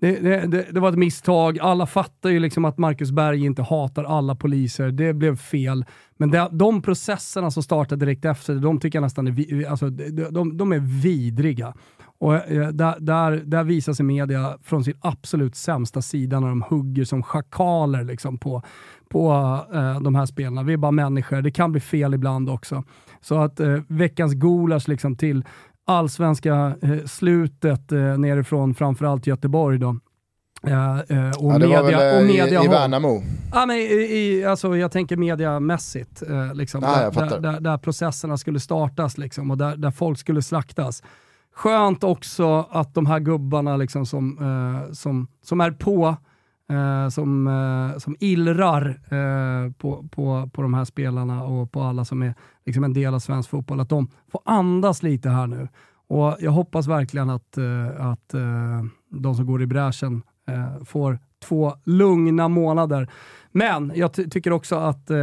Det, 0.00 0.46
det, 0.46 0.66
det, 0.72 0.80
var 0.80 0.88
ett 0.88 0.98
misstag. 0.98 1.58
Alla 1.58 1.86
fattar 1.86 2.30
ju 2.30 2.40
liksom 2.40 2.64
att 2.64 2.78
Marcus 2.78 3.10
Berg 3.10 3.44
inte 3.44 3.62
hatar 3.62 4.04
alla 4.04 4.34
poliser. 4.34 4.90
Det 4.90 5.12
blev 5.12 5.36
fel. 5.36 5.84
Men 6.16 6.30
det, 6.30 6.48
de 6.52 6.82
processerna 6.82 7.50
som 7.50 7.62
startade 7.62 8.04
direkt 8.04 8.24
efter, 8.24 8.54
de 8.54 8.80
tycker 8.80 8.96
jag 8.98 9.02
nästan 9.02 9.26
är, 9.26 9.66
alltså, 9.70 9.90
de, 10.30 10.56
de 10.56 10.72
är 10.72 11.02
vidriga. 11.02 11.74
Och 12.18 12.34
eh, 12.34 12.68
där, 12.68 13.00
där, 13.00 13.42
där 13.46 13.64
visar 13.64 13.92
sig 13.92 14.06
media 14.06 14.58
från 14.62 14.84
sin 14.84 14.94
absolut 15.00 15.56
sämsta 15.56 16.02
sida 16.02 16.40
när 16.40 16.48
de 16.48 16.62
hugger 16.62 17.04
som 17.04 17.22
schakaler 17.22 18.04
liksom 18.04 18.38
på, 18.38 18.62
på 19.10 19.32
uh, 19.74 20.00
de 20.00 20.14
här 20.14 20.26
spelarna. 20.26 20.62
Vi 20.62 20.72
är 20.72 20.76
bara 20.76 20.92
människor, 20.92 21.42
det 21.42 21.50
kan 21.50 21.72
bli 21.72 21.80
fel 21.80 22.14
ibland 22.14 22.50
också. 22.50 22.84
Så 23.20 23.38
att 23.38 23.60
uh, 23.60 23.80
veckans 23.88 24.34
gulasch 24.34 24.88
liksom 24.88 25.16
till 25.16 25.44
allsvenska 25.86 26.74
eh, 26.82 27.04
slutet 27.06 27.92
eh, 27.92 27.98
nerifrån 27.98 28.74
framförallt 28.74 29.26
Göteborg 29.26 29.78
då. 29.78 29.96
Uh, 30.66 30.72
uh, 30.72 31.30
och 31.30 31.52
ja, 31.52 31.58
det 31.58 31.68
media, 31.68 31.82
var 31.82 31.90
väl 31.90 32.20
och 32.20 32.26
media 32.26 32.62
i, 32.62 32.64
i 32.64 32.68
Värnamo? 32.68 33.22
Ja, 33.52 33.66
men 33.66 33.76
i, 33.76 33.82
i, 33.82 34.44
alltså, 34.44 34.76
jag 34.76 34.92
tänker 34.92 35.16
mediamässigt, 35.16 36.22
uh, 36.30 36.54
liksom, 36.54 36.84
ah, 36.84 37.10
där, 37.10 37.10
där, 37.10 37.40
där, 37.40 37.60
där, 37.60 37.78
processerna 37.78 38.36
skulle 38.36 38.60
startas 38.60 39.18
liksom, 39.18 39.50
och 39.50 39.58
där, 39.58 39.76
där 39.76 39.90
folk 39.90 40.18
skulle 40.18 40.42
slaktas. 40.42 41.02
Skönt 41.54 42.04
också 42.04 42.66
att 42.70 42.94
de 42.94 43.06
här 43.06 43.20
gubbarna 43.20 43.76
liksom, 43.76 44.06
som, 44.06 44.38
som, 44.92 45.26
som 45.42 45.60
är 45.60 45.70
på, 45.70 46.16
Eh, 46.68 47.08
som, 47.08 47.46
eh, 47.46 47.98
som 47.98 48.16
illrar 48.20 48.88
eh, 48.88 49.72
på, 49.72 50.08
på, 50.10 50.50
på 50.52 50.62
de 50.62 50.74
här 50.74 50.84
spelarna 50.84 51.44
och 51.44 51.72
på 51.72 51.82
alla 51.82 52.04
som 52.04 52.22
är 52.22 52.34
liksom, 52.64 52.84
en 52.84 52.92
del 52.92 53.14
av 53.14 53.18
svensk 53.18 53.50
fotboll, 53.50 53.80
att 53.80 53.88
de 53.88 54.08
får 54.32 54.40
andas 54.44 55.02
lite 55.02 55.28
här 55.28 55.46
nu. 55.46 55.68
Och 56.08 56.36
Jag 56.40 56.50
hoppas 56.50 56.86
verkligen 56.86 57.30
att, 57.30 57.58
att 57.98 58.34
de 59.10 59.34
som 59.34 59.46
går 59.46 59.62
i 59.62 59.66
bräschen 59.66 60.22
eh, 60.48 60.84
får 60.84 61.18
två 61.44 61.72
lugna 61.84 62.48
månader. 62.48 63.08
Men 63.56 63.92
jag 63.94 64.12
ty 64.12 64.28
tycker 64.28 64.50
också 64.50 64.76
att 64.76 65.10
eh, 65.10 65.18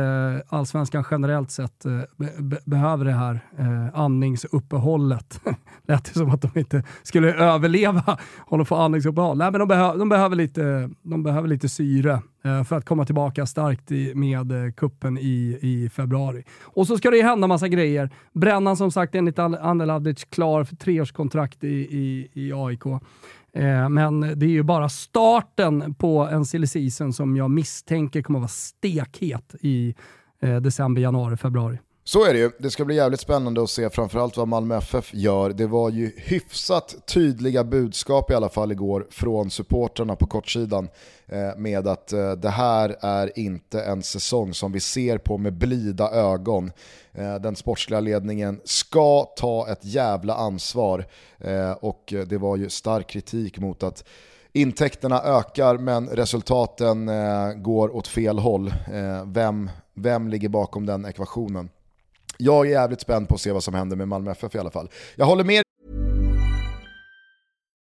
allsvenskan 0.49 1.03
generellt 1.11 1.51
sett 1.51 1.85
eh, 1.85 1.99
be 2.37 2.59
behöver 2.65 3.05
det 3.05 3.11
här 3.11 3.39
eh, 3.57 3.99
andningsuppehållet. 3.99 5.41
Lät 5.87 6.05
det 6.05 6.13
som 6.13 6.29
att 6.29 6.41
de 6.41 6.59
inte 6.59 6.83
skulle 7.03 7.33
överleva 7.33 8.17
om 8.39 8.57
de 8.57 8.65
får 8.65 8.85
andningsuppehåll. 8.85 9.37
Nej, 9.37 9.51
men 9.51 9.59
de, 9.59 9.67
behö 9.67 9.97
de, 9.97 10.09
behöver, 10.09 10.35
lite, 10.35 10.89
de 11.01 11.23
behöver 11.23 11.47
lite 11.47 11.69
syre 11.69 12.21
eh, 12.43 12.63
för 12.63 12.75
att 12.75 12.85
komma 12.85 13.05
tillbaka 13.05 13.45
starkt 13.45 13.91
i, 13.91 14.15
med 14.15 14.65
eh, 14.65 14.71
kuppen 14.71 15.17
i, 15.17 15.59
i 15.61 15.89
februari. 15.89 16.43
Och 16.63 16.87
så 16.87 16.97
ska 16.97 17.11
det 17.11 17.17
ju 17.17 17.23
hända 17.23 17.47
massa 17.47 17.67
grejer. 17.67 18.09
Brännan 18.33 18.77
som 18.77 18.91
sagt 18.91 19.15
enligt 19.15 19.39
Anel 19.39 19.89
Avdic 19.89 20.23
klar 20.23 20.63
för 20.63 20.75
treårskontrakt 20.75 21.63
i, 21.63 21.67
i, 21.67 22.29
i 22.33 22.53
AIK. 22.53 22.83
Eh, 23.55 23.89
men 23.89 24.21
det 24.21 24.45
är 24.45 24.49
ju 24.49 24.63
bara 24.63 24.89
starten 24.89 25.93
på 25.93 26.19
en 26.31 26.45
silly 26.45 26.67
season 26.67 27.13
som 27.13 27.37
jag 27.37 27.51
misstänker 27.51 28.21
kommer 28.21 28.39
att 28.39 28.41
vara 28.41 28.47
stekhet 28.47 29.55
i 29.61 29.95
eh, 30.41 30.55
december, 30.55 31.01
januari, 31.01 31.37
februari. 31.37 31.77
Så 32.05 32.25
är 32.25 32.33
det 32.33 32.39
ju. 32.39 32.51
Det 32.59 32.71
ska 32.71 32.85
bli 32.85 32.95
jävligt 32.95 33.19
spännande 33.19 33.63
att 33.63 33.69
se 33.69 33.89
framförallt 33.89 34.37
vad 34.37 34.47
Malmö 34.47 34.77
FF 34.77 35.13
gör. 35.13 35.49
Det 35.49 35.67
var 35.67 35.89
ju 35.89 36.11
hyfsat 36.17 36.95
tydliga 37.07 37.63
budskap 37.63 38.31
i 38.31 38.33
alla 38.33 38.49
fall 38.49 38.71
igår 38.71 39.07
från 39.09 39.51
supporterna 39.51 40.15
på 40.15 40.25
kortsidan 40.25 40.89
eh, 41.27 41.57
med 41.57 41.87
att 41.87 42.13
eh, 42.13 42.31
det 42.31 42.49
här 42.49 42.95
är 43.01 43.39
inte 43.39 43.81
en 43.81 44.03
säsong 44.03 44.53
som 44.53 44.71
vi 44.71 44.79
ser 44.79 45.17
på 45.17 45.37
med 45.37 45.53
blida 45.53 46.11
ögon. 46.11 46.71
Eh, 47.13 47.35
den 47.35 47.55
sportsliga 47.55 47.99
ledningen 47.99 48.61
ska 48.63 49.23
ta 49.23 49.67
ett 49.67 49.85
jävla 49.85 50.35
ansvar 50.35 51.05
eh, 51.39 51.71
och 51.71 52.13
det 52.27 52.37
var 52.37 52.57
ju 52.57 52.69
stark 52.69 53.07
kritik 53.07 53.59
mot 53.59 53.83
att 53.83 54.03
intäkterna 54.53 55.21
ökar 55.21 55.77
men 55.77 56.07
resultaten 56.07 57.09
eh, 57.09 57.53
går 57.53 57.95
åt 57.95 58.07
fel 58.07 58.39
håll. 58.39 58.73
Vem, 59.25 59.69
vem 59.93 60.27
ligger 60.27 60.49
bakom 60.49 60.85
den 60.85 61.05
ekvationen? 61.05 61.69
Jag 62.37 62.65
är 62.65 62.71
jävligt 62.71 63.01
spänd 63.01 63.27
på 63.27 63.35
att 63.35 63.41
se 63.41 63.51
vad 63.51 63.63
som 63.63 63.73
händer 63.73 63.95
med 63.95 64.07
Malmö 64.07 64.31
FF 64.31 64.55
i 64.55 64.59
alla 64.59 64.71
fall. 64.71 64.89
Jag 65.15 65.25
håller 65.25 65.43
med 65.43 65.62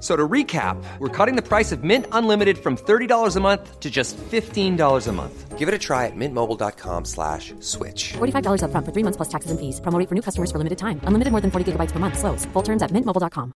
So 0.00 0.16
to 0.16 0.26
recap, 0.26 0.82
we're 0.98 1.08
cutting 1.08 1.36
the 1.36 1.46
price 1.46 1.72
of 1.72 1.84
Mint 1.84 2.06
Unlimited 2.12 2.56
from 2.56 2.76
$30 2.76 3.36
a 3.36 3.40
month 3.40 3.80
to 3.80 3.90
just 3.90 4.16
$15 4.16 5.06
a 5.08 5.12
month. 5.12 5.58
Give 5.58 5.68
it 5.68 5.74
a 5.74 5.78
try 5.78 6.06
at 6.06 6.16
mintmobile.com 6.16 7.04
slash 7.04 7.52
switch. 7.60 8.14
$45 8.14 8.62
up 8.62 8.70
front 8.70 8.86
for 8.86 8.92
three 8.92 9.04
months 9.04 9.18
plus 9.18 9.28
taxes 9.28 9.50
and 9.50 9.60
fees. 9.60 9.78
Promo 9.82 10.08
for 10.08 10.14
new 10.14 10.22
customers 10.22 10.50
for 10.50 10.56
limited 10.56 10.78
time. 10.78 11.02
Unlimited 11.04 11.32
more 11.32 11.42
than 11.42 11.50
40 11.50 11.72
gigabytes 11.72 11.92
per 11.92 11.98
month. 11.98 12.18
Slows. 12.18 12.46
Full 12.46 12.62
terms 12.62 12.82
at 12.82 12.92
mintmobile.com. 12.92 13.52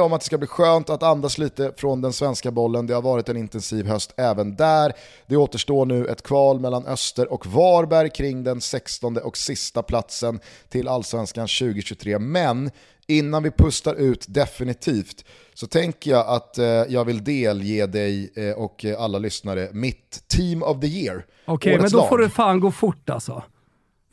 om 0.00 0.12
att 0.12 0.20
det 0.20 0.24
ska 0.24 0.38
bli 0.38 0.48
skönt 0.48 0.90
att 0.90 1.02
andas 1.02 1.38
lite 1.38 1.72
från 1.76 2.00
den 2.00 2.12
svenska 2.12 2.50
bollen. 2.50 2.86
Det 2.86 2.94
har 2.94 3.02
varit 3.02 3.28
en 3.28 3.36
intensiv 3.36 3.86
höst 3.86 4.14
även 4.16 4.56
där. 4.56 4.92
Det 5.26 5.36
återstår 5.36 5.86
nu 5.86 6.06
ett 6.06 6.22
kval 6.22 6.60
mellan 6.60 6.86
Öster 6.86 7.32
och 7.32 7.46
Varberg 7.46 8.10
kring 8.10 8.44
den 8.44 8.60
16 8.60 9.16
och 9.16 9.36
sista 9.36 9.82
platsen 9.82 10.40
till 10.68 10.88
Allsvenskan 10.88 11.48
2023. 11.48 12.18
Men 12.18 12.70
innan 13.06 13.42
vi 13.42 13.50
pustar 13.50 13.94
ut 13.94 14.24
definitivt 14.28 15.24
så 15.54 15.66
tänker 15.66 16.10
jag 16.10 16.26
att 16.28 16.58
eh, 16.58 16.64
jag 16.66 17.04
vill 17.04 17.24
delge 17.24 17.86
dig 17.86 18.32
eh, 18.36 18.50
och 18.50 18.84
alla 18.98 19.18
lyssnare 19.18 19.68
mitt 19.72 20.24
Team 20.28 20.62
of 20.62 20.80
the 20.80 20.86
Year. 20.86 21.26
Okej, 21.44 21.72
okay, 21.72 21.82
men 21.82 21.90
då 21.90 21.98
lag. 21.98 22.08
får 22.08 22.18
det 22.18 22.30
fan 22.30 22.60
gå 22.60 22.70
fort 22.70 23.10
alltså. 23.10 23.42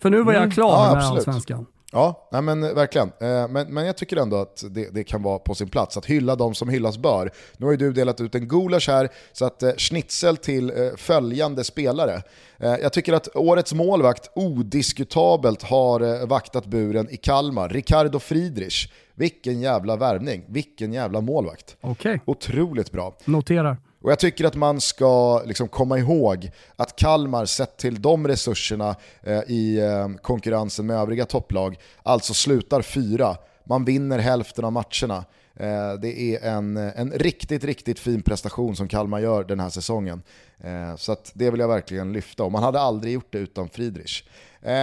För 0.01 0.09
nu 0.09 0.23
var 0.23 0.33
jag 0.33 0.43
mm. 0.43 0.51
klar 0.51 0.85
ja, 0.85 0.95
med 0.95 1.03
Allsvenskan. 1.03 1.65
Ja, 1.91 2.27
nej 2.31 2.41
men 2.41 2.61
verkligen. 2.61 3.11
Eh, 3.19 3.47
men, 3.47 3.73
men 3.73 3.85
jag 3.85 3.97
tycker 3.97 4.17
ändå 4.17 4.37
att 4.37 4.63
det, 4.69 4.89
det, 4.93 5.03
kan 5.03 5.23
vara 5.23 5.39
på 5.39 5.55
sin 5.55 5.69
plats 5.69 5.97
att 5.97 6.05
hylla 6.05 6.35
de 6.35 6.55
som 6.55 6.69
hyllas 6.69 6.97
bör. 6.97 7.31
Nu 7.57 7.65
har 7.65 7.71
ju 7.71 7.77
du 7.77 7.93
delat 7.93 8.21
ut 8.21 8.35
en 8.35 8.47
gulasch 8.47 8.89
här, 8.89 9.09
så 9.31 9.45
att 9.45 9.63
eh, 9.63 9.71
schnitzel 9.77 10.37
till 10.37 10.69
eh, 10.69 10.95
följande 10.97 11.63
spelare. 11.63 12.21
Jag 12.61 12.93
tycker 12.93 13.13
att 13.13 13.35
årets 13.35 13.73
målvakt 13.73 14.31
odiskutabelt 14.35 15.63
har 15.63 16.25
vaktat 16.25 16.65
buren 16.65 17.09
i 17.09 17.17
Kalmar. 17.17 17.69
Ricardo 17.69 18.19
Friedrich. 18.19 18.87
Vilken 19.15 19.61
jävla 19.61 19.95
värvning, 19.95 20.43
vilken 20.47 20.93
jävla 20.93 21.21
målvakt. 21.21 21.77
Okay. 21.81 22.19
Otroligt 22.25 22.91
bra. 22.91 23.17
Noterar. 23.25 23.77
Och 24.01 24.11
jag 24.11 24.19
tycker 24.19 24.45
att 24.45 24.55
man 24.55 24.81
ska 24.81 25.43
liksom 25.45 25.67
komma 25.67 25.97
ihåg 25.99 26.51
att 26.75 26.95
Kalmar 26.95 27.45
sett 27.45 27.77
till 27.77 28.01
de 28.01 28.27
resurserna 28.27 28.95
eh, 29.23 29.39
i 29.47 29.79
eh, 29.79 30.21
konkurrensen 30.21 30.85
med 30.85 30.97
övriga 30.97 31.25
topplag, 31.25 31.79
alltså 32.03 32.33
slutar 32.33 32.81
fyra. 32.81 33.37
Man 33.63 33.85
vinner 33.85 34.19
hälften 34.19 34.65
av 34.65 34.71
matcherna. 34.71 35.25
Eh, 35.55 35.93
det 36.01 36.19
är 36.19 36.43
en, 36.43 36.77
eh, 36.77 36.99
en 36.99 37.11
riktigt, 37.11 37.63
riktigt 37.63 37.99
fin 37.99 38.21
prestation 38.21 38.75
som 38.75 38.87
Kalmar 38.87 39.19
gör 39.19 39.43
den 39.43 39.59
här 39.59 39.69
säsongen. 39.69 40.21
Eh, 40.63 40.95
så 40.95 41.15
det 41.33 41.51
vill 41.51 41.59
jag 41.59 41.67
verkligen 41.67 42.13
lyfta 42.13 42.43
och 42.43 42.51
man 42.51 42.63
hade 42.63 42.79
aldrig 42.79 43.13
gjort 43.13 43.31
det 43.31 43.39
utan 43.39 43.69
Friedrich. 43.69 44.23
Eh, 44.61 44.73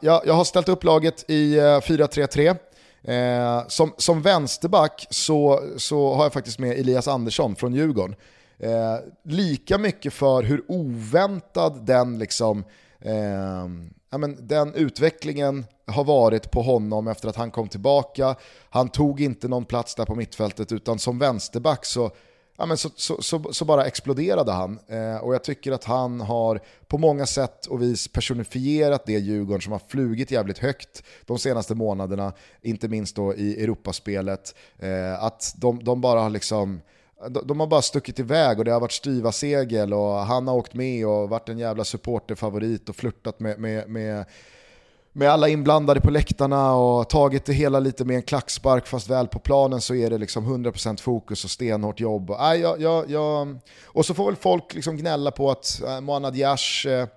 jag, 0.00 0.22
jag 0.26 0.34
har 0.34 0.44
ställt 0.44 0.68
upp 0.68 0.84
laget 0.84 1.30
i 1.30 1.58
eh, 1.58 1.62
4-3-3. 1.62 2.56
Eh, 3.02 3.68
som, 3.68 3.92
som 3.96 4.22
vänsterback 4.22 5.06
så, 5.10 5.62
så 5.76 6.14
har 6.14 6.22
jag 6.22 6.32
faktiskt 6.32 6.58
med 6.58 6.78
Elias 6.78 7.08
Andersson 7.08 7.56
från 7.56 7.74
Djurgården. 7.74 8.16
Eh, 8.58 8.98
lika 9.22 9.78
mycket 9.78 10.12
för 10.12 10.42
hur 10.42 10.64
oväntad 10.68 11.86
den, 11.86 12.18
liksom, 12.18 12.64
eh, 13.00 13.66
ja, 14.10 14.18
men 14.18 14.46
den 14.46 14.74
utvecklingen 14.74 15.66
har 15.86 16.04
varit 16.04 16.50
på 16.50 16.62
honom 16.62 17.08
efter 17.08 17.28
att 17.28 17.36
han 17.36 17.50
kom 17.50 17.68
tillbaka. 17.68 18.36
Han 18.70 18.88
tog 18.88 19.20
inte 19.20 19.48
någon 19.48 19.64
plats 19.64 19.94
där 19.94 20.04
på 20.04 20.14
mittfältet 20.14 20.72
utan 20.72 20.98
som 20.98 21.18
vänsterback 21.18 21.84
så 21.84 22.10
ja, 22.56 22.66
men 22.66 22.76
så, 22.76 22.90
så, 22.94 23.22
så, 23.22 23.52
så, 23.52 23.64
bara 23.64 23.84
exploderade 23.84 24.52
han. 24.52 24.78
Eh, 24.88 25.16
och 25.16 25.34
jag 25.34 25.44
tycker 25.44 25.72
att 25.72 25.84
han 25.84 26.20
har 26.20 26.60
på 26.86 26.98
många 26.98 27.26
sätt 27.26 27.66
och 27.66 27.82
vis 27.82 28.08
personifierat 28.08 29.06
det 29.06 29.12
Djurgården 29.12 29.62
som 29.62 29.72
har 29.72 29.82
flugit 29.88 30.30
jävligt 30.30 30.58
högt 30.58 31.02
de 31.26 31.38
senaste 31.38 31.74
månaderna, 31.74 32.32
inte 32.62 32.88
minst 32.88 33.16
då 33.16 33.34
i 33.34 33.62
Europaspelet. 33.62 34.54
Eh, 34.78 35.24
att 35.24 35.54
de, 35.56 35.84
de 35.84 36.00
bara 36.00 36.20
har 36.20 36.30
liksom 36.30 36.80
de 37.44 37.60
har 37.60 37.66
bara 37.66 37.82
stuckit 37.82 38.18
iväg 38.18 38.58
och 38.58 38.64
det 38.64 38.70
har 38.70 38.80
varit 38.80 38.92
styva 38.92 39.32
segel 39.32 39.94
och 39.94 40.12
han 40.12 40.48
har 40.48 40.54
åkt 40.54 40.74
med 40.74 41.06
och 41.06 41.28
varit 41.28 41.48
en 41.48 41.58
jävla 41.58 41.84
supporterfavorit 41.84 42.88
och 42.88 42.96
flörtat 42.96 43.40
med, 43.40 43.58
med, 43.58 43.88
med, 43.88 44.24
med 45.12 45.30
alla 45.30 45.48
inblandade 45.48 46.00
på 46.00 46.10
läktarna 46.10 46.74
och 46.74 47.08
tagit 47.08 47.44
det 47.44 47.52
hela 47.52 47.80
lite 47.80 48.04
med 48.04 48.16
en 48.16 48.22
klackspark 48.22 48.86
fast 48.86 49.10
väl 49.10 49.28
på 49.28 49.38
planen 49.38 49.80
så 49.80 49.94
är 49.94 50.10
det 50.10 50.18
liksom 50.18 50.66
100% 50.66 51.00
fokus 51.00 51.44
och 51.44 51.50
stenhårt 51.50 52.00
jobb. 52.00 52.30
Och, 52.30 52.40
äh, 52.40 52.60
jag, 52.60 52.80
jag, 52.80 53.10
jag, 53.10 53.58
och 53.84 54.06
så 54.06 54.14
får 54.14 54.26
väl 54.26 54.36
folk 54.36 54.74
liksom 54.74 54.96
gnälla 54.96 55.30
på 55.30 55.50
att 55.50 55.82
äh, 55.86 56.00
Mohanad 56.00 56.36
Yash 56.36 56.86
äh, 56.88 57.00
eh, 57.00 57.08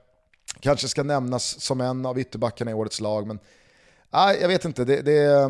kanske 0.59 0.87
ska 0.87 1.03
nämnas 1.03 1.61
som 1.61 1.81
en 1.81 2.05
av 2.05 2.19
ytterbackarna 2.19 2.71
i 2.71 2.73
årets 2.73 3.01
lag 3.01 3.27
men 3.27 3.39
Nej, 4.11 4.37
jag 4.41 4.47
vet 4.47 4.65
inte. 4.65 4.85
Det, 4.85 5.01
det, 5.01 5.49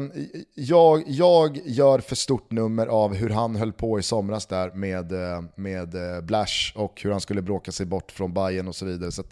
jag, 0.54 1.04
jag 1.08 1.60
gör 1.66 2.00
för 2.00 2.16
stort 2.16 2.52
nummer 2.52 2.88
av 2.88 3.14
hur 3.14 3.30
han 3.30 3.56
höll 3.56 3.74
på 3.74 4.00
i 4.00 4.04
somras 4.04 4.46
där 4.46 4.72
med, 4.72 5.14
med 5.56 5.96
Blash 6.24 6.72
och 6.76 7.02
hur 7.02 7.12
han 7.12 7.22
skulle 7.22 7.42
bråka 7.42 7.72
sig 7.72 7.86
bort 7.86 8.12
från 8.12 8.34
Bayern 8.34 8.68
och 8.68 8.76
så 8.76 8.86
vidare. 8.86 9.12
Så 9.12 9.24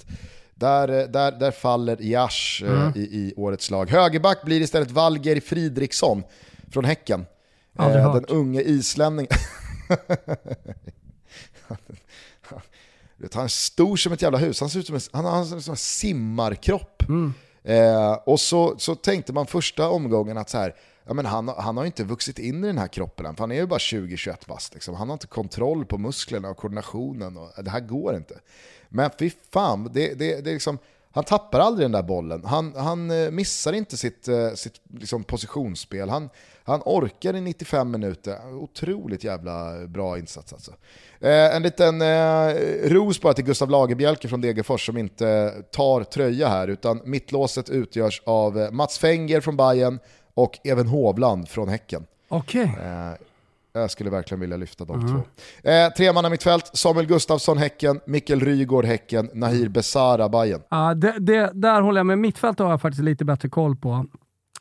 där, 0.56 0.88
där, 0.88 1.32
där 1.32 1.52
faller 1.52 1.98
Jash 2.02 2.64
eh, 2.64 2.82
mm. 2.82 2.94
i, 2.96 3.00
i 3.00 3.34
årets 3.38 3.72
lag. 3.72 3.90
Högerback 3.90 4.44
blir 4.44 4.62
istället 4.62 4.92
Valger 4.92 5.40
Fridriksson 5.40 6.24
från 6.72 6.86
Häcken. 6.86 7.26
Eh, 7.80 8.14
den 8.14 8.26
unge 8.26 8.62
islänningen. 8.62 9.32
han 13.34 13.44
är 13.44 13.48
stor 13.48 13.98
som 13.98 14.14
ett 14.14 14.22
jävla 14.22 14.38
hus, 14.38 14.60
han 14.60 14.70
ser 14.70 14.80
ut 14.80 14.88
som 14.88 14.96
en, 14.96 15.02
han 15.12 15.26
har 15.26 15.38
en, 15.42 15.54
en 15.70 15.76
simmarkropp. 15.76 17.04
Mm. 17.10 17.34
Eh, 17.68 18.14
och 18.14 18.40
så, 18.40 18.76
så 18.78 18.96
tänkte 18.96 19.34
man 19.34 19.48
första 19.48 19.90
omgången 19.90 20.38
att 20.38 20.50
så 20.50 20.58
här, 20.58 20.76
ja, 21.06 21.14
men 21.14 21.26
han, 21.26 21.48
han 21.48 21.78
har 21.78 21.86
inte 21.86 22.04
vuxit 22.04 22.40
in 22.40 22.64
i 22.64 22.68
den 22.68 22.78
här 22.78 22.88
kroppen 22.88 23.26
än, 23.26 23.36
för 23.36 23.44
han 23.44 23.52
är 23.52 23.56
ju 23.56 23.66
bara 23.66 23.80
20-21 23.80 24.48
bast. 24.48 24.74
Liksom. 24.74 24.96
Han 24.96 25.10
har 25.10 25.14
inte 25.14 25.28
kontroll 25.28 25.86
på 25.86 25.98
musklerna 25.98 26.50
och 26.50 26.58
koordinationen. 26.58 27.38
Och, 27.38 27.64
det 27.64 27.70
här 27.70 27.80
går 27.80 28.16
inte. 28.16 28.40
Men 28.90 29.10
fy 29.20 29.32
fan, 29.52 29.90
det, 29.94 30.14
det, 30.14 30.42
det 30.42 30.50
är 30.50 30.54
liksom, 30.54 30.78
han 31.18 31.24
tappar 31.24 31.60
aldrig 31.60 31.86
den 31.86 31.92
där 31.92 32.04
bollen. 32.04 32.46
Han, 32.46 32.74
han 32.76 33.12
eh, 33.12 33.32
missar 33.32 33.74
inte 33.74 33.98
sitt, 33.98 34.28
eh, 34.28 34.52
sitt 34.52 34.82
liksom 35.00 35.24
positionsspel. 35.24 36.10
Han, 36.10 36.30
han 36.64 36.82
orkar 36.86 37.36
i 37.36 37.42
95 37.42 37.92
minuter. 37.92 38.54
Otroligt 38.54 39.24
jävla 39.24 39.88
bra 39.88 40.18
insats 40.18 40.54
alltså. 40.54 40.72
Eh, 41.20 41.56
en 41.56 41.64
liten 41.64 42.02
eh, 42.02 42.54
ros 42.84 43.22
bara 43.22 43.34
till 43.34 43.46
Gustav 43.46 43.70
Lagerbjälke 43.70 44.28
från 44.28 44.42
Degerfors 44.42 44.86
som 44.86 44.98
inte 44.98 45.54
tar 45.72 46.04
tröja 46.04 46.48
här, 46.48 46.68
utan 46.68 47.02
mittlåset 47.06 47.70
utgörs 47.70 48.22
av 48.26 48.60
eh, 48.60 48.72
Mats 48.72 48.98
Fenger 48.98 49.42
från 49.42 49.58
Bayern 49.58 50.00
och 50.34 50.60
Even 50.64 50.88
Hovland 50.88 51.50
från 51.50 51.70
Häcken. 51.70 52.06
Okej. 52.28 52.72
Okay. 52.74 52.86
Eh, 52.86 53.14
jag 53.80 53.92
skulle 53.92 54.10
verkligen 54.10 54.40
vilja 54.40 54.58
lyfta 54.58 54.86
de 54.86 55.00
mm. 55.00 55.08
två. 55.08 55.22
Eh, 55.70 55.90
tremanna 55.90 56.30
mittfält, 56.30 56.72
Samuel 56.74 57.06
Gustafsson 57.06 57.58
Häcken, 57.58 58.00
Mikkel 58.06 58.40
Rygård 58.40 58.86
Häcken, 58.86 59.30
Nahir 59.34 59.70
Besara 59.70 60.30
Bayern. 60.30 60.62
Ja, 60.70 60.94
det, 60.94 61.16
det, 61.20 61.52
där 61.54 61.82
håller 61.82 62.00
jag 62.00 62.06
med. 62.06 62.18
Mittfält 62.18 62.60
har 62.60 62.70
jag 62.70 62.82
faktiskt 62.82 63.04
lite 63.04 63.26
bättre 63.26 63.50
koll 63.50 63.76
på. 63.76 64.06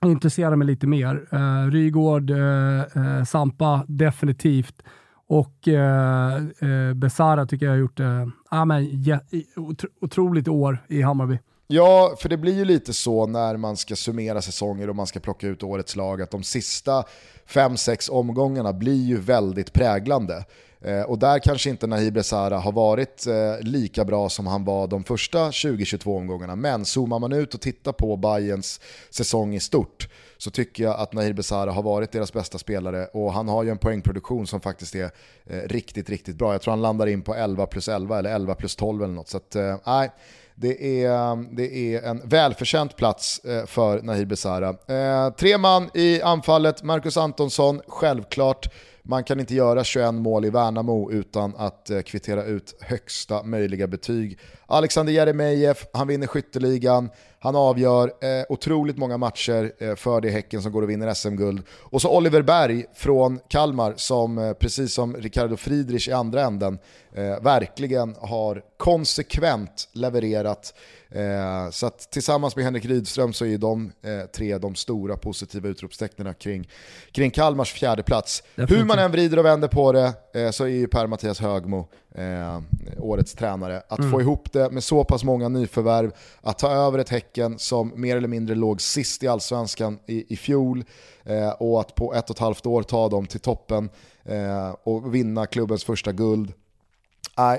Intresserar 0.05 0.57
mig 0.57 0.67
lite 0.67 0.87
mer. 0.87 1.27
Eh, 1.33 1.71
Rygård, 1.71 2.31
eh, 2.31 2.39
eh 2.81 3.25
Sampa, 3.25 3.85
definitivt. 3.89 4.83
Och 5.29 5.69
eh, 5.69 6.37
eh, 6.37 6.95
Besara 6.95 7.47
tycker 7.47 7.67
jag 7.67 7.73
har 7.73 7.79
gjort 7.79 8.01
eh, 8.01 8.27
ah, 8.51 8.65
men, 8.65 9.03
ja, 9.03 9.21
otro, 9.57 9.89
otroligt 10.01 10.49
år 10.49 10.85
i 10.89 11.03
Hammarby. 11.03 11.39
Ja, 11.69 12.17
för 12.19 12.29
det 12.29 12.37
blir 12.37 12.55
ju 12.55 12.65
lite 12.65 12.93
så 12.93 13.27
när 13.27 13.57
man 13.57 13.77
ska 13.77 13.97
summera 13.97 14.43
säsonger 14.43 14.91
och 14.91 14.97
man 14.97 15.07
ska 15.07 15.21
plocka 15.21 15.47
ut 15.47 15.63
årets 15.63 15.97
lag 15.97 16.23
att 16.23 16.31
de 16.31 16.43
sista 16.43 17.05
5-6 17.49 18.11
omgångarna 18.11 18.73
blir 18.73 19.05
ju 19.05 19.17
väldigt 19.21 19.73
präglande. 19.73 20.45
Eh, 20.81 21.03
och 21.03 21.19
där 21.19 21.39
kanske 21.39 21.71
inte 21.71 21.87
Nahib 21.87 22.15
Besara 22.15 22.59
har 22.59 22.73
varit 22.73 23.27
eh, 23.27 23.61
lika 23.61 24.05
bra 24.05 24.29
som 24.29 24.47
han 24.47 24.65
var 24.65 24.87
de 24.87 25.05
första 25.05 25.51
20-22 25.51 26.17
omgångarna. 26.17 26.57
Men 26.57 26.85
zoomar 26.85 27.19
man 27.19 27.33
ut 27.33 27.55
och 27.55 27.61
tittar 27.61 27.93
på 27.93 28.17
Bayerns 28.17 28.81
säsong 29.11 29.55
i 29.55 29.61
stort 29.61 30.09
så 30.39 30.51
tycker 30.51 30.85
jag 30.85 31.01
att 31.01 31.13
Nahir 31.13 31.33
Besara 31.33 31.73
har 31.73 31.83
varit 31.83 32.13
deras 32.13 32.33
bästa 32.33 32.59
spelare 32.59 33.07
och 33.07 33.33
han 33.33 33.49
har 33.49 33.65
ju 33.65 33.71
en 33.71 33.79
poängproduktion 33.79 34.47
som 34.47 34.61
faktiskt 34.61 34.95
är 34.95 35.11
eh, 35.47 35.61
riktigt, 35.69 36.11
riktigt 36.11 36.37
bra. 36.37 36.53
Jag 36.53 36.63
tror 36.63 36.73
han 36.73 36.83
landar 36.83 37.07
in 37.07 37.23
på 37.23 37.35
11 37.35 37.67
plus 37.67 37.89
11 37.89 38.19
eller 38.19 38.35
11 38.35 38.55
plus 38.55 38.77
12 38.77 39.03
eller 39.03 39.15
något. 39.15 39.29
Så 39.29 39.37
att, 39.37 39.57
eh, 39.57 39.77
nej, 39.87 40.11
det 40.59 41.05
är, 41.05 41.33
um, 41.33 41.49
det 41.53 41.95
är 41.95 42.03
en 42.03 42.29
välförtjänt 42.29 42.97
plats 42.97 43.39
eh, 43.39 43.67
för 43.67 44.03
Nahir 44.03 44.25
Besara. 44.25 44.69
Eh, 44.69 45.31
tre 45.31 45.59
man 45.59 45.91
i 45.95 46.23
anfallet, 46.23 46.83
Marcus 46.83 47.17
Antonsson, 47.17 47.81
självklart. 47.89 48.69
Man 49.09 49.25
kan 49.25 49.41
inte 49.41 49.55
göra 49.55 49.85
21 49.85 50.15
mål 50.15 50.45
i 50.45 50.51
Värnamo 50.51 51.11
utan 51.13 51.57
att 51.57 51.91
eh, 51.91 52.01
kvittera 52.01 52.45
ut 52.45 52.75
högsta 52.81 53.43
möjliga 53.43 53.87
betyg. 53.87 54.39
Alexander 54.67 55.13
Jeremejeff, 55.13 55.87
han 55.93 56.09
vinner 56.09 56.27
skytteligan, 56.27 57.11
han 57.39 57.57
avgör 57.57 58.09
eh, 58.09 58.45
otroligt 58.49 58.97
många 58.97 59.19
matcher 59.19 59.73
eh, 59.79 59.95
för 59.95 60.21
det 60.21 60.31
Häcken 60.31 60.63
som 60.63 60.73
går 60.73 60.83
och 60.83 60.91
vinner 60.91 61.15
SM-guld. 61.15 61.63
Och 61.71 62.03
så 62.03 62.17
Oliver 62.17 62.43
Berg 62.43 62.85
från 62.95 63.41
Kalmar 63.49 63.95
som, 63.97 64.39
eh, 64.39 64.53
precis 64.53 64.95
som 64.95 65.17
Ricardo 65.17 65.57
Friedrich 65.57 66.09
i 66.09 66.13
andra 66.13 66.43
änden, 66.43 66.79
eh, 67.13 67.43
verkligen 67.43 68.17
har 68.21 68.63
konsekvent 68.77 69.89
levererat 69.93 70.75
Eh, 71.11 71.71
så 71.71 71.87
att 71.87 72.11
tillsammans 72.11 72.57
med 72.57 72.65
Henrik 72.65 72.85
Rydström 72.85 73.33
så 73.33 73.47
är 73.47 73.59
de 73.59 73.93
eh, 74.03 74.27
tre 74.35 74.59
de 74.59 74.75
stora 74.75 75.17
positiva 75.17 75.69
utropstecknen 75.69 76.35
kring, 76.35 76.69
kring 77.13 77.31
Kalmars 77.31 77.73
fjärde 77.73 78.03
plats. 78.03 78.43
Hur 78.55 78.85
man 78.85 78.99
än 78.99 79.13
vrider 79.13 79.39
och 79.39 79.45
vänder 79.45 79.69
på 79.69 79.93
det 79.93 80.13
eh, 80.35 80.51
så 80.51 80.65
är 80.65 80.69
ju 80.69 80.87
Per-Mattias 80.87 81.41
Högmo 81.41 81.89
eh, 82.15 82.61
årets 82.99 83.35
tränare. 83.35 83.83
Att 83.89 83.99
mm. 83.99 84.11
få 84.11 84.21
ihop 84.21 84.53
det 84.53 84.71
med 84.71 84.85
så 84.85 85.05
pass 85.05 85.25
många 85.25 85.49
nyförvärv, 85.49 86.13
att 86.41 86.59
ta 86.59 86.71
över 86.73 86.99
ett 86.99 87.09
Häcken 87.09 87.59
som 87.59 87.93
mer 87.97 88.17
eller 88.17 88.29
mindre 88.29 88.55
låg 88.55 88.81
sist 88.81 89.23
i 89.23 89.29
allsvenskan 89.29 89.99
i, 90.07 90.35
i 90.35 90.37
fjol 90.37 90.85
eh, 91.25 91.49
och 91.49 91.81
att 91.81 91.95
på 91.95 92.15
ett 92.15 92.31
och 92.31 92.37
ett 92.37 92.41
halvt 92.41 92.67
år 92.67 92.83
ta 92.83 93.09
dem 93.09 93.27
till 93.27 93.41
toppen 93.41 93.91
eh, 94.25 94.71
och 94.83 95.15
vinna 95.15 95.47
klubbens 95.47 95.85
första 95.85 96.13
guld 96.13 96.53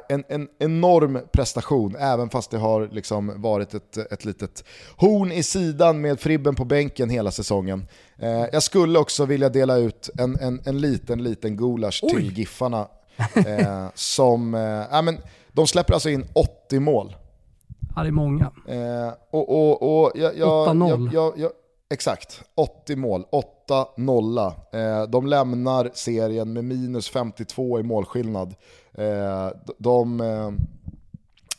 en, 0.09 0.23
en 0.28 0.47
enorm 0.59 1.19
prestation, 1.32 1.95
även 1.95 2.30
fast 2.30 2.51
det 2.51 2.57
har 2.57 2.88
liksom 2.91 3.41
varit 3.41 3.73
ett, 3.73 3.97
ett 3.97 4.25
litet 4.25 4.63
horn 4.95 5.32
i 5.32 5.43
sidan 5.43 6.01
med 6.01 6.19
Fribben 6.19 6.55
på 6.55 6.65
bänken 6.65 7.09
hela 7.09 7.32
säsongen. 7.32 7.88
Eh, 8.19 8.45
jag 8.51 8.63
skulle 8.63 8.99
också 8.99 9.25
vilja 9.25 9.49
dela 9.49 9.78
ut 9.78 10.09
en, 10.19 10.39
en, 10.39 10.61
en 10.65 10.82
liten, 10.82 11.23
liten 11.23 11.57
gulasch 11.57 11.99
Oj. 12.03 12.11
till 12.11 12.38
Giffarna. 12.38 12.88
Eh, 13.36 13.88
som, 13.95 14.53
eh, 14.53 15.01
men, 15.01 15.17
de 15.51 15.67
släpper 15.67 15.93
alltså 15.93 16.09
in 16.09 16.25
80 16.34 16.80
mål. 16.80 17.15
Ja, 17.95 18.01
det 18.01 18.09
är 18.09 18.11
många. 18.11 18.51
Eh, 18.67 19.13
och, 19.32 19.49
och, 19.49 20.01
och 20.01 20.11
jag, 20.15 20.38
jag, 20.38 20.67
8-0. 20.67 21.34
Jag, 21.38 21.51
exakt, 21.89 22.41
80 22.55 22.95
mål, 22.95 23.25
8-0. 23.69 24.53
Eh, 24.71 25.09
de 25.09 25.28
lämnar 25.28 25.91
serien 25.93 26.53
med 26.53 26.65
minus 26.65 27.09
52 27.09 27.80
i 27.80 27.84
målskillnad. 27.84 28.55
Eh, 28.98 29.50
de, 29.78 30.22
eh, 30.22 30.52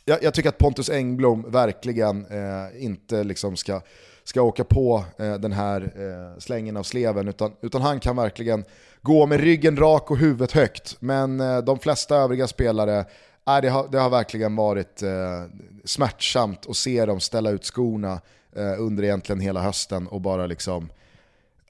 jag, 0.05 0.23
jag, 0.23 0.33
tycker 0.33 0.49
att 0.49 0.57
Pontus 0.57 0.89
Engblom 0.89 1.51
verkligen 1.51 2.25
eh, 2.25 2.83
inte 2.83 3.23
liksom 3.23 3.55
ska, 3.55 3.81
ska 4.23 4.41
åka 4.41 4.63
på 4.63 5.05
eh, 5.17 5.33
den 5.33 5.51
här 5.51 5.81
eh, 5.81 6.39
slängen 6.39 6.77
av 6.77 6.83
sleven, 6.83 7.27
utan, 7.27 7.51
utan 7.61 7.81
han 7.81 7.99
kan 7.99 8.15
verkligen 8.15 8.65
gå 9.01 9.25
med 9.25 9.39
ryggen 9.39 9.77
rak 9.77 10.11
och 10.11 10.17
huvudet 10.17 10.51
högt. 10.51 10.97
Men 10.99 11.39
eh, 11.39 11.57
de 11.57 11.79
flesta 11.79 12.15
övriga 12.15 12.47
spelare 12.47 13.05
Nej, 13.49 13.61
det, 13.61 13.69
har, 13.69 13.87
det 13.87 13.99
har 13.99 14.09
verkligen 14.09 14.55
varit 14.55 15.03
eh, 15.03 15.43
smärtsamt 15.83 16.69
att 16.69 16.75
se 16.75 17.05
dem 17.05 17.19
ställa 17.19 17.49
ut 17.49 17.65
skorna 17.65 18.21
eh, 18.55 18.81
under 18.81 19.03
egentligen 19.03 19.39
hela 19.39 19.61
hösten 19.61 20.07
och 20.07 20.21
bara 20.21 20.45
liksom 20.45 20.89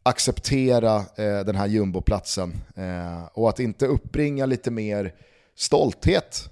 acceptera 0.04 0.96
eh, 0.96 1.40
den 1.46 1.56
här 1.56 1.68
jumboplatsen. 1.68 2.54
Eh, 2.76 3.28
och 3.34 3.50
att 3.50 3.60
inte 3.60 3.88
uppbringa 3.88 4.46
lite 4.46 4.72
mer 4.72 5.14
stolthet 5.60 6.50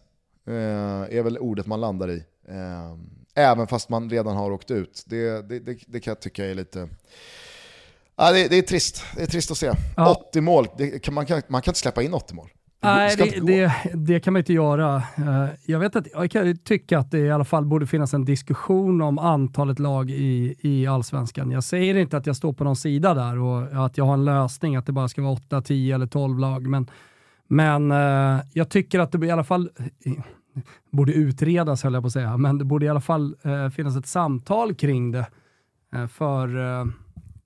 eh, 0.47 1.17
är 1.17 1.23
väl 1.23 1.37
ordet 1.37 1.65
man 1.65 1.81
landar 1.81 2.11
i. 2.11 2.23
Eh, 2.47 2.95
även 3.35 3.67
fast 3.67 3.89
man 3.89 4.09
redan 4.09 4.35
har 4.35 4.51
åkt 4.51 4.71
ut. 4.71 5.03
Det, 5.07 5.49
det, 5.49 5.59
det, 5.59 5.77
det 5.87 5.99
kan 5.99 6.11
jag 6.11 6.19
tycka 6.19 6.45
är 6.45 6.55
lite... 6.55 6.89
Ja, 8.15 8.31
det, 8.31 8.47
det, 8.47 8.57
är 8.57 8.61
trist. 8.61 9.03
Det 9.15 9.21
är 9.21 9.27
trist 9.27 9.51
att 9.51 9.57
se. 9.57 9.71
Ja. 9.97 10.15
80 10.29 10.41
mål, 10.41 10.67
kan, 11.03 11.13
man, 11.13 11.25
kan, 11.25 11.41
man 11.47 11.61
kan 11.61 11.71
inte 11.71 11.79
släppa 11.79 12.03
in 12.03 12.13
80 12.13 12.35
mål. 12.35 12.49
Nej, 12.83 13.15
det, 13.15 13.45
det, 13.45 13.73
det, 13.93 14.19
kan 14.19 14.33
man 14.33 14.39
inte 14.39 14.53
göra. 14.53 14.95
Eh, 14.95 15.45
jag, 15.65 15.79
vet 15.79 15.95
att, 15.95 16.07
jag 16.13 16.31
kan 16.31 16.57
tycka 16.57 16.99
att 16.99 17.11
det 17.11 17.19
i 17.19 17.31
alla 17.31 17.45
fall 17.45 17.65
borde 17.65 17.87
finnas 17.87 18.13
en 18.13 18.25
diskussion 18.25 19.01
om 19.01 19.19
antalet 19.19 19.79
lag 19.79 20.09
i, 20.09 20.55
i 20.61 20.87
allsvenskan. 20.87 21.51
Jag 21.51 21.63
säger 21.63 21.95
inte 21.95 22.17
att 22.17 22.25
jag 22.25 22.35
står 22.35 22.53
på 22.53 22.63
någon 22.63 22.75
sida 22.75 23.13
där 23.13 23.37
och 23.37 23.85
att 23.85 23.97
jag 23.97 24.05
har 24.05 24.13
en 24.13 24.25
lösning, 24.25 24.75
att 24.75 24.85
det 24.85 24.91
bara 24.91 25.07
ska 25.07 25.21
vara 25.21 25.33
8, 25.33 25.61
10 25.61 25.95
eller 25.95 26.07
12 26.07 26.39
lag. 26.39 26.67
Men 26.67 26.87
men 27.47 27.91
eh, 27.91 28.39
jag 28.53 28.69
tycker 28.69 28.99
att 28.99 29.11
det 29.11 29.25
i 29.25 29.31
alla 29.31 29.43
fall 29.43 29.69
borde 30.91 31.13
utredas, 31.13 31.83
höll 31.83 31.93
jag 31.93 32.03
på 32.03 32.07
att 32.07 32.13
säga, 32.13 32.37
men 32.37 32.57
det 32.57 32.65
borde 32.65 32.85
i 32.85 32.89
alla 32.89 33.01
fall 33.01 33.35
eh, 33.43 33.69
finnas 33.69 33.97
ett 33.97 34.07
samtal 34.07 34.75
kring 34.75 35.11
det. 35.11 35.27
Eh, 35.95 36.07
för 36.07 36.79
eh, 36.79 36.85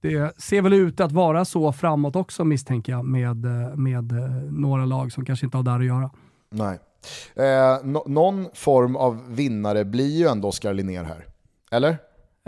det 0.01 0.41
ser 0.41 0.61
väl 0.61 0.73
ut 0.73 0.99
att 0.99 1.11
vara 1.11 1.45
så 1.45 1.73
framåt 1.73 2.15
också 2.15 2.43
misstänker 2.43 2.91
jag 2.91 3.05
med, 3.05 3.45
eh, 3.45 3.75
med 3.75 4.11
eh, 4.11 4.51
några 4.51 4.85
lag 4.85 5.11
som 5.11 5.25
kanske 5.25 5.45
inte 5.45 5.57
har 5.57 5.63
där 5.63 5.79
att 5.79 5.85
göra. 5.85 6.09
Nej. 6.49 6.79
Eh, 7.35 7.83
no 7.83 8.03
någon 8.07 8.47
form 8.53 8.95
av 8.95 9.35
vinnare 9.35 9.85
blir 9.85 10.17
ju 10.17 10.27
ändå 10.27 10.47
Oskar 10.47 10.73
Linnér 10.73 11.03
här. 11.03 11.25
Eller? 11.71 11.97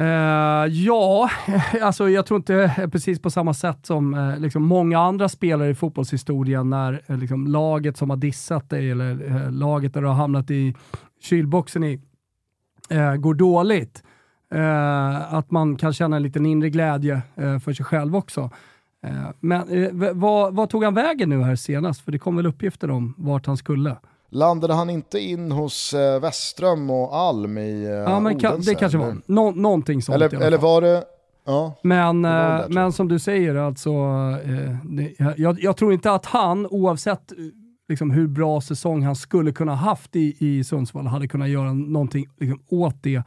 Uh, 0.01 0.67
ja, 0.67 1.29
alltså 1.81 2.09
jag 2.09 2.25
tror 2.25 2.37
inte 2.37 2.55
eh, 2.55 2.87
precis 2.87 3.21
på 3.21 3.29
samma 3.29 3.53
sätt 3.53 3.85
som 3.85 4.13
uh, 4.13 4.39
liksom 4.39 4.63
många 4.63 4.99
andra 4.99 5.29
spelare 5.29 5.69
i 5.69 5.75
fotbollshistorien 5.75 6.69
när 6.69 7.01
uh, 7.09 7.17
liksom 7.17 7.47
laget 7.47 7.97
som 7.97 8.09
har 8.09 8.17
dissat 8.17 8.69
dig 8.69 8.91
eller 8.91 9.51
laget 9.51 9.93
där 9.93 10.01
du 10.01 10.07
har 10.07 10.15
hamnat 10.15 10.51
i 10.51 10.75
kylboxen 11.21 11.83
i 11.83 12.01
går 13.19 13.33
dåligt. 13.33 14.03
att 15.29 15.51
man 15.51 15.75
kan 15.75 15.93
känna 15.93 16.15
en 16.15 16.23
liten 16.23 16.45
inre 16.45 16.69
glädje 16.69 17.21
för 17.35 17.73
sig 17.73 17.85
själv 17.85 18.15
också. 18.15 18.49
men 19.39 19.89
vad, 20.19 20.55
vad 20.55 20.69
tog 20.69 20.83
han 20.83 20.93
vägen 20.93 21.29
nu 21.29 21.41
här 21.43 21.55
senast? 21.55 22.01
För 22.01 22.11
det 22.11 22.19
kom 22.19 22.35
väl 22.35 22.45
uppgifter 22.45 22.91
om 22.91 23.13
vart 23.17 23.45
han 23.45 23.57
skulle? 23.57 23.97
Landade 24.33 24.73
han 24.73 24.89
inte 24.89 25.19
in 25.19 25.51
hos 25.51 25.93
eh, 25.93 26.19
Westström 26.19 26.89
och 26.89 27.15
Alm 27.15 27.57
i 27.57 27.83
eh, 27.83 27.91
Ja, 27.91 28.19
men 28.19 28.39
kan, 28.39 28.61
det 28.61 28.75
kanske 28.75 28.97
var 28.97 29.17
Nå 29.25 29.51
någonting 29.51 30.01
sånt 30.01 30.15
Eller, 30.15 30.41
eller 30.41 30.57
var 30.57 30.81
det... 30.81 31.03
Ja, 31.45 31.79
men, 31.83 32.21
det 32.21 32.29
var 32.29 32.57
det 32.57 32.63
eh, 32.63 32.69
men 32.69 32.91
som 32.91 33.07
du 33.07 33.19
säger, 33.19 33.55
alltså, 33.55 33.89
eh, 33.89 35.35
jag, 35.37 35.59
jag, 35.59 35.77
tror 35.77 35.93
inte 35.93 36.11
att 36.11 36.25
han, 36.25 36.67
oavsett 36.67 37.31
eh, 37.31 37.37
liksom, 37.89 38.11
hur 38.11 38.27
bra 38.27 38.61
säsong 38.61 39.03
han 39.03 39.15
skulle 39.15 39.51
kunna 39.51 39.75
haft 39.75 40.15
i, 40.15 40.35
i 40.39 40.63
Sundsvall, 40.63 41.07
hade 41.07 41.27
kunnat 41.27 41.49
göra 41.49 41.73
någonting 41.73 42.25
liksom, 42.39 42.59
åt 42.69 43.03
det 43.03 43.23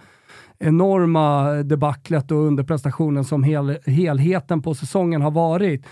enorma 0.58 1.50
debaclet 1.50 2.30
och 2.30 2.38
underprestationen 2.38 3.24
som 3.24 3.42
hel, 3.42 3.78
helheten 3.86 4.62
på 4.62 4.74
säsongen 4.74 5.22
har 5.22 5.30
varit. 5.30 5.84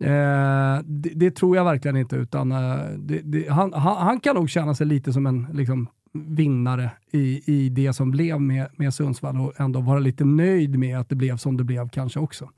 Eh, 0.00 0.80
det, 0.84 1.10
det, 1.14 1.30
tror 1.30 1.56
jag 1.56 1.64
verkligen 1.64 1.96
inte, 1.96 2.16
utan 2.16 2.52
eh, 2.52 2.88
det, 2.98 3.18
det, 3.18 3.48
han, 3.48 3.72
han, 3.72 3.96
han, 3.96 4.20
kan 4.20 4.36
nog 4.36 4.50
känna 4.50 4.74
sig 4.74 4.86
lite 4.86 5.12
som 5.12 5.26
en 5.26 5.46
liksom, 5.52 5.88
vinnare 6.12 6.90
i, 7.10 7.42
i 7.46 7.68
det 7.68 7.92
som 7.92 8.10
blev 8.10 8.40
med, 8.40 8.68
med 8.76 8.94
Sundsvall 8.94 9.40
och 9.40 9.60
ändå 9.60 9.80
vara 9.80 9.98
lite 9.98 10.24
nöjd 10.24 10.78
med 10.78 10.98
att 10.98 11.08
det 11.08 11.14
blev 11.14 11.36
som 11.36 11.56
det 11.56 11.64
blev 11.64 11.88
kanske 11.88 12.20
också. 12.20 12.50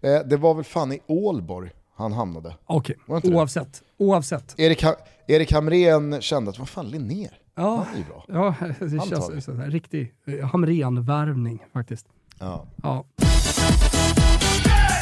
Eh, 0.00 0.18
det 0.26 0.36
var 0.36 0.54
väl 0.54 0.64
fan 0.64 0.92
i 0.92 1.00
Ålborg 1.06 1.70
han 1.94 2.12
hamnade? 2.12 2.54
Okej, 2.66 2.96
okay. 3.06 3.32
oavsett. 3.32 3.82
oavsett. 3.96 4.54
Erik, 4.58 4.84
Erik 5.26 5.52
Hamrén 5.52 6.20
kände 6.20 6.50
att 6.50 6.58
vad 6.58 6.68
fan 6.68 6.88
Linnér, 6.90 7.30
ja, 7.54 7.86
han 7.86 7.94
är 7.94 7.98
ju 7.98 8.04
bra. 8.04 8.24
Ja, 8.28 8.54
det 8.78 9.08
känns 9.08 9.44
som 9.44 9.60
en 9.60 9.70
riktig 9.70 10.12
Hamrén-värvning 10.42 11.64
faktiskt. 11.72 12.06
Ja. 12.38 12.66
ja. 12.82 13.04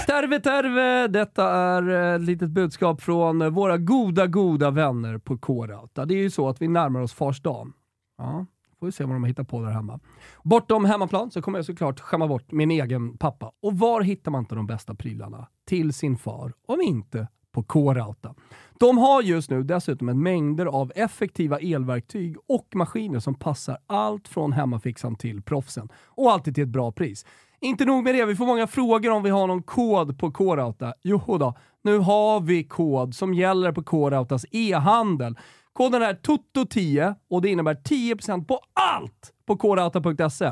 Terve 0.07 0.41
terve! 0.41 1.09
Detta 1.09 1.51
är 1.51 1.89
eh, 1.89 2.15
ett 2.15 2.23
litet 2.23 2.51
budskap 2.51 3.03
från 3.03 3.43
eh, 3.43 3.49
våra 3.49 3.79
goda, 3.79 4.27
goda 4.27 4.71
vänner 4.71 5.19
på 5.19 5.39
K-Rauta. 5.39 6.05
Det 6.05 6.15
är 6.15 6.23
ju 6.23 6.31
så 6.31 6.49
att 6.49 6.63
vi 6.63 6.69
närmar 6.69 7.01
oss 7.01 7.13
Fars 7.13 7.43
dag. 7.43 7.73
Ja, 8.19 8.47
får 8.79 8.87
vi 8.87 8.93
se 8.93 9.05
vad 9.05 9.15
de 9.15 9.25
hittar 9.25 9.45
på 9.45 9.63
där 9.63 9.71
hemma. 9.71 10.01
Bortom 10.43 10.85
hemmaplan 10.85 11.31
så 11.31 11.43
kommer 11.43 11.59
jag 11.59 11.65
såklart 11.65 12.01
skämma 12.01 12.29
bort 12.29 12.53
min 12.53 12.71
egen 12.71 13.19
pappa. 13.19 13.53
Och 13.63 13.79
var 13.79 14.01
hittar 14.01 14.31
man 14.31 14.41
inte 14.41 14.55
de 14.55 14.67
bästa 14.67 14.95
prylarna 14.95 15.49
till 15.67 15.93
sin 15.93 16.17
far, 16.17 16.53
om 16.67 16.81
inte 16.81 17.29
på 17.53 17.63
K-Rauta. 17.63 18.35
De 18.81 18.99
har 18.99 19.23
just 19.23 19.51
nu 19.51 19.63
dessutom 19.63 20.09
en 20.09 20.23
mängder 20.23 20.67
av 20.67 20.93
effektiva 20.95 21.59
elverktyg 21.59 22.37
och 22.49 22.69
maskiner 22.75 23.21
som 23.21 23.35
passar 23.35 23.79
allt 23.87 24.29
från 24.29 24.53
hemmafixan 24.53 25.17
till 25.17 25.43
proffsen. 25.43 25.89
Och 26.07 26.33
alltid 26.33 26.55
till 26.55 26.65
ett 26.65 26.71
bra 26.71 26.93
pris. 26.93 27.27
Inte 27.65 27.85
nog 27.85 28.05
med 28.05 28.15
det, 28.15 28.25
vi 28.25 28.37
får 28.37 28.47
många 28.47 28.67
frågor 28.67 29.11
om 29.11 29.23
vi 29.23 29.31
har 29.31 29.47
någon 29.47 29.63
kod 29.63 30.19
på 30.19 30.31
K-Rauta. 30.31 30.95
Jo 31.03 31.39
då, 31.39 31.55
nu 31.85 31.99
har 31.99 32.41
vi 32.41 32.65
kod 32.65 33.15
som 33.15 33.35
gäller 33.35 33.73
på 33.73 33.83
K-Rautas 33.83 34.47
e-handel. 34.51 35.39
Koden 35.73 36.03
är 36.03 36.15
TOTO10 36.15 37.15
och 37.31 37.43
det 37.43 37.49
innebär 37.49 37.75
10% 37.75 38.45
på 38.45 38.61
allt 38.73 39.33
på 39.47 39.57
krauta.se. 39.57 40.51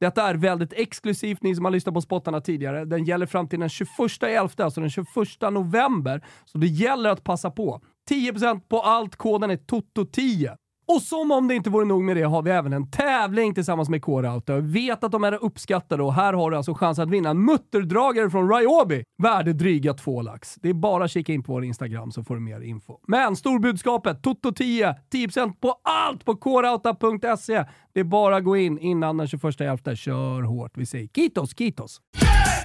Detta 0.00 0.28
är 0.28 0.34
väldigt 0.34 0.72
exklusivt, 0.72 1.42
ni 1.42 1.56
som 1.56 1.64
har 1.64 1.72
lyssnat 1.72 1.94
på 1.94 2.00
spottarna 2.00 2.40
tidigare. 2.40 2.84
Den 2.84 3.04
gäller 3.04 3.26
fram 3.26 3.48
till 3.48 3.60
den 3.60 3.68
21.11, 3.68 4.64
alltså 4.64 4.80
den 4.80 4.90
21 4.90 5.06
november. 5.40 6.24
Så 6.44 6.58
det 6.58 6.66
gäller 6.66 7.10
att 7.10 7.24
passa 7.24 7.50
på. 7.50 7.80
10% 8.10 8.60
på 8.68 8.80
allt, 8.80 9.16
koden 9.16 9.50
är 9.50 9.56
TOTO10. 9.56 10.56
Och 10.94 11.02
som 11.02 11.30
om 11.30 11.48
det 11.48 11.54
inte 11.54 11.70
vore 11.70 11.84
nog 11.84 12.02
med 12.02 12.16
det 12.16 12.22
har 12.22 12.42
vi 12.42 12.50
även 12.50 12.72
en 12.72 12.90
tävling 12.90 13.54
tillsammans 13.54 13.88
med 13.88 14.02
K-Rauta. 14.02 14.60
Vet 14.60 15.04
att 15.04 15.12
de 15.12 15.24
är 15.24 15.44
uppskattade 15.44 16.02
och 16.02 16.14
här 16.14 16.32
har 16.32 16.50
du 16.50 16.56
alltså 16.56 16.74
chans 16.74 16.98
att 16.98 17.10
vinna 17.10 17.30
en 17.30 17.44
mutterdragare 17.44 18.30
från 18.30 18.52
Ryobi. 18.52 19.04
Värde 19.22 19.52
dryga 19.52 19.94
två 19.94 20.22
lax. 20.22 20.54
Det 20.54 20.68
är 20.68 20.74
bara 20.74 21.04
att 21.04 21.10
kika 21.10 21.32
in 21.32 21.42
på 21.42 21.52
vår 21.52 21.64
Instagram 21.64 22.10
så 22.10 22.24
får 22.24 22.34
du 22.34 22.40
mer 22.40 22.60
info. 22.60 22.98
Men 23.08 23.36
storbudskapet, 23.36 24.22
Toto10, 24.22 24.94
10% 25.12 25.52
på 25.60 25.74
allt 25.84 26.24
på 26.24 26.36
krauta.se. 26.36 27.64
Det 27.92 28.00
är 28.00 28.04
bara 28.04 28.36
att 28.36 28.44
gå 28.44 28.56
in 28.56 28.78
innan 28.78 29.16
den 29.16 29.26
21.11. 29.26 29.94
Kör 29.94 30.42
hårt. 30.42 30.72
Vi 30.74 30.86
säger 30.86 31.08
kitos, 31.08 31.58
kitos. 31.58 32.00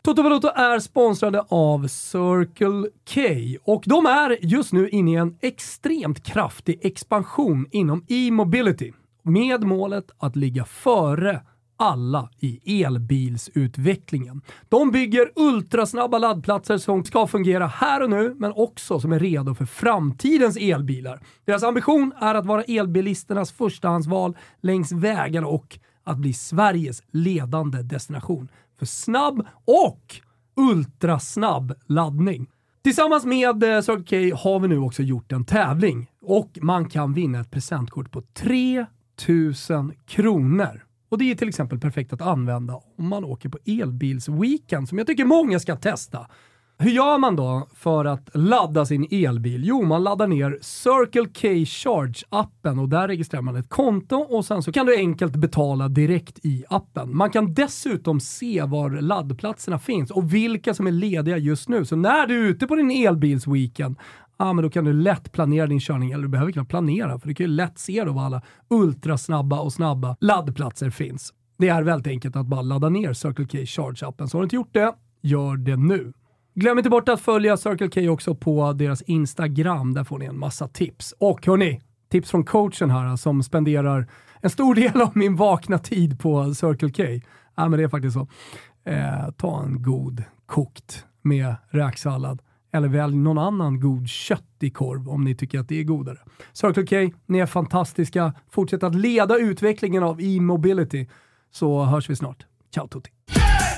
Toto 0.06 0.24
Balotto 0.24 0.48
är 0.48 0.80
sponsrade 0.80 1.46
av 1.50 1.88
Circle 1.88 2.90
K 3.14 3.22
och 3.64 3.84
de 3.86 4.06
är 4.06 4.38
just 4.42 4.74
nu 4.74 4.90
inne 4.90 5.12
i 5.12 5.16
en 5.16 5.38
extremt 5.42 6.24
kraftig 6.24 6.80
expansion 6.82 7.68
inom 7.72 8.06
e-mobility 8.08 8.92
med 9.24 9.64
målet 9.64 10.12
att 10.18 10.36
ligga 10.36 10.66
före 10.66 11.42
alla 11.78 12.30
i 12.40 12.84
elbilsutvecklingen. 12.84 14.42
De 14.70 14.92
bygger 14.92 15.32
ultrasnabba 15.36 16.18
laddplatser 16.18 16.78
som 16.78 17.04
ska 17.04 17.28
fungera 17.28 17.68
här 17.68 18.04
och 18.04 18.10
nu, 18.10 18.36
men 18.38 18.54
också 18.56 19.00
som 19.00 19.12
är 19.14 19.20
redo 19.20 19.56
för 19.56 19.66
framtidens 19.66 20.58
elbilar. 20.58 21.22
Deras 21.46 21.64
ambition 21.64 22.14
är 22.20 22.36
att 22.36 22.46
vara 22.46 22.64
elbilisternas 22.64 23.52
förstahandsval 23.52 24.38
längs 24.62 24.92
vägarna 24.92 25.48
och 25.48 25.80
att 26.04 26.18
bli 26.18 26.34
Sveriges 26.34 27.04
ledande 27.12 27.82
destination 27.82 28.48
för 28.80 28.86
snabb 28.86 29.48
och 29.66 30.16
ultrasnabb 30.56 31.74
laddning. 31.88 32.48
Tillsammans 32.84 33.26
med 33.26 33.64
eh, 33.64 33.82
Circle 33.82 34.32
K 34.32 34.38
har 34.38 34.60
vi 34.60 34.68
nu 34.68 34.78
också 34.78 35.04
gjort 35.04 35.32
en 35.32 35.46
tävling 35.46 36.12
och 36.22 36.60
man 36.62 36.90
kan 36.90 37.14
vinna 37.14 37.40
ett 37.40 37.52
presentkort 37.52 38.12
på 38.12 38.22
3000 38.22 39.94
kronor. 40.06 40.86
Och 41.10 41.18
det 41.18 41.32
är 41.32 41.36
till 41.36 41.50
exempel 41.50 41.80
perfekt 41.80 42.14
att 42.14 42.22
använda 42.22 42.76
om 42.98 43.10
man 43.10 43.24
åker 43.24 43.50
på 43.50 43.58
elbilsweekend 43.66 44.90
som 44.90 44.98
jag 44.98 45.08
tycker 45.08 45.26
många 45.26 45.60
ska 45.60 45.76
testa. 45.76 46.28
Hur 46.78 46.92
gör 46.92 47.18
man 47.18 47.36
då 47.36 47.68
för 47.74 48.06
att 48.06 48.30
ladda 48.34 48.86
sin 48.86 49.08
elbil? 49.12 49.64
Jo, 49.66 49.82
man 49.86 50.04
laddar 50.04 50.28
ner 50.28 50.58
Circle 50.62 51.26
K 51.26 51.48
Charge-appen 51.66 52.82
och 52.82 52.90
där 52.90 53.08
registrerar 53.08 53.42
man 53.42 53.56
ett 53.56 53.70
konto 53.70 54.16
och 54.16 54.46
sen 54.46 54.64
så 54.64 54.72
kan 54.72 54.86
du 54.86 54.96
enkelt 54.96 55.36
betala 55.36 55.88
direkt 55.88 56.46
i 56.46 56.66
appen. 56.70 57.18
Man 57.18 57.30
kan 57.30 57.54
dessutom 57.54 58.20
se 58.20 58.64
var 58.64 58.90
laddplatserna 58.90 59.80
finns 59.80 60.12
och 60.12 60.34
vilka 60.34 60.74
som 60.74 60.88
är 60.88 60.92
lediga 60.92 61.38
just 61.38 61.70
nu. 61.70 61.86
Så 61.86 61.96
när 61.96 62.28
du 62.28 62.46
är 62.46 62.50
ute 62.50 62.68
på 62.68 62.76
din 62.76 62.92
elbilsweekend, 62.92 63.96
ja, 64.38 64.54
men 64.54 64.64
då 64.64 64.70
kan 64.70 64.86
du 64.86 64.94
lätt 64.94 65.32
planera 65.32 65.68
din 65.68 65.80
körning, 65.80 66.12
eller 66.12 66.24
du 66.24 66.30
behöver 66.30 66.52
knappt 66.52 66.70
planera, 66.70 67.20
för 67.20 67.28
du 67.28 67.36
kan 67.36 67.44
ju 67.46 67.52
lätt 67.52 67.80
se 67.80 68.04
då 68.04 68.12
var 68.12 68.24
alla 68.24 68.42
ultrasnabba 68.70 69.60
och 69.60 69.74
snabba 69.74 70.16
laddplatser 70.20 70.90
finns. 70.90 71.34
Det 71.58 71.68
är 71.68 71.84
väldigt 71.84 72.08
enkelt 72.08 72.36
att 72.36 72.46
bara 72.46 72.62
ladda 72.62 72.90
ner 72.90 73.14
Circle 73.14 73.46
K 73.46 73.58
Charge-appen. 73.58 74.28
Så 74.28 74.38
har 74.38 74.42
du 74.42 74.46
inte 74.46 74.56
gjort 74.56 74.74
det, 74.74 74.94
gör 75.22 75.58
det 75.58 75.76
nu. 75.76 76.14
Glöm 76.58 76.78
inte 76.78 76.90
bort 76.90 77.10
att 77.10 77.22
följa 77.22 77.58
Circle 77.58 77.90
K 77.90 78.12
också 78.12 78.36
på 78.36 78.74
deras 78.74 79.02
Instagram. 79.02 79.94
Där 79.94 80.04
får 80.04 80.20
ni 80.20 80.26
en 80.26 80.40
massa 80.40 80.68
tips. 80.68 81.14
Och 81.20 81.46
hörni, 81.46 81.82
tips 82.12 82.32
från 82.32 82.44
coachen 82.44 82.90
här 82.90 83.06
alltså, 83.06 83.24
som 83.24 83.44
spenderar 83.44 84.08
en 84.42 84.50
stor 84.50 84.76
del 84.76 85.02
av 85.02 85.12
min 85.18 85.36
vakna 85.36 85.80
tid 85.80 86.20
på 86.20 86.54
Circle 86.54 86.90
K. 86.90 87.04
Ja, 87.56 87.70
men 87.70 87.80
det 87.80 87.84
är 87.84 87.88
faktiskt 87.88 88.14
så. 88.14 88.28
Eh, 88.86 89.32
ta 89.38 89.64
en 89.64 89.82
god 89.82 90.24
kokt 90.46 91.06
med 91.22 91.56
räksallad 91.70 92.42
eller 92.74 92.88
välj 92.88 93.16
någon 93.16 93.38
annan 93.38 93.80
god 93.80 94.10
köttig 94.10 94.74
korv 94.74 95.10
om 95.10 95.24
ni 95.24 95.36
tycker 95.36 95.60
att 95.60 95.70
det 95.70 95.80
är 95.80 95.84
godare. 95.84 96.20
Circle 96.54 96.86
K, 96.86 97.18
ni 97.26 97.40
är 97.40 97.46
fantastiska. 97.46 98.34
Fortsätt 98.52 98.84
att 98.84 98.96
leda 98.96 99.38
utvecklingen 99.38 100.04
av 100.04 100.22
e-mobility 100.22 101.08
så 101.52 101.84
hörs 101.84 102.10
vi 102.10 102.16
snart. 102.16 102.46
Ciao 102.74 102.88
Tutti! 102.88 103.12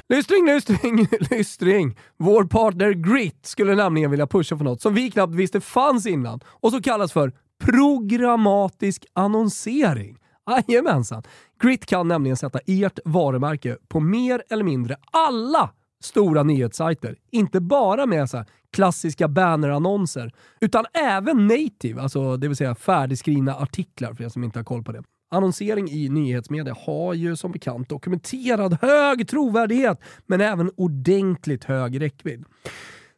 Lystring, 0.10 0.46
lystring, 0.46 1.08
lystring. 1.32 1.98
Vår 2.18 2.44
partner 2.44 2.92
Grit 2.92 3.46
skulle 3.46 3.76
nämligen 3.76 4.12
vilja 4.12 4.28
pusha 4.28 4.58
för 4.58 4.66
något 4.66 4.82
som 4.82 4.94
vi 4.94 5.12
knappt 5.12 5.34
visste 5.34 5.62
fanns 5.62 6.06
innan 6.06 6.40
och 6.46 6.72
som 6.72 6.82
kallas 6.82 7.14
för 7.14 7.34
programmatisk 7.64 9.06
annonsering. 9.14 10.18
Jajamensan. 10.50 11.24
Grit 11.62 11.86
kan 11.86 12.08
nämligen 12.08 12.38
sätta 12.38 12.60
ert 12.66 13.00
varumärke 13.06 13.78
på 13.88 14.00
mer 14.00 14.44
eller 14.50 14.64
mindre 14.64 14.96
alla 15.12 15.70
stora 16.04 16.44
nyhetssajter. 16.44 17.16
Inte 17.32 17.60
bara 17.62 18.06
med 18.06 18.30
så 18.30 18.44
klassiska 18.74 19.28
bannerannonser, 19.28 20.32
utan 20.62 20.86
även 20.94 21.48
native, 21.48 22.02
alltså 22.02 22.38
det 22.38 22.48
vill 22.48 22.58
säga 22.58 22.76
färdigskrivna 22.76 23.56
artiklar 23.56 24.14
för 24.14 24.24
er 24.24 24.30
som 24.30 24.44
inte 24.44 24.60
har 24.60 24.64
koll 24.64 24.84
på 24.84 24.92
det. 24.92 25.04
Annonsering 25.30 25.90
i 25.90 26.10
nyhetsmedia 26.10 26.76
har 26.86 27.14
ju 27.14 27.36
som 27.36 27.52
bekant 27.52 27.90
dokumenterad 27.90 28.78
hög 28.82 29.28
trovärdighet, 29.28 30.02
men 30.26 30.42
även 30.42 30.72
ordentligt 30.78 31.64
hög 31.64 32.02
räckvidd. 32.02 32.46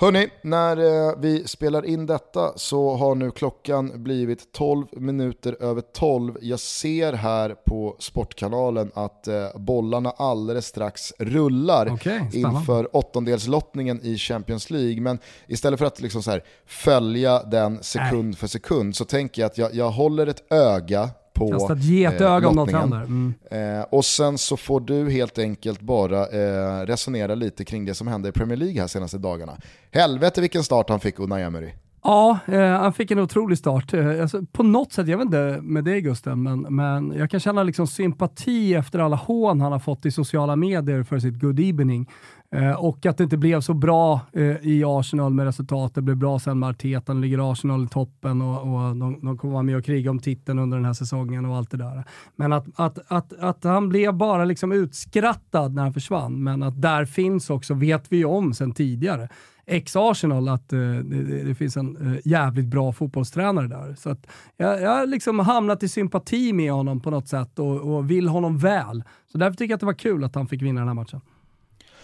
Hörni, 0.00 0.28
när 0.42 0.76
eh, 0.76 1.14
vi 1.18 1.48
spelar 1.48 1.84
in 1.84 2.06
detta 2.06 2.52
så 2.56 2.96
har 2.96 3.14
nu 3.14 3.30
klockan 3.30 4.02
blivit 4.02 4.52
12 4.52 4.86
minuter 4.92 5.56
över 5.60 5.80
12. 5.80 6.38
Jag 6.40 6.60
ser 6.60 7.12
här 7.12 7.54
på 7.66 7.96
Sportkanalen 7.98 8.90
att 8.94 9.28
eh, 9.28 9.48
bollarna 9.54 10.10
alldeles 10.10 10.66
strax 10.66 11.12
rullar 11.18 11.92
okay, 11.92 12.20
inför 12.32 12.96
åttondelslottningen 12.96 14.00
i 14.02 14.16
Champions 14.16 14.70
League. 14.70 15.00
Men 15.00 15.18
istället 15.46 15.78
för 15.78 15.86
att 15.86 16.00
liksom 16.00 16.22
så 16.22 16.30
här, 16.30 16.44
följa 16.66 17.42
den 17.42 17.82
sekund 17.82 18.24
Nej. 18.24 18.36
för 18.36 18.46
sekund 18.46 18.96
så 18.96 19.04
tänker 19.04 19.42
jag 19.42 19.46
att 19.46 19.58
jag, 19.58 19.74
jag 19.74 19.90
håller 19.90 20.26
ett 20.26 20.52
öga 20.52 21.10
på 21.32 21.50
Kasta 21.50 21.72
ett 21.72 21.84
getöga 21.84 22.44
eh, 22.44 22.48
om 22.48 22.56
något 22.56 22.72
händer. 22.72 22.96
Mm. 22.96 23.34
Eh, 23.50 23.82
och 23.90 24.04
sen 24.04 24.38
så 24.38 24.56
får 24.56 24.80
du 24.80 25.10
helt 25.10 25.38
enkelt 25.38 25.80
bara 25.80 26.26
eh, 26.26 26.86
resonera 26.86 27.34
lite 27.34 27.64
kring 27.64 27.84
det 27.84 27.94
som 27.94 28.08
hände 28.08 28.28
i 28.28 28.32
Premier 28.32 28.56
League 28.56 28.80
här 28.80 28.88
senaste 28.88 29.18
dagarna. 29.18 29.56
Helvete 29.90 30.40
vilken 30.40 30.64
start 30.64 30.88
han 30.88 31.00
fick 31.00 31.18
Unai 31.18 31.42
Emery. 31.42 31.70
Ja, 32.02 32.38
eh, 32.46 32.60
han 32.60 32.92
fick 32.92 33.10
en 33.10 33.18
otrolig 33.18 33.58
start. 33.58 33.94
Eh, 33.94 34.22
alltså, 34.22 34.42
på 34.52 34.62
något 34.62 34.92
sätt, 34.92 35.08
jag 35.08 35.18
vet 35.18 35.24
inte 35.24 35.58
med 35.62 35.84
dig 35.84 36.00
Gusten, 36.00 36.42
men, 36.42 36.60
men 36.60 37.12
jag 37.16 37.30
kan 37.30 37.40
känna 37.40 37.62
liksom 37.62 37.86
sympati 37.86 38.74
efter 38.74 38.98
alla 38.98 39.16
hån 39.16 39.60
han 39.60 39.72
har 39.72 39.78
fått 39.78 40.06
i 40.06 40.10
sociala 40.10 40.56
medier 40.56 41.02
för 41.02 41.18
sitt 41.18 41.40
good 41.40 41.60
evening. 41.60 42.08
Eh, 42.52 42.84
och 42.84 43.06
att 43.06 43.18
det 43.18 43.24
inte 43.24 43.36
blev 43.36 43.60
så 43.60 43.74
bra 43.74 44.20
eh, 44.32 44.56
i 44.62 44.84
Arsenal 44.86 45.32
med 45.32 45.46
resultatet. 45.46 45.94
Det 45.94 46.02
blev 46.02 46.16
bra 46.16 46.38
sen 46.38 46.58
med 46.58 46.68
Arteta, 46.68 47.14
nu 47.14 47.20
ligger 47.20 47.52
Arsenal 47.52 47.84
i 47.84 47.88
toppen 47.88 48.42
och, 48.42 48.60
och 48.60 48.96
de, 48.96 49.18
de 49.22 49.38
kommer 49.38 49.52
vara 49.52 49.62
med 49.62 49.76
och 49.76 49.84
kriga 49.84 50.10
om 50.10 50.18
titeln 50.18 50.58
under 50.58 50.76
den 50.76 50.84
här 50.84 50.92
säsongen 50.92 51.44
och 51.44 51.56
allt 51.56 51.70
det 51.70 51.76
där. 51.76 52.04
Men 52.36 52.52
att, 52.52 52.66
att, 52.74 52.98
att, 53.08 53.32
att 53.32 53.64
han 53.64 53.88
blev 53.88 54.14
bara 54.14 54.44
liksom 54.44 54.72
utskrattad 54.72 55.74
när 55.74 55.82
han 55.82 55.92
försvann, 55.92 56.42
men 56.42 56.62
att 56.62 56.82
där 56.82 57.04
finns 57.04 57.50
också, 57.50 57.74
vet 57.74 58.12
vi 58.12 58.16
ju 58.16 58.24
om 58.24 58.54
sen 58.54 58.72
tidigare, 58.72 59.28
ex-Arsenal 59.66 60.48
att 60.48 60.72
uh, 60.72 60.98
det, 60.98 61.44
det, 61.44 61.54
finns 61.54 61.76
en 61.76 61.96
uh, 61.96 62.18
jävligt 62.24 62.66
bra 62.66 62.92
fotbollstränare 62.92 63.68
där. 63.68 63.94
Så 63.94 64.10
att 64.10 64.26
jag, 64.56 64.82
jag 64.82 64.90
har 64.90 65.06
liksom 65.06 65.38
hamnat 65.38 65.82
i 65.82 65.88
sympati 65.88 66.52
med 66.52 66.72
honom 66.72 67.00
på 67.00 67.10
något 67.10 67.28
sätt 67.28 67.58
och, 67.58 67.94
och 67.94 68.10
vill 68.10 68.28
honom 68.28 68.58
väl. 68.58 69.04
Så 69.32 69.38
därför 69.38 69.56
tycker 69.56 69.72
jag 69.72 69.76
att 69.76 69.80
det 69.80 69.86
var 69.86 69.92
kul 69.92 70.24
att 70.24 70.34
han 70.34 70.46
fick 70.46 70.62
vinna 70.62 70.80
den 70.80 70.88
här 70.88 70.94
matchen. 70.94 71.20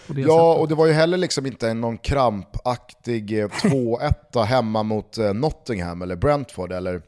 Ja, 0.08 0.14
sättet. 0.14 0.60
och 0.60 0.68
det 0.68 0.74
var 0.74 0.86
ju 0.86 0.92
heller 0.92 1.16
liksom 1.16 1.46
inte 1.46 1.74
någon 1.74 1.98
krampaktig 1.98 3.44
2-1 3.44 4.14
eh, 4.36 4.42
hemma 4.42 4.82
mot 4.82 5.18
Nottingham 5.34 6.02
eller 6.02 6.16
Brentford 6.16 6.72
eller 6.72 7.02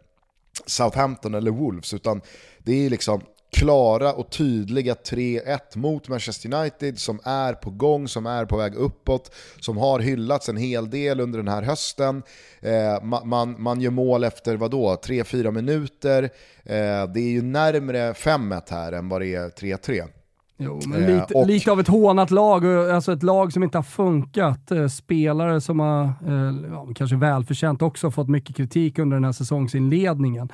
Southampton 0.67 1.35
eller 1.35 1.51
Wolves, 1.51 1.95
utan 1.95 2.21
det 2.59 2.87
är 2.87 2.91
liksom 2.91 3.23
klara 3.53 4.13
och 4.13 4.31
tydliga 4.31 4.95
3-1 4.95 5.59
mot 5.75 6.09
Manchester 6.09 6.55
United 6.55 6.99
som 6.99 7.21
är 7.25 7.53
på 7.53 7.71
gång, 7.71 8.09
som 8.09 8.27
är 8.27 8.45
på 8.45 8.57
väg 8.57 8.75
uppåt, 8.75 9.35
som 9.61 9.77
har 9.77 10.01
hyllats 10.01 10.49
en 10.49 10.57
hel 10.57 10.91
del 10.91 11.21
under 11.21 11.39
den 11.39 11.49
här 11.49 11.63
hösten. 11.63 12.23
Eh, 12.61 13.03
man, 13.25 13.63
man 13.63 13.81
gör 13.81 13.91
mål 13.91 14.25
efter 14.25 14.57
vadå, 14.57 14.95
3-4 14.95 15.51
minuter. 15.51 16.23
Eh, 16.65 17.13
det 17.13 17.21
är 17.21 17.31
ju 17.31 17.43
närmre 17.43 18.13
5-1 18.13 18.63
här 18.71 18.93
än 18.93 19.09
vad 19.09 19.21
det 19.21 19.35
är 19.35 19.49
3-3. 19.49 20.09
Jo, 20.61 20.81
men 20.87 21.01
lite, 21.01 21.35
eh, 21.35 21.41
och, 21.41 21.47
lite, 21.47 21.73
av 21.73 21.81
ett 21.81 21.89
hånat 21.89 22.31
lag, 22.31 22.67
alltså 22.67 23.13
ett 23.13 23.23
lag 23.23 23.53
som 23.53 23.63
inte 23.63 23.79
har 23.79 23.83
funkat. 23.83 24.71
Eh, 24.71 24.87
spelare 24.87 25.61
som 25.61 25.81
har, 25.81 26.05
eh, 26.05 26.71
ja, 26.73 26.89
kanske 26.95 27.17
välförtjänt 27.17 27.83
också, 27.83 28.11
fått 28.11 28.29
mycket 28.29 28.57
kritik 28.57 28.99
under 28.99 29.17
den 29.17 29.25
här 29.25 29.33
säsongsinledningen. 29.33 30.49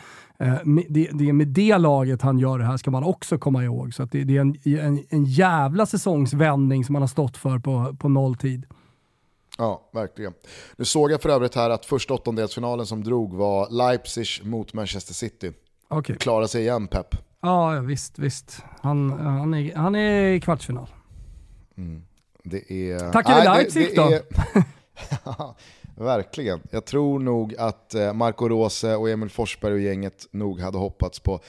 Det, 0.89 1.09
det 1.13 1.29
är 1.29 1.33
med 1.33 1.49
det 1.49 1.79
laget 1.79 2.23
han 2.23 2.39
gör 2.39 2.59
det 2.59 2.65
här, 2.65 2.77
ska 2.77 2.91
man 2.91 3.05
också 3.05 3.39
komma 3.39 3.65
ihåg. 3.65 3.95
Så 3.95 4.05
det, 4.05 4.25
det, 4.25 4.37
är 4.37 4.41
en, 4.41 4.57
en, 4.65 5.05
en 5.09 5.25
jävla 5.25 5.87
säsongsvändning 5.87 6.85
som 6.85 6.95
han 6.95 7.03
har 7.03 7.09
stått 7.09 7.37
för 7.37 7.59
på, 7.59 7.97
på 7.99 8.09
nolltid. 8.09 8.67
Ja, 9.59 9.91
verkligen. 9.93 10.33
Nu 10.77 10.85
såg 10.85 11.11
jag 11.11 11.23
för 11.23 11.29
övrigt 11.29 11.55
här 11.55 11.71
att 11.71 11.87
första 11.87 12.15
åttondelsfinalen 12.15 12.87
som 12.87 13.05
drog 13.05 13.35
var 13.35 13.71
Leipzig 13.71 14.27
mot 14.43 14.75
Manchester 14.75 15.15
City. 15.15 15.53
Okay. 15.91 16.17
Klara 16.17 16.49
sig 16.49 16.63
igen 16.63 16.87
Pep. 16.87 17.15
Ja, 17.45 17.81
visst, 17.81 18.19
visst. 18.19 18.63
Han, 18.81 19.11
han, 19.11 19.55
är, 19.55 19.75
han 19.75 19.95
är 19.95 20.33
i 20.33 20.41
kvartsfinal. 20.41 20.87
Mm. 21.77 22.03
Det 22.45 22.73
är... 22.73 23.13
Tackar 23.13 23.41
vi 23.41 23.45
Leipzig 23.45 23.97
då? 23.97 24.03
Är... 24.03 24.23
Verkligen. 26.05 26.61
Jag 26.71 26.85
tror 26.85 27.19
nog 27.19 27.55
att 27.59 27.95
eh, 27.95 28.13
Marco 28.13 28.49
Rose 28.49 28.97
och 28.97 29.11
Emil 29.11 29.31
Forsberg 29.31 29.73
och 29.73 29.81
gänget 29.81 30.27
nog 30.31 30.61
hade 30.61 30.79
hoppats 30.79 31.21
på 31.21 31.41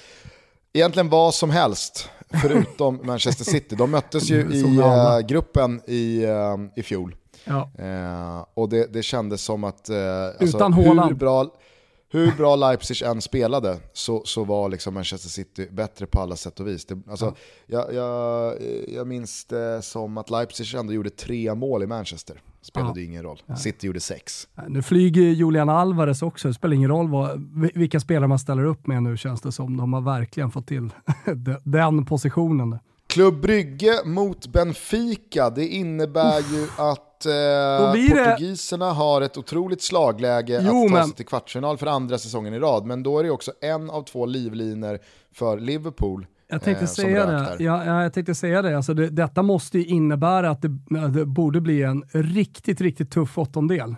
egentligen 0.73 1.09
vad 1.09 1.33
som 1.33 1.49
helst 1.49 2.09
förutom 2.41 2.99
Manchester 3.03 3.45
City. 3.45 3.75
De 3.75 3.91
möttes 3.91 4.29
ju 4.29 4.41
i 4.41 4.63
uh, 4.63 5.19
gruppen 5.27 5.81
i, 5.87 6.25
uh, 6.25 6.57
i 6.75 6.83
fjol. 6.83 7.15
Ja. 7.43 7.69
Uh, 7.79 8.45
och 8.53 8.69
det, 8.69 8.93
det 8.93 9.03
kändes 9.03 9.41
som 9.41 9.63
att... 9.63 9.89
Uh, 9.89 9.95
Utan 9.95 10.73
alltså, 10.73 10.81
Haaland 10.81 11.17
hur 12.15 12.31
bra 12.31 12.55
Leipzig 12.55 13.01
än 13.01 13.21
spelade 13.21 13.77
så, 13.93 14.21
så 14.25 14.43
var 14.43 14.69
liksom 14.69 14.93
Manchester 14.93 15.29
City 15.29 15.67
bättre 15.71 16.05
på 16.05 16.19
alla 16.19 16.35
sätt 16.35 16.59
och 16.59 16.67
vis. 16.67 16.85
Det, 16.85 17.01
alltså, 17.09 17.35
ja. 17.65 17.87
jag, 17.91 17.93
jag, 17.93 18.55
jag 18.87 19.07
minns 19.07 19.45
det 19.45 19.81
som 19.81 20.17
att 20.17 20.29
Leipzig 20.29 20.73
ändå 20.73 20.93
gjorde 20.93 21.09
tre 21.09 21.55
mål 21.55 21.83
i 21.83 21.87
Manchester. 21.87 22.41
Spelade 22.61 23.01
ja. 23.01 23.05
ingen 23.05 23.23
roll. 23.23 23.41
Ja. 23.45 23.55
City 23.55 23.87
gjorde 23.87 23.99
sex. 23.99 24.47
Nu 24.67 24.81
flyger 24.81 25.21
Julian 25.21 25.69
Alvarez 25.69 26.21
också, 26.21 26.47
det 26.47 26.53
spelar 26.53 26.75
ingen 26.75 26.89
roll 26.89 27.09
vad, 27.09 27.51
vilka 27.73 27.99
spelare 27.99 28.27
man 28.27 28.39
ställer 28.39 28.65
upp 28.65 28.87
med 28.87 29.03
nu 29.03 29.17
känns 29.17 29.41
det 29.41 29.51
som. 29.51 29.77
De 29.77 29.93
har 29.93 30.01
verkligen 30.01 30.51
fått 30.51 30.67
till 30.67 30.89
den 31.63 32.05
positionen. 32.05 32.79
Klubb 33.07 33.41
Brygge 33.41 34.05
mot 34.05 34.47
Benfica, 34.47 35.49
det 35.49 35.67
innebär 35.67 36.39
ju 36.53 36.67
att 36.77 37.04
eh, 37.25 37.91
portugiserna 37.91 38.93
har 38.93 39.21
ett 39.21 39.37
otroligt 39.37 39.81
slagläge 39.81 40.61
jo, 40.63 40.83
att 40.83 40.89
ta 40.89 40.93
men... 40.93 41.07
sig 41.07 41.15
till 41.15 41.25
kvartsfinal 41.25 41.77
för 41.77 41.87
andra 41.87 42.17
säsongen 42.17 42.53
i 42.53 42.59
rad. 42.59 42.85
Men 42.85 43.03
då 43.03 43.19
är 43.19 43.23
det 43.23 43.29
också 43.29 43.51
en 43.61 43.89
av 43.89 44.03
två 44.03 44.25
livlinor 44.25 44.99
för 45.33 45.59
Liverpool. 45.59 46.27
Jag 46.47 46.61
tänkte, 46.61 46.83
eh, 46.83 46.89
säga 46.89 47.25
det. 47.25 47.63
Ja, 47.63 48.01
jag 48.03 48.13
tänkte 48.13 48.35
säga 48.35 48.61
det. 48.61 48.77
Alltså 48.77 48.93
det. 48.93 49.09
Detta 49.09 49.43
måste 49.43 49.77
ju 49.77 49.85
innebära 49.85 50.49
att 50.49 50.61
det, 50.61 50.69
det 51.13 51.25
borde 51.25 51.61
bli 51.61 51.83
en 51.83 52.03
riktigt, 52.11 52.81
riktigt 52.81 53.11
tuff 53.11 53.37
åttondel. 53.37 53.95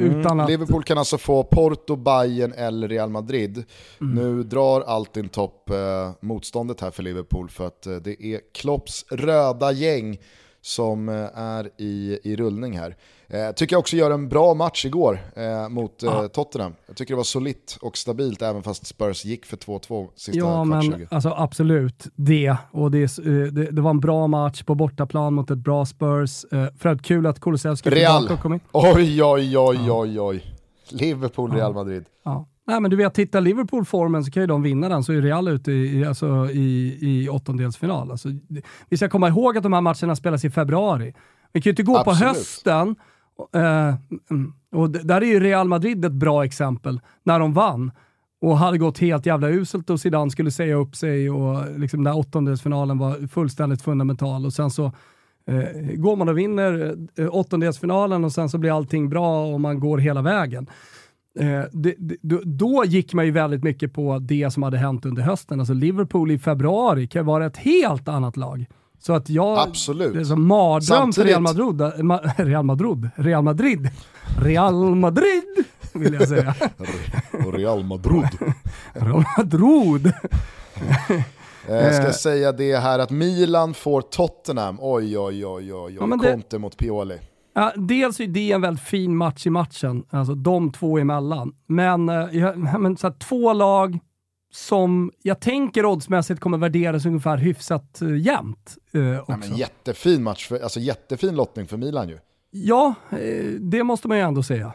Mm. 0.00 0.40
Att... 0.40 0.50
Liverpool 0.50 0.82
kan 0.82 0.98
alltså 0.98 1.18
få 1.18 1.44
Porto, 1.44 1.96
Bayern 1.96 2.52
eller 2.52 2.88
Real 2.88 3.10
Madrid. 3.10 3.64
Mm. 4.00 4.14
Nu 4.14 4.42
drar 4.42 4.80
Altin 4.80 5.28
topp 5.28 5.70
eh, 5.70 6.10
motståndet 6.20 6.80
här 6.80 6.90
för 6.90 7.02
Liverpool 7.02 7.48
för 7.48 7.66
att 7.66 7.86
eh, 7.86 7.96
det 7.96 8.24
är 8.24 8.40
Klopps 8.54 9.04
röda 9.10 9.72
gäng 9.72 10.18
som 10.66 11.08
eh, 11.08 11.14
är 11.34 11.70
i, 11.76 12.18
i 12.22 12.36
rullning 12.36 12.78
här. 12.78 12.96
Eh, 13.28 13.52
tycker 13.52 13.74
jag 13.74 13.80
också 13.80 13.96
gör 13.96 14.10
en 14.10 14.28
bra 14.28 14.54
match 14.54 14.84
igår 14.84 15.20
eh, 15.36 15.68
mot 15.68 16.02
eh. 16.02 16.26
Tottenham. 16.26 16.74
Jag 16.86 16.96
tycker 16.96 17.14
det 17.14 17.16
var 17.16 17.24
solitt 17.24 17.78
och 17.80 17.96
stabilt 17.96 18.42
även 18.42 18.62
fast 18.62 18.86
Spurs 18.86 19.24
gick 19.24 19.46
för 19.46 19.56
2-2 19.56 20.08
sista 20.16 20.38
Ja, 20.38 20.64
men 20.64 21.06
alltså, 21.10 21.34
absolut 21.36 22.06
det. 22.14 22.56
Och 22.70 22.90
det, 22.90 23.18
eh, 23.18 23.24
det, 23.32 23.70
det, 23.70 23.82
var 23.82 23.90
en 23.90 24.00
bra 24.00 24.26
match 24.26 24.62
på 24.62 24.74
bortaplan 24.74 25.34
mot 25.34 25.50
ett 25.50 25.58
bra 25.58 25.86
Spurs. 25.86 26.44
Eh, 26.52 26.66
för 26.78 26.88
att 26.88 27.02
kul 27.02 27.26
att 27.26 27.40
Kulusevski 27.40 27.90
tillbaka 27.90 28.34
och 28.34 28.40
kom 28.40 28.54
in. 28.54 28.60
Oj, 28.72 29.24
oj, 29.24 29.58
oj, 29.58 29.90
oj, 29.90 30.20
oj. 30.20 30.54
Liverpool, 30.88 31.52
Real 31.52 31.74
Madrid. 31.74 32.04
Ja. 32.24 32.46
Nej, 32.66 32.80
men 32.80 32.90
du 32.90 32.96
vet, 32.96 33.14
titta 33.14 33.40
Liverpool-formen 33.40 34.24
så 34.24 34.30
kan 34.30 34.42
ju 34.42 34.46
de 34.46 34.62
vinna 34.62 34.88
den, 34.88 35.02
så 35.04 35.12
är 35.12 35.22
Real 35.22 35.48
ute 35.48 35.72
i, 35.72 36.04
alltså, 36.04 36.50
i, 36.50 36.98
i 37.00 37.28
åttondelsfinal. 37.28 38.10
Alltså, 38.10 38.28
vi 38.88 38.96
ska 38.96 39.08
komma 39.08 39.28
ihåg 39.28 39.56
att 39.56 39.62
de 39.62 39.72
här 39.72 39.80
matcherna 39.80 40.16
spelas 40.16 40.44
i 40.44 40.50
februari. 40.50 41.14
Vi 41.52 41.60
kan 41.60 41.70
ju 41.70 41.72
inte 41.72 41.82
gå 41.82 41.98
Absolut. 41.98 42.18
på 42.18 42.26
hösten 42.26 42.96
Uh, 43.56 43.94
och 44.72 44.90
där 44.90 45.20
är 45.20 45.26
ju 45.26 45.40
Real 45.40 45.68
Madrid 45.68 46.04
ett 46.04 46.12
bra 46.12 46.44
exempel, 46.44 47.00
när 47.22 47.38
de 47.38 47.52
vann 47.52 47.90
och 48.40 48.58
hade 48.58 48.78
gått 48.78 48.98
helt 48.98 49.26
jävla 49.26 49.48
uselt 49.48 49.90
och 49.90 50.00
Zidane 50.00 50.30
skulle 50.30 50.50
säga 50.50 50.74
upp 50.74 50.96
sig 50.96 51.30
och 51.30 51.78
liksom 51.78 52.04
den 52.04 52.12
där 52.12 52.20
åttondelsfinalen 52.20 52.98
var 52.98 53.28
fullständigt 53.28 53.82
fundamental 53.82 54.46
och 54.46 54.52
sen 54.52 54.70
så 54.70 54.84
uh, 55.50 55.94
går 55.96 56.16
man 56.16 56.28
och 56.28 56.38
vinner 56.38 56.96
uh, 57.18 57.28
åttondelsfinalen 57.34 58.24
och 58.24 58.32
sen 58.32 58.48
så 58.48 58.58
blir 58.58 58.76
allting 58.76 59.08
bra 59.08 59.46
och 59.46 59.60
man 59.60 59.80
går 59.80 59.98
hela 59.98 60.22
vägen. 60.22 60.66
Uh, 61.40 61.62
det, 61.72 61.94
det, 61.98 62.40
då 62.44 62.84
gick 62.86 63.14
man 63.14 63.24
ju 63.24 63.30
väldigt 63.30 63.62
mycket 63.62 63.92
på 63.92 64.18
det 64.18 64.50
som 64.52 64.62
hade 64.62 64.78
hänt 64.78 65.06
under 65.06 65.22
hösten. 65.22 65.60
Alltså 65.60 65.74
Liverpool 65.74 66.30
i 66.30 66.38
februari 66.38 67.06
kan 67.06 67.26
vara 67.26 67.46
ett 67.46 67.56
helt 67.56 68.08
annat 68.08 68.36
lag. 68.36 68.66
Så 68.98 69.12
att 69.12 69.30
jag, 69.30 69.58
Absolut. 69.58 70.14
det 70.14 70.20
är 70.20 70.24
som 70.24 70.46
mardröm 70.46 71.12
för 71.12 71.24
Real 71.24 71.42
Madrid, 71.42 71.80
eh, 71.80 71.88
Real 72.44 72.64
Madrid, 72.64 73.10
Real 73.16 73.44
Madrid, 73.44 73.90
Real 74.40 74.94
Madrid 74.94 75.42
vill 75.92 76.14
jag 76.14 76.28
säga. 76.28 76.54
Real 77.52 77.84
Madrid. 77.84 78.28
Real 78.92 79.24
Madrid. 79.38 80.12
Jag 81.68 81.94
ska 81.94 82.12
säga 82.12 82.52
det 82.52 82.76
här 82.76 82.98
att 82.98 83.10
Milan 83.10 83.74
får 83.74 84.00
Tottenham, 84.00 84.78
oj 84.80 85.18
oj 85.18 85.46
oj 85.46 85.74
oj, 85.74 85.74
oj. 85.74 85.98
Ja, 86.00 86.18
Conte 86.18 86.58
mot 86.58 86.76
Pioli. 86.76 87.18
Ja, 87.58 87.72
dels 87.76 88.20
är 88.20 88.26
det 88.26 88.52
en 88.52 88.60
väldigt 88.60 88.84
fin 88.84 89.16
match 89.16 89.46
i 89.46 89.50
matchen, 89.50 90.04
alltså 90.10 90.34
de 90.34 90.72
två 90.72 90.98
emellan. 90.98 91.54
Men, 91.66 92.08
eh, 92.08 92.28
ja, 92.32 92.54
men 92.78 92.96
så 92.96 93.06
här, 93.06 93.14
två 93.14 93.52
lag 93.52 93.98
som 94.52 95.10
jag 95.22 95.40
tänker 95.40 95.86
oddsmässigt 95.86 96.40
kommer 96.40 96.58
värderas 96.58 97.06
ungefär 97.06 97.36
hyfsat 97.36 97.98
uh, 98.02 98.18
jämnt. 98.18 98.76
Uh, 98.94 99.02
Nej, 99.28 99.38
men 99.38 99.56
jättefin 99.56 100.22
match, 100.22 100.48
för, 100.48 100.60
alltså 100.60 100.80
jättefin 100.80 101.36
lottning 101.36 101.66
för 101.66 101.76
Milan 101.76 102.08
ju. 102.08 102.18
Ja, 102.50 102.94
det 103.60 103.82
måste 103.82 104.08
man 104.08 104.16
ju 104.16 104.22
ändå 104.22 104.42
säga 104.42 104.72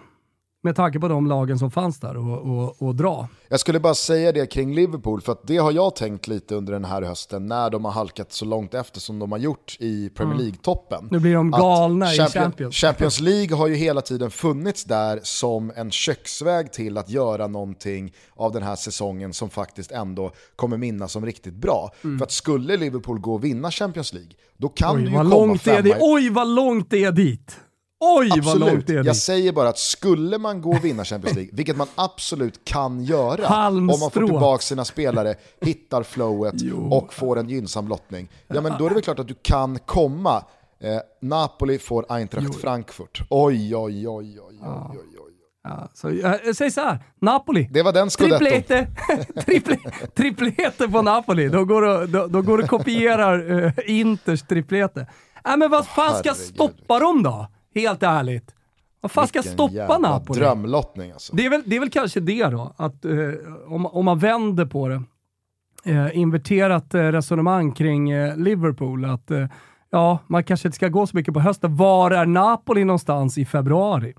med 0.63 0.75
tanke 0.75 0.99
på 0.99 1.07
de 1.07 1.27
lagen 1.27 1.59
som 1.59 1.71
fanns 1.71 1.99
där 1.99 2.17
och, 2.17 2.39
och, 2.39 2.81
och, 2.81 2.95
dra. 2.95 3.27
Jag 3.49 3.59
skulle 3.59 3.79
bara 3.79 3.95
säga 3.95 4.31
det 4.31 4.45
kring 4.45 4.75
Liverpool, 4.75 5.21
för 5.21 5.31
att 5.31 5.47
det 5.47 5.57
har 5.57 5.71
jag 5.71 5.95
tänkt 5.95 6.27
lite 6.27 6.55
under 6.55 6.73
den 6.73 6.85
här 6.85 7.01
hösten 7.01 7.45
när 7.45 7.69
de 7.69 7.85
har 7.85 7.91
halkat 7.91 8.31
så 8.31 8.45
långt 8.45 8.73
efter 8.73 8.99
som 8.99 9.19
de 9.19 9.31
har 9.31 9.39
gjort 9.39 9.77
i 9.79 10.09
Premier 10.09 10.35
mm. 10.35 10.45
League-toppen. 10.45 11.07
Nu 11.11 11.19
blir 11.19 11.35
de 11.35 11.51
galna 11.51 12.05
Champion, 12.05 12.27
i 12.27 12.29
Champions. 12.29 12.75
Champions 12.75 13.19
League 13.19 13.57
har 13.57 13.67
ju 13.67 13.75
hela 13.75 14.01
tiden 14.01 14.31
funnits 14.31 14.83
där 14.83 15.19
som 15.23 15.71
en 15.75 15.91
köksväg 15.91 16.71
till 16.71 16.97
att 16.97 17.09
göra 17.09 17.47
någonting 17.47 18.13
av 18.35 18.51
den 18.51 18.63
här 18.63 18.75
säsongen 18.75 19.33
som 19.33 19.49
faktiskt 19.49 19.91
ändå 19.91 20.31
kommer 20.55 20.77
minnas 20.77 21.11
som 21.11 21.25
riktigt 21.25 21.55
bra. 21.55 21.91
Mm. 22.03 22.17
För 22.17 22.25
att 22.25 22.31
skulle 22.31 22.77
Liverpool 22.77 23.19
gå 23.19 23.33
och 23.33 23.43
vinna 23.43 23.71
Champions 23.71 24.13
League, 24.13 24.31
då 24.57 24.69
kan 24.69 24.95
Oj, 24.95 25.01
du 25.01 25.09
ju 25.09 25.15
komma 25.15 25.81
det, 25.81 25.97
Oj 25.99 26.29
vad 26.29 26.47
långt 26.47 26.89
det 26.89 27.03
är 27.03 27.11
dit! 27.11 27.57
Oj 28.03 28.27
absolut. 28.27 28.45
vad 28.45 28.59
långt 28.59 28.87
det 28.87 28.93
är 28.93 29.03
Jag 29.03 29.15
säger 29.15 29.51
bara 29.51 29.69
att 29.69 29.77
skulle 29.77 30.37
man 30.37 30.61
gå 30.61 30.69
och 30.69 30.85
vinna 30.85 31.05
Champions 31.05 31.35
League, 31.35 31.51
vilket 31.53 31.77
man 31.77 31.87
absolut 31.95 32.65
kan 32.65 33.03
göra, 33.03 33.47
Halmstrå. 33.47 33.93
om 33.93 33.99
man 33.99 34.11
får 34.11 34.27
tillbaka 34.27 34.61
sina 34.61 34.85
spelare, 34.85 35.35
hittar 35.61 36.03
flowet 36.03 36.55
jo. 36.57 36.93
och 36.93 37.13
får 37.13 37.39
en 37.39 37.49
gynnsam 37.49 37.87
lottning, 37.87 38.29
ja 38.47 38.61
men 38.61 38.73
då 38.79 38.85
är 38.85 38.89
det 38.89 38.95
väl 38.95 39.03
klart 39.03 39.19
att 39.19 39.27
du 39.27 39.35
kan 39.41 39.79
komma 39.79 40.43
Eh, 40.83 40.99
Napoli 41.21 41.79
får 41.79 42.05
Eintracht 42.09 42.61
Frankfurt. 42.61 43.21
Oj, 43.29 43.75
oj, 43.75 44.07
oj, 44.07 44.39
oj, 44.39 44.39
oj, 44.39 44.59
oj, 44.89 45.17
oj. 45.19 45.31
Ja, 45.63 45.89
så, 45.93 46.09
äh, 46.09 46.53
säg 46.53 46.71
så 46.71 46.81
här, 46.81 46.99
Napoli. 47.19 47.69
Det 47.71 47.83
var 47.83 47.93
den. 47.93 48.09
Triplete, 48.09 48.87
triple, 49.45 49.77
triplete 50.15 50.87
på 50.87 51.01
Napoli. 51.01 51.49
Då 51.49 51.65
går 51.65 51.81
du, 51.81 52.07
då, 52.07 52.27
då 52.27 52.41
går 52.41 52.57
du 52.57 52.67
kopierar 52.67 53.51
uh, 53.51 53.71
Inters 53.85 54.41
triplete. 54.41 55.07
Äh, 55.45 55.57
men 55.57 55.71
vad 55.71 55.87
fan 55.87 56.15
ska 56.15 56.29
Herregud. 56.29 56.53
stoppa 56.53 56.99
dem 56.99 57.23
då? 57.23 57.47
Helt 57.75 58.03
ärligt. 58.03 58.55
Vad 59.01 59.11
fan 59.11 59.27
ska 59.27 59.43
stoppa 59.43 59.97
Napoli? 59.97 60.39
drömlottning 60.39 61.11
alltså. 61.11 61.35
Det 61.35 61.45
är, 61.45 61.49
väl, 61.49 61.63
det 61.65 61.75
är 61.75 61.79
väl 61.79 61.89
kanske 61.89 62.19
det 62.19 62.45
då, 62.45 62.73
att 62.77 63.05
eh, 63.05 63.13
om, 63.67 63.85
om 63.85 64.05
man 64.05 64.19
vänder 64.19 64.65
på 64.65 64.87
det, 64.87 65.03
eh, 65.85 66.17
inverterat 66.17 66.93
eh, 66.93 67.01
resonemang 67.01 67.71
kring 67.71 68.11
eh, 68.11 68.37
Liverpool, 68.37 69.05
att 69.05 69.31
eh, 69.31 69.47
ja, 69.89 70.19
man 70.27 70.43
kanske 70.43 70.67
inte 70.67 70.75
ska 70.75 70.87
gå 70.87 71.07
så 71.07 71.15
mycket 71.17 71.33
på 71.33 71.39
hösten. 71.39 71.75
Var 71.75 72.11
är 72.11 72.25
Napoli 72.25 72.83
någonstans 72.83 73.37
i 73.37 73.45
februari? 73.45 74.13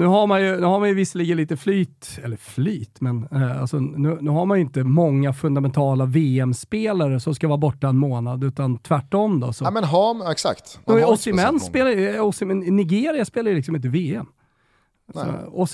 Nu 0.00 0.06
har 0.06 0.26
man 0.26 0.42
ju, 0.42 0.56
nu 0.60 0.66
har 0.66 0.78
man 0.80 0.88
ju 0.88 0.94
visserligen 0.94 1.36
lite 1.36 1.56
flyt, 1.56 2.18
eller 2.24 2.36
flyt, 2.36 3.00
men 3.00 3.28
eh, 3.32 3.60
alltså, 3.60 3.78
nu, 3.80 4.18
nu 4.20 4.30
har 4.30 4.46
man 4.46 4.56
ju 4.58 4.62
inte 4.64 4.84
många 4.84 5.32
fundamentala 5.32 6.04
VM-spelare 6.04 7.20
som 7.20 7.34
ska 7.34 7.48
vara 7.48 7.58
borta 7.58 7.88
en 7.88 7.96
månad, 7.98 8.44
utan 8.44 8.78
tvärtom 8.78 9.40
då. 9.40 9.52
Så. 9.52 9.64
Ja 9.64 9.70
men 9.70 9.84
exakt. 10.30 10.80
Har 10.86 10.94
inte 10.98 11.12
Osimhen 11.12 11.60
spelar, 11.60 12.20
Osimhen, 12.20 12.58
Nigeria 12.58 13.24
spelar 13.24 13.50
ju 13.50 13.56
liksom 13.56 13.76
inte 13.76 13.88
VM. 13.88 14.26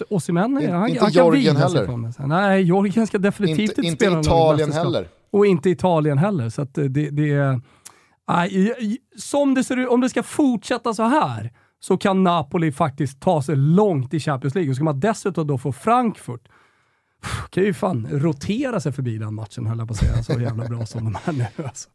Osimhen, 0.08 0.52
han, 0.54 0.88
inte 0.88 1.00
han 1.00 1.12
kan 1.12 1.12
sig 1.52 1.62
heller. 1.62 1.86
Nej, 2.26 2.62
Georgien 2.62 3.06
ska 3.06 3.18
definitivt 3.18 3.58
Inte, 3.60 3.72
inte, 3.72 3.82
inte 3.86 3.96
spela 4.04 4.14
någon 4.16 4.22
Italien 4.24 4.72
heller. 4.72 5.08
Och 5.30 5.46
inte 5.46 5.70
Italien 5.70 6.18
heller. 6.18 6.48
Så 6.50 6.62
att 6.62 6.74
det, 6.74 6.88
det 6.88 7.30
är... 7.32 7.60
I- 8.50 8.72
i- 8.80 8.98
som 9.16 9.54
det 9.54 9.64
ser 9.64 9.76
ut, 9.76 9.88
om 9.88 10.00
det 10.00 10.08
ska 10.08 10.22
fortsätta 10.22 10.94
så 10.94 11.02
här 11.02 11.52
så 11.80 11.96
kan 11.96 12.24
Napoli 12.24 12.72
faktiskt 12.72 13.20
ta 13.20 13.42
sig 13.42 13.56
långt 13.56 14.14
i 14.14 14.20
Champions 14.20 14.54
League. 14.54 14.70
Och 14.70 14.76
ska 14.76 14.84
man 14.84 15.00
dessutom 15.00 15.46
då 15.46 15.58
få 15.58 15.72
Frankfurt, 15.72 16.48
kan 17.50 17.64
ju 17.64 17.74
fan 17.74 18.08
rotera 18.10 18.80
sig 18.80 18.92
förbi 18.92 19.18
den 19.18 19.34
matchen 19.34 19.66
höll 19.66 19.78
jag 19.78 19.88
på 19.88 19.92
att 19.94 20.00
säga. 20.00 20.22
Så 20.22 20.32
jävla 20.40 20.64
bra 20.64 20.86
som 20.86 21.04
de 21.04 21.18
är 21.24 21.32
nu 21.32 21.46
alltså. 21.64 21.88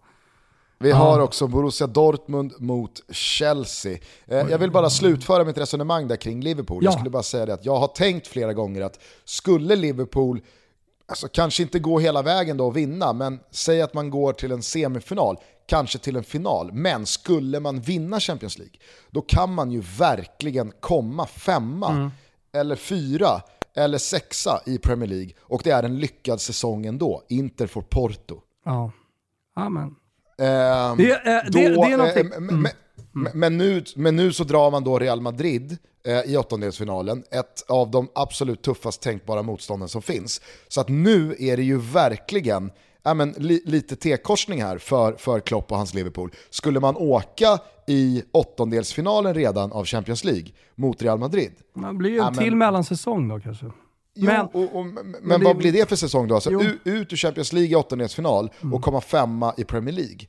Vi 0.80 0.92
har 0.92 1.20
också 1.20 1.48
Borussia 1.48 1.88
Dortmund 1.88 2.54
mot 2.60 2.92
Chelsea. 3.12 3.98
Eh, 4.28 4.38
jag 4.50 4.58
vill 4.58 4.72
bara 4.72 4.90
slutföra 4.90 5.44
mitt 5.44 5.58
resonemang 5.58 6.08
där 6.08 6.16
kring 6.16 6.42
Liverpool. 6.42 6.84
Jag 6.84 6.92
Ja. 6.94 6.98
skulle 6.98 7.10
bara 7.10 7.24
säga 7.24 7.46
det 7.46 7.54
att 7.54 7.66
jag 7.66 7.76
har 7.80 7.88
tänkt 7.88 8.28
flera 8.28 8.54
gånger 8.54 8.82
att 8.82 9.00
skulle 9.26 9.76
Liverpool, 9.76 10.42
alltså 11.08 11.28
kanske 11.28 11.64
inte 11.64 11.80
gå 11.80 12.00
hela 12.00 12.22
vägen 12.22 12.58
då 12.58 12.66
och 12.68 12.78
vinna, 12.78 13.14
men 13.14 13.40
säg 13.52 13.82
att 13.82 13.94
man 13.94 14.10
går 14.10 14.34
till 14.34 14.52
en 14.52 14.62
semifinal, 14.64 15.38
kanske 15.72 15.98
till 16.00 16.16
en 16.16 16.24
final, 16.24 16.72
men 16.74 17.06
skulle 17.06 17.60
man 17.60 17.80
vinna 17.82 18.20
Champions 18.20 18.58
League, 18.58 18.76
då 19.10 19.22
kan 19.22 19.54
man 19.54 19.72
ju 19.72 19.82
verkligen 19.98 20.72
komma 20.80 21.26
femma, 21.26 22.12
eller 22.54 22.76
fyra, 22.76 23.42
eller 23.76 23.98
sexa 23.98 24.62
i 24.66 24.78
Premier 24.78 25.10
League 25.10 25.32
och 25.42 25.62
det 25.64 25.72
är 25.72 25.84
en 25.84 26.00
lyckad 26.00 26.42
säsong 26.42 26.86
ändå. 26.86 27.24
Inter 27.30 27.68
får 27.68 27.82
Porto. 27.82 28.42
Ja. 28.66 28.92
Amen. 29.56 29.84
Ehm, 30.38 30.98
Det 30.98 31.12
är- 31.12 31.52
det- 31.52 31.52
det 31.52 31.66
är 31.66 31.98
någonting- 31.98 32.32
eh, 32.34 32.40
men- 32.40 32.46
men- 32.62 32.72
men- 33.14 33.32
Men, 33.40 33.58
nu, 33.58 33.84
men 33.96 34.16
nu 34.16 34.34
så 34.34 34.44
drar 34.44 34.72
man 34.72 34.84
då 34.84 35.00
Real 35.00 35.22
Madrid 35.22 35.78
eh, 36.06 36.20
i 36.22 36.38
åttondelsfinalen, 36.38 37.24
ett 37.32 37.64
av 37.68 37.92
de 37.92 38.08
absolut 38.16 38.62
tuffast 38.62 39.02
tänkbara 39.02 39.42
motstånden 39.44 39.90
som 39.90 40.02
finns. 40.02 40.42
Så 40.68 40.82
att 40.82 40.90
nu 40.90 41.36
är 41.40 41.58
det 41.58 41.64
ju 41.64 41.78
verkligen 41.78 42.72
ja, 43.04 43.14
men, 43.14 43.32
li, 43.38 43.62
lite 43.66 43.96
T-korsning 43.96 44.62
här 44.62 44.78
för, 44.78 45.14
för 45.14 45.40
Klopp 45.40 45.72
och 45.72 45.78
hans 45.78 45.94
Liverpool. 45.94 46.32
Skulle 46.50 46.80
man 46.80 46.96
åka 46.98 47.60
i 47.88 48.24
åttondelsfinalen 48.32 49.34
redan 49.34 49.72
av 49.72 49.86
Champions 49.86 50.24
League 50.24 50.48
mot 50.76 51.02
Real 51.02 51.20
Madrid, 51.20 51.52
Det 51.76 51.94
blir 51.94 52.10
ju 52.10 52.16
en 52.18 52.24
Ja, 52.24 52.32
men- 52.32 52.44
till 52.44 52.56
mellansäsong 52.56 53.28
då 53.28 53.40
kanske. 53.40 53.66
Jo, 54.16 54.26
Men- 54.26 54.46
och, 54.46 54.76
och, 54.76 54.86
men, 54.86 55.16
men 55.22 55.44
vad 55.44 55.58
blir 55.58 55.72
det 55.72 55.90
för 55.90 55.96
säsong 55.96 56.28
då? 56.28 56.36
Alltså, 56.36 56.52
ut, 56.52 56.82
ut 56.84 57.14
ur 57.14 57.18
Champions 57.18 57.54
League 57.54 57.72
i 57.72 57.76
åttondelsfinal 57.76 58.50
och 58.74 58.82
komma 58.82 59.02
femma 59.02 59.54
i 59.58 59.64
Premier 59.64 59.96
League. 59.96 60.20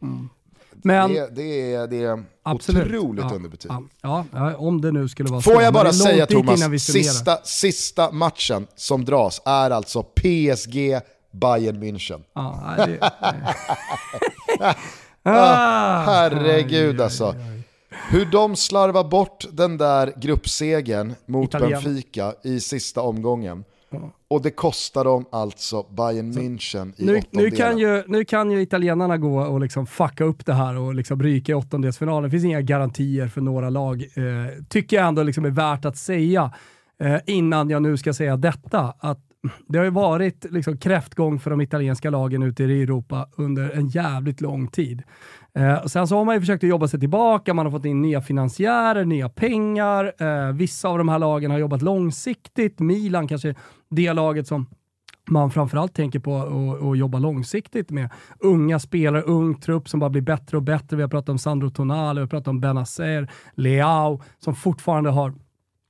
Men, 0.84 1.12
det, 1.14 1.34
det, 1.34 1.72
är, 1.74 1.86
det 1.86 2.02
är 2.02 2.24
absolut. 2.42 2.86
otroligt 2.86 3.24
ja, 3.30 3.34
underbetyg. 3.34 3.70
Ja, 4.02 4.24
ja, 4.32 4.56
om 4.56 4.80
det 4.80 4.92
nu 4.92 5.08
skulle 5.08 5.28
vara 5.30 5.42
så. 5.42 5.50
Får 5.50 5.62
jag 5.62 5.72
Men 5.74 5.82
bara 5.84 5.92
säga 5.92 6.26
Thomas, 6.26 6.82
sista, 6.82 7.36
sista 7.44 8.12
matchen 8.12 8.66
som 8.76 9.04
dras 9.04 9.42
är 9.44 9.70
alltså 9.70 10.02
PSG 10.02 11.00
Bayern 11.32 11.82
München. 11.82 12.22
Det, 15.24 15.30
ah, 15.30 16.02
Herregud 16.02 17.00
alltså. 17.00 17.34
Hur 18.10 18.24
de 18.24 18.56
slarvar 18.56 19.04
bort 19.04 19.46
den 19.52 19.78
där 19.78 20.12
gruppsegern 20.16 21.14
mot 21.26 21.48
Italien. 21.48 21.70
Benfica 21.70 22.34
i 22.44 22.60
sista 22.60 23.00
omgången. 23.00 23.64
Och 24.28 24.42
det 24.42 24.50
kostar 24.50 25.04
dem 25.04 25.24
alltså 25.32 25.82
Bayern 25.82 26.32
München 26.32 26.92
i 26.96 27.04
nu, 27.04 27.22
nu, 27.30 27.50
kan 27.50 27.78
ju, 27.78 28.02
nu 28.06 28.24
kan 28.24 28.50
ju 28.50 28.62
italienarna 28.62 29.18
gå 29.18 29.40
och 29.40 29.60
liksom 29.60 29.86
fucka 29.86 30.24
upp 30.24 30.46
det 30.46 30.52
här 30.52 30.78
och 30.78 30.94
liksom 30.94 31.22
ryka 31.22 31.52
i 31.52 31.54
åttondelsfinalen. 31.54 32.22
Det 32.22 32.30
finns 32.30 32.44
inga 32.44 32.60
garantier 32.60 33.28
för 33.28 33.40
några 33.40 33.70
lag. 33.70 34.02
Eh, 34.02 34.64
tycker 34.68 34.96
jag 34.96 35.06
ändå 35.06 35.22
liksom 35.22 35.44
är 35.44 35.50
värt 35.50 35.84
att 35.84 35.96
säga 35.96 36.52
eh, 37.00 37.16
innan 37.26 37.70
jag 37.70 37.82
nu 37.82 37.96
ska 37.96 38.12
säga 38.12 38.36
detta. 38.36 38.94
Att 38.98 39.20
det 39.68 39.78
har 39.78 39.84
ju 39.84 39.90
varit 39.90 40.46
liksom 40.50 40.76
kräftgång 40.76 41.38
för 41.38 41.50
de 41.50 41.60
italienska 41.60 42.10
lagen 42.10 42.42
ute 42.42 42.64
i 42.64 42.82
Europa 42.82 43.28
under 43.36 43.70
en 43.70 43.88
jävligt 43.88 44.40
lång 44.40 44.66
tid. 44.66 45.02
Eh, 45.54 45.84
sen 45.84 46.06
så 46.06 46.16
har 46.16 46.24
man 46.24 46.34
ju 46.34 46.40
försökt 46.40 46.64
att 46.64 46.70
jobba 46.70 46.88
sig 46.88 47.00
tillbaka, 47.00 47.54
man 47.54 47.66
har 47.66 47.70
fått 47.70 47.84
in 47.84 48.02
nya 48.02 48.20
finansiärer, 48.22 49.04
nya 49.04 49.28
pengar. 49.28 50.12
Eh, 50.18 50.52
vissa 50.52 50.88
av 50.88 50.98
de 50.98 51.08
här 51.08 51.18
lagen 51.18 51.50
har 51.50 51.58
jobbat 51.58 51.82
långsiktigt. 51.82 52.80
Milan 52.80 53.28
kanske 53.28 53.54
det 53.90 54.12
laget 54.12 54.46
som 54.46 54.66
man 55.30 55.50
framförallt 55.50 55.94
tänker 55.94 56.18
på 56.18 56.36
att 56.36 56.82
att 56.82 56.98
jobba 56.98 57.18
långsiktigt 57.18 57.90
med 57.90 58.10
unga 58.38 58.78
spelare, 58.78 59.22
ung 59.22 59.60
trupp 59.60 59.88
som 59.88 60.00
bara 60.00 60.10
blir 60.10 60.22
bättre 60.22 60.56
och 60.56 60.62
bättre. 60.62 60.96
Vi 60.96 61.02
har 61.02 61.10
pratat 61.10 61.28
om 61.28 61.38
Sandro 61.38 61.70
Tonali, 61.70 62.18
vi 62.18 62.22
har 62.22 62.28
pratat 62.28 62.48
om 62.48 62.60
Benazer, 62.60 63.30
Leao 63.54 64.22
som 64.38 64.54
fortfarande 64.54 65.10
har 65.10 65.34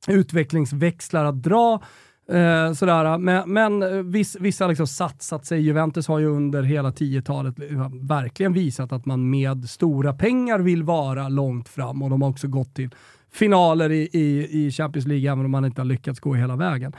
utvecklingsväxlar 0.08 1.24
att 1.24 1.42
dra. 1.42 1.82
Eh, 2.28 2.72
sådär. 2.72 3.18
Men, 3.18 3.52
men 3.52 3.82
eh, 3.82 3.88
viss, 3.88 4.36
vissa 4.40 4.64
har 4.64 4.68
liksom 4.68 4.86
satsat 4.86 5.46
sig. 5.46 5.60
Juventus 5.60 6.08
har 6.08 6.18
ju 6.18 6.26
under 6.26 6.62
hela 6.62 6.90
10-talet 6.90 7.54
verkligen 7.92 8.52
visat 8.52 8.92
att 8.92 9.06
man 9.06 9.30
med 9.30 9.64
stora 9.64 10.12
pengar 10.12 10.58
vill 10.58 10.82
vara 10.82 11.28
långt 11.28 11.68
fram 11.68 12.02
och 12.02 12.10
de 12.10 12.22
har 12.22 12.28
också 12.28 12.48
gått 12.48 12.74
till 12.74 12.90
finaler 13.32 13.92
i, 13.92 14.08
i, 14.12 14.48
i 14.66 14.70
Champions 14.70 15.06
League 15.06 15.32
även 15.32 15.44
om 15.44 15.50
man 15.50 15.64
inte 15.64 15.80
har 15.80 15.86
lyckats 15.86 16.20
gå 16.20 16.34
hela 16.34 16.56
vägen. 16.56 16.92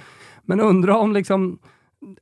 Men 0.45 0.59
undrar 0.59 0.93
om 0.93 1.13
liksom 1.13 1.59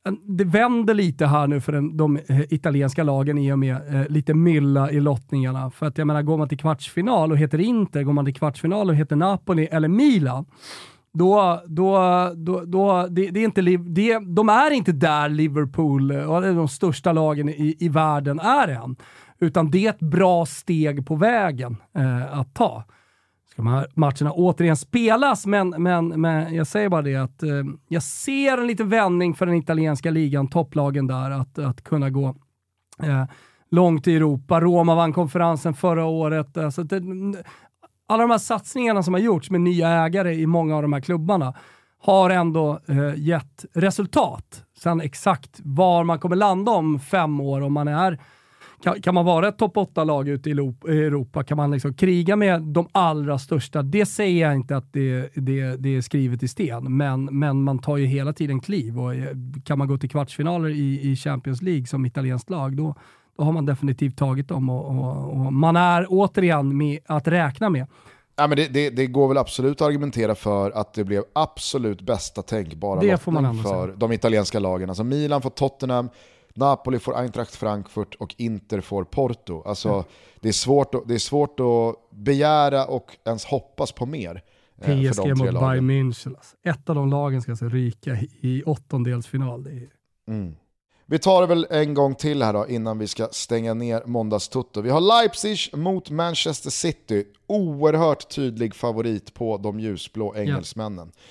eh, 0.06 0.14
det 0.28 0.44
vänder 0.44 0.94
lite 0.94 1.26
här 1.26 1.48
nu 1.48 1.62
för 1.62 1.72
den, 1.72 1.98
de 1.98 2.18
eh, 2.18 2.42
italienska 2.50 3.04
lagen 3.04 3.38
i 3.38 3.54
och 3.54 3.60
med 3.60 3.96
eh, 3.96 4.08
lite 4.10 4.34
mylla 4.34 4.92
i 4.92 5.00
lottningarna. 5.00 5.72
För 5.72 5.86
att 5.86 5.98
jag 5.98 6.08
menar, 6.08 6.22
går 6.22 6.38
man 6.38 6.50
till 6.50 6.58
kvartsfinal 6.58 7.32
och 7.32 7.38
heter 7.38 7.60
Inter, 7.60 8.04
går 8.04 8.14
man 8.14 8.26
till 8.26 8.36
kvartsfinal 8.36 8.90
och 8.90 8.96
heter 8.96 9.16
Napoli 9.16 9.68
eller 9.72 9.88
Milan, 9.88 10.46
då, 11.14 11.62
då, 11.68 11.98
då, 12.36 12.66
då 12.66 13.08
det, 13.10 13.30
det 13.30 13.40
är 13.40 13.46
inte, 13.46 13.62
det, 13.62 14.20
de 14.20 14.50
är 14.50 14.72
inte 14.72 14.92
där 14.92 15.30
Liverpool 15.30 16.12
eh, 16.12 16.32
och 16.32 16.42
de 16.42 16.68
största 16.68 17.12
lagen 17.12 17.50
i, 17.50 17.76
i 17.80 17.90
världen 17.90 18.40
är 18.40 18.68
än. 18.68 18.96
Utan 19.40 19.72
det 19.72 19.86
är 19.86 19.90
ett 19.90 20.00
bra 20.00 20.46
steg 20.46 21.08
på 21.08 21.16
vägen 21.16 21.78
eh, 21.96 22.40
att 22.40 22.54
ta. 22.54 22.84
Ska 23.52 23.62
de 23.62 23.68
här 23.68 23.88
matcherna 23.96 24.32
återigen 24.32 24.78
spelas, 24.78 25.46
men, 25.46 25.70
men, 25.70 26.08
men 26.08 26.56
jag 26.56 26.68
säger 26.68 26.90
bara 26.90 27.02
det 27.02 27.16
att 27.16 27.44
eh, 27.44 27.50
jag 27.88 28.04
ser 28.04 28.58
en 28.58 28.68
liten 28.68 28.90
vändning 28.90 29.34
för 29.34 29.46
den 29.46 29.56
italienska 29.56 30.12
ligan, 30.12 30.48
topplagen 30.48 31.08
där, 31.08 31.32
att, 31.32 31.60
att 31.60 31.84
kunna 31.84 32.10
gå 32.10 32.36
eh, 33.04 33.26
långt 33.72 34.08
i 34.08 34.16
Europa. 34.16 34.62
Roma 34.62 34.96
vann 34.96 35.14
konferensen 35.14 35.74
förra 35.74 36.06
året. 36.06 36.58
Alltså 36.58 36.84
det, 36.84 37.02
alla 38.12 38.24
de 38.24 38.32
här 38.32 38.38
satsningarna 38.38 39.04
som 39.04 39.14
har 39.14 39.22
gjorts 39.22 39.50
med 39.50 39.62
nya 39.62 39.90
ägare 39.90 40.34
i 40.34 40.48
många 40.48 40.76
av 40.76 40.82
de 40.82 40.94
här 40.94 41.02
klubbarna 41.02 41.54
har 42.04 42.30
ändå 42.30 42.80
eh, 42.88 43.14
gett 43.16 43.66
resultat. 43.74 44.64
Sen 44.78 45.02
exakt 45.02 45.60
var 45.64 46.04
man 46.04 46.20
kommer 46.20 46.36
landa 46.36 46.72
om 46.72 47.00
fem 47.00 47.40
år, 47.40 47.62
om 47.62 47.74
man 47.74 47.88
är 47.88 48.20
kan, 48.84 49.02
kan 49.02 49.14
man 49.14 49.26
vara 49.26 49.48
ett 49.48 49.58
topp 49.58 49.76
8-lag 49.76 50.30
ute 50.30 50.50
i 50.50 50.52
Europa? 50.52 51.44
Kan 51.44 51.58
man 51.58 51.72
liksom 51.72 51.94
kriga 51.94 52.36
med 52.36 52.62
de 52.62 52.88
allra 52.92 53.40
största? 53.40 53.82
Det 53.82 54.06
säger 54.06 54.48
jag 54.48 54.56
inte 54.56 54.78
att 54.78 54.94
det, 54.94 55.30
det, 55.36 55.76
det 55.76 55.96
är 55.96 56.02
skrivet 56.02 56.44
i 56.44 56.48
sten, 56.48 56.98
men, 56.98 57.26
men 57.26 57.64
man 57.64 57.80
tar 57.80 57.98
ju 57.98 58.06
hela 58.06 58.34
tiden 58.34 58.60
kliv. 58.60 59.00
Och 59.00 59.16
eh, 59.16 59.36
kan 59.66 59.78
man 59.78 59.88
gå 59.88 59.98
till 59.98 60.10
kvartsfinaler 60.10 60.70
i, 60.70 61.12
i 61.12 61.16
Champions 61.16 61.62
League 61.62 61.86
som 61.86 62.06
italienskt 62.06 62.50
lag, 62.50 62.78
då 62.78 62.96
har 63.44 63.52
man 63.52 63.66
definitivt 63.66 64.18
tagit 64.18 64.48
dem 64.48 64.70
och, 64.70 64.86
och, 64.86 65.32
och 65.32 65.54
man 65.54 65.76
är 65.76 66.06
återigen 66.10 66.78
med 66.78 67.00
att 67.06 67.28
räkna 67.28 67.70
med. 67.70 67.88
Ja, 68.36 68.48
men 68.48 68.58
det, 68.58 68.68
det, 68.68 68.90
det 68.90 69.08
går 69.08 69.28
väl 69.28 69.38
absolut 69.38 69.82
att 69.82 69.88
argumentera 69.88 70.36
för 70.36 70.72
att 70.72 70.94
det 70.94 71.04
blev 71.04 71.24
absolut 71.34 72.02
bästa 72.02 72.42
tänkbara 72.42 73.02
lottning 73.02 73.64
för 73.64 73.86
säga. 73.86 73.98
de 73.98 74.12
italienska 74.12 74.60
lagen. 74.60 74.90
Alltså 74.90 75.04
Milan 75.04 75.42
får 75.42 75.50
Tottenham, 75.50 76.10
Napoli 76.54 77.00
får 77.00 77.18
Eintracht 77.18 77.56
Frankfurt 77.56 78.16
och 78.16 78.36
Inter 78.38 78.82
får 78.82 79.04
Porto. 79.04 79.64
Alltså, 79.66 80.06
det, 80.40 80.48
är 80.48 80.54
svårt 80.54 80.96
att, 80.96 81.08
det 81.08 81.14
är 81.14 81.20
svårt 81.20 81.60
att 81.60 82.18
begära 82.18 82.86
och 82.86 83.18
ens 83.26 83.46
hoppas 83.46 83.92
på 83.92 84.06
mer. 84.06 84.44
eh, 84.82 85.12
PSG 85.12 85.28
mot 85.28 85.38
Bayern 85.38 85.92
München. 85.92 86.36
Alltså. 86.36 86.56
Ett 86.64 86.90
av 86.90 86.96
de 86.96 87.10
lagen 87.10 87.42
ska 87.42 87.52
alltså 87.52 87.70
ryka 87.70 88.18
i 88.42 88.64
åttondelsfinal. 88.66 89.64
Det 89.64 89.72
är... 89.72 89.90
mm. 90.28 90.56
Vi 91.12 91.20
tar 91.20 91.42
det 91.42 91.48
väl 91.48 91.68
en 91.70 91.94
gång 91.94 92.16
till 92.16 92.44
här 92.44 92.54
då 92.54 92.68
innan 92.68 93.00
vi 93.00 93.08
ska 93.08 93.28
stänga 93.32 93.74
ner 93.74 94.04
måndagstutto. 94.06 94.82
Vi 94.82 94.90
har 94.90 95.02
Leipzig 95.02 95.58
mot 95.78 96.10
Manchester 96.10 96.70
City. 96.70 97.24
Oerhört 97.48 98.30
tydlig 98.30 98.76
favorit 98.76 99.34
på 99.34 99.58
de 99.58 99.80
ljusblå 99.80 100.36
engelsmännen. 100.36 101.12
Ja. 101.16 101.22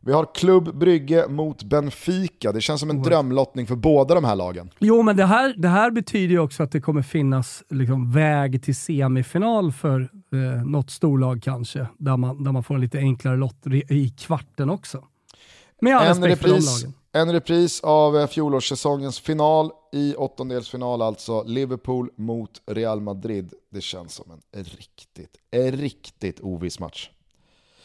Vi 0.00 0.12
har 0.12 0.26
Klubb 0.34 0.78
Brygge 0.78 1.28
mot 1.28 1.62
Benfica. 1.62 2.52
Det 2.52 2.60
känns 2.60 2.80
som 2.80 2.90
en 2.90 3.02
drömlottning 3.02 3.66
för 3.66 3.76
båda 3.76 4.14
de 4.14 4.24
här 4.24 4.36
lagen. 4.36 4.70
Jo, 4.78 5.02
men 5.02 5.16
det 5.16 5.26
här, 5.26 5.54
det 5.56 5.68
här 5.68 5.90
betyder 5.90 6.32
ju 6.32 6.38
också 6.38 6.62
att 6.62 6.72
det 6.72 6.80
kommer 6.80 7.02
finnas 7.02 7.62
liksom, 7.70 8.12
väg 8.12 8.62
till 8.62 8.76
semifinal 8.76 9.72
för 9.72 10.00
eh, 10.32 10.66
något 10.66 10.90
storlag 10.90 11.42
kanske, 11.42 11.86
där 11.98 12.16
man, 12.16 12.44
där 12.44 12.52
man 12.52 12.64
får 12.64 12.74
en 12.74 12.80
lite 12.80 12.98
enklare 12.98 13.36
lott 13.36 13.66
i 13.88 14.08
kvarten 14.08 14.70
också. 14.70 15.04
Med 15.80 15.96
all 15.96 16.02
en 16.02 16.08
respekt 16.08 16.44
repris, 16.44 16.80
för 16.80 16.82
de 16.82 16.86
lagen. 16.88 16.97
En 17.12 17.32
repris 17.32 17.80
av 17.80 18.18
eh, 18.18 18.26
fjolårssäsongens 18.26 19.20
final 19.20 19.70
i 19.92 20.14
åttondelsfinal 20.14 21.02
alltså. 21.02 21.42
Liverpool 21.42 22.10
mot 22.16 22.50
Real 22.66 23.00
Madrid. 23.00 23.52
Det 23.70 23.80
känns 23.80 24.14
som 24.14 24.32
en 24.52 24.64
riktigt, 24.64 25.36
en 25.50 25.72
riktigt 25.72 26.40
oviss 26.40 26.78
match. 26.78 27.10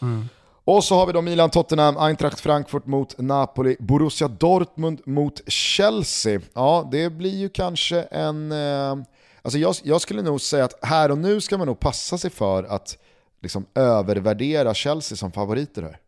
Mm. 0.01 0.29
Och 0.65 0.83
så 0.83 0.95
har 0.95 1.07
vi 1.07 1.13
då 1.13 1.21
Milan-Tottenham, 1.21 1.97
Eintracht 1.97 2.39
Frankfurt 2.39 2.85
mot 2.85 3.17
Napoli, 3.17 3.75
Borussia 3.79 4.27
Dortmund 4.27 5.01
mot 5.05 5.51
Chelsea. 5.51 6.41
Ja, 6.53 6.89
det 6.91 7.09
blir 7.09 7.37
ju 7.37 7.49
kanske 7.49 8.01
en... 8.01 8.51
Eh, 8.51 8.95
alltså 9.41 9.59
jag, 9.59 9.75
jag, 9.83 10.01
skulle 10.01 10.21
nog 10.21 10.41
säga 10.41 10.65
att 10.65 10.85
här 10.85 11.11
och 11.11 11.17
nu 11.17 11.41
ska 11.41 11.57
man 11.57 11.67
nog 11.67 11.79
passa 11.79 12.17
sig 12.17 12.29
för 12.29 12.63
att 12.63 12.97
liksom 13.41 13.65
övervärdera 13.75 14.73
Chelsea 14.73 15.15
som 15.15 15.31
favoriter 15.31 15.81
här. 15.81 15.99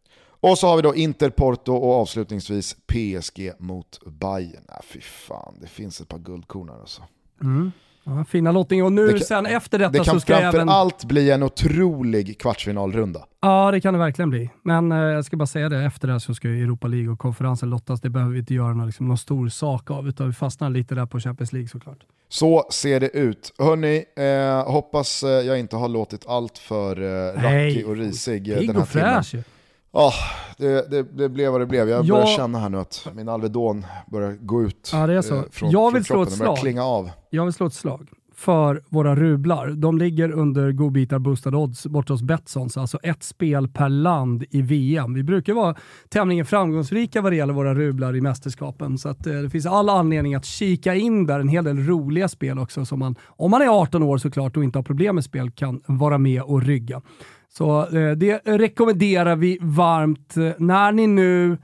Och 0.50 0.58
så 0.58 0.68
har 0.68 0.76
vi 0.76 0.82
då 0.82 0.96
Inter, 0.96 1.30
Porto 1.30 1.74
och 1.74 1.94
avslutningsvis 2.02 2.76
PSG 2.88 3.52
mot 3.60 4.00
Bayern. 4.06 4.64
Äh, 4.70 4.76
fy 4.84 5.02
fan, 5.02 5.56
det 5.62 5.68
finns 5.68 6.02
ett 6.02 6.08
par 6.08 6.20
guldkorn 6.20 6.70
här 6.70 6.80
alltså. 6.80 7.02
Mm. 7.42 7.72
Ja, 8.04 8.26
fina 8.26 8.52
lottning 8.52 8.84
och 8.84 8.92
nu 8.92 9.10
kan, 9.10 9.20
sen 9.20 9.46
efter 9.46 9.80
detta 9.80 10.04
så 10.04 10.20
ska 10.20 10.34
även... 10.34 10.46
Det 10.46 10.58
kan 10.58 10.60
framförallt 10.60 11.04
bli 11.04 11.32
en 11.32 11.44
otrolig 11.44 12.40
kvartsfinalrunda. 12.40 13.26
Ja, 13.42 13.72
det 13.72 13.82
kan 13.82 13.94
det 13.94 14.00
verkligen 14.00 14.30
bli. 14.30 14.50
Men 14.64 14.92
eh, 14.92 14.98
jag 14.98 15.26
ska 15.26 15.38
bara 15.38 15.46
säga 15.46 15.70
det, 15.70 15.86
efter 15.86 16.08
det 16.08 16.20
så 16.20 16.36
ska 16.36 16.48
ju 16.48 16.64
Europa 16.64 16.88
League 16.88 17.10
och 17.10 17.20
konferensen 17.20 17.70
lottas. 17.70 18.02
Det 18.02 18.10
behöver 18.10 18.34
vi 18.34 18.40
inte 18.40 18.54
göra 18.54 18.74
någon, 18.74 18.88
liksom, 18.88 19.08
någon 19.08 19.18
stor 19.18 19.50
sak 19.50 19.92
av, 19.92 20.08
utan 20.08 20.28
vi 20.28 20.34
fastnar 20.34 20.70
lite 20.70 20.96
där 20.96 21.06
på 21.06 21.20
Champions 21.20 21.54
League 21.54 21.70
såklart. 21.70 22.00
Så 22.30 22.68
ser 22.72 23.00
det 23.00 23.10
ut. 23.10 23.54
Hörni, 23.58 24.06
eh, 24.16 24.72
hoppas 24.72 25.24
eh, 25.24 25.30
jag 25.30 25.60
inte 25.60 25.76
har 25.76 25.90
låtit 25.90 26.28
allt 26.28 26.58
för 26.58 27.02
eh, 27.02 27.42
rackig 27.42 27.88
och 27.88 27.98
risig 27.98 28.50
eh, 28.50 28.58
den 28.58 28.76
här 28.76 28.82
och 28.82 28.88
fräsch, 28.88 29.32
timmen. 29.32 29.44
Ja, 29.96 30.14
det, 30.58 30.92
det, 30.92 31.04
det, 31.04 31.30
blev 31.30 31.52
vad 31.52 31.62
det 31.62 31.66
blev. 31.66 31.90
Jag 31.90 32.08
börjar 32.08 32.26
känna 32.26 32.60
här 32.60 32.70
nu 32.70 32.78
att 32.78 33.08
min 33.16 33.30
Alvedon 33.30 33.86
börjar 34.12 34.38
gå 34.42 34.64
ut 34.64 34.90
ja, 34.94 35.08
det 35.08 35.14
är 35.14 35.22
så. 35.22 35.36
Eh, 35.36 35.44
från, 35.52 35.72
jag 35.72 35.94
vill 35.94 36.04
från 36.04 36.26
slå 36.26 36.34
ett 36.34 36.40
slag. 36.40 36.58
klinga 36.58 36.84
av. 36.84 37.10
Jag 37.30 37.46
vill 37.46 37.54
slå 37.54 37.66
ett 37.66 37.74
slag 37.74 38.10
för 38.36 38.84
våra 38.90 39.16
rublar. 39.16 39.70
De 39.70 39.98
ligger 39.98 40.32
under 40.32 40.72
godbitar 40.72 41.20
boostad 41.20 41.56
odds 41.56 41.86
borta 41.86 42.14
hos 42.14 42.22
Betsson, 42.22 42.70
så 42.70 42.82
alltså 42.82 42.98
ett 43.04 43.24
spel 43.24 43.68
per 43.68 43.90
land 43.90 44.46
i 44.50 44.62
VM. 44.62 45.14
Vi 45.14 45.24
brukar 45.24 45.54
vara 45.54 45.76
tämligen 46.10 46.46
framgångsrika 46.46 47.22
vad 47.22 47.32
det 47.32 47.36
gäller 47.36 47.54
våra 47.54 47.76
rublar 47.76 48.16
i 48.16 48.22
mästerskapen, 48.22 48.98
så 48.98 49.10
att, 49.10 49.28
eh, 49.28 49.34
det 49.34 49.50
finns 49.50 49.66
all 49.66 49.90
anledning 49.90 50.36
att 50.36 50.46
kika 50.46 50.96
in 50.96 51.26
där. 51.26 51.40
En 51.40 51.48
hel 51.48 51.64
del 51.64 51.78
roliga 51.78 52.28
spel 52.28 52.60
också 52.60 52.86
som 52.86 53.00
man, 53.00 53.16
om 53.28 53.52
man 53.52 53.62
är 53.62 53.82
18 53.82 54.04
år 54.04 54.18
såklart 54.18 54.58
och 54.58 54.64
inte 54.64 54.78
har 54.78 54.84
problem 54.84 55.16
med 55.16 55.24
spel, 55.24 55.52
kan 55.52 55.82
vara 55.86 56.18
med 56.18 56.42
och 56.42 56.62
rygga. 56.62 57.02
Så 57.58 57.98
eh, 57.98 58.12
det 58.12 58.42
rekommenderar 58.46 59.36
vi 59.36 59.58
varmt 59.62 60.38
eh, 60.38 60.52
när 60.58 60.92
ni 60.92 61.08
nu 61.08 61.58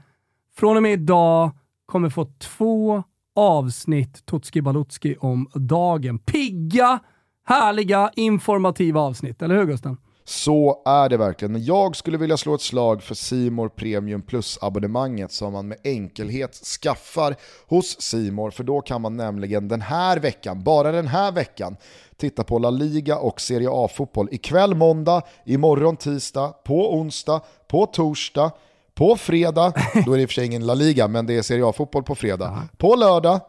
från 0.56 0.76
och 0.76 0.82
med 0.82 0.92
idag 0.92 1.50
kommer 1.86 2.10
få 2.10 2.24
två 2.24 3.02
avsnitt 3.36 4.26
Totski 4.26 4.62
Balutski 4.62 5.16
om 5.20 5.50
dagen. 5.54 6.18
Pigga, 6.18 6.98
härliga, 7.44 8.10
informativa 8.16 9.00
avsnitt. 9.00 9.42
Eller 9.42 9.56
hur 9.56 9.64
Gusten? 9.64 9.96
Så 10.24 10.82
är 10.84 11.08
det 11.08 11.16
verkligen. 11.16 11.64
Jag 11.64 11.96
skulle 11.96 12.18
vilja 12.18 12.36
slå 12.36 12.54
ett 12.54 12.60
slag 12.60 13.02
för 13.02 13.14
Simor 13.14 13.68
Premium 13.68 14.22
Plus-abonnemanget 14.22 15.32
som 15.32 15.52
man 15.52 15.68
med 15.68 15.78
enkelhet 15.84 16.54
skaffar 16.54 17.36
hos 17.68 18.00
Simor 18.00 18.50
för 18.50 18.64
då 18.64 18.80
kan 18.80 19.00
man 19.00 19.16
nämligen 19.16 19.68
den 19.68 19.80
här 19.80 20.18
veckan, 20.18 20.62
bara 20.62 20.92
den 20.92 21.06
här 21.06 21.32
veckan, 21.32 21.76
titta 22.16 22.44
på 22.44 22.58
La 22.58 22.70
Liga 22.70 23.18
och 23.18 23.40
Serie 23.40 23.68
A-fotboll. 23.72 24.28
Ikväll 24.30 24.74
måndag, 24.74 25.22
imorgon 25.46 25.96
tisdag, 25.96 26.48
på 26.64 26.94
onsdag, 26.94 27.40
på 27.68 27.86
torsdag, 27.86 28.50
på 28.94 29.16
fredag, 29.16 29.72
då 30.06 30.12
är 30.12 30.16
det 30.16 30.22
i 30.22 30.24
och 30.24 30.30
för 30.30 30.34
sig 30.34 30.46
ingen 30.46 30.66
La 30.66 30.74
Liga, 30.74 31.08
men 31.08 31.26
det 31.26 31.36
är 31.36 31.42
Serie 31.42 31.66
A-fotboll 31.66 32.02
på 32.02 32.14
fredag, 32.14 32.68
på 32.76 32.94
lördag 32.94 33.40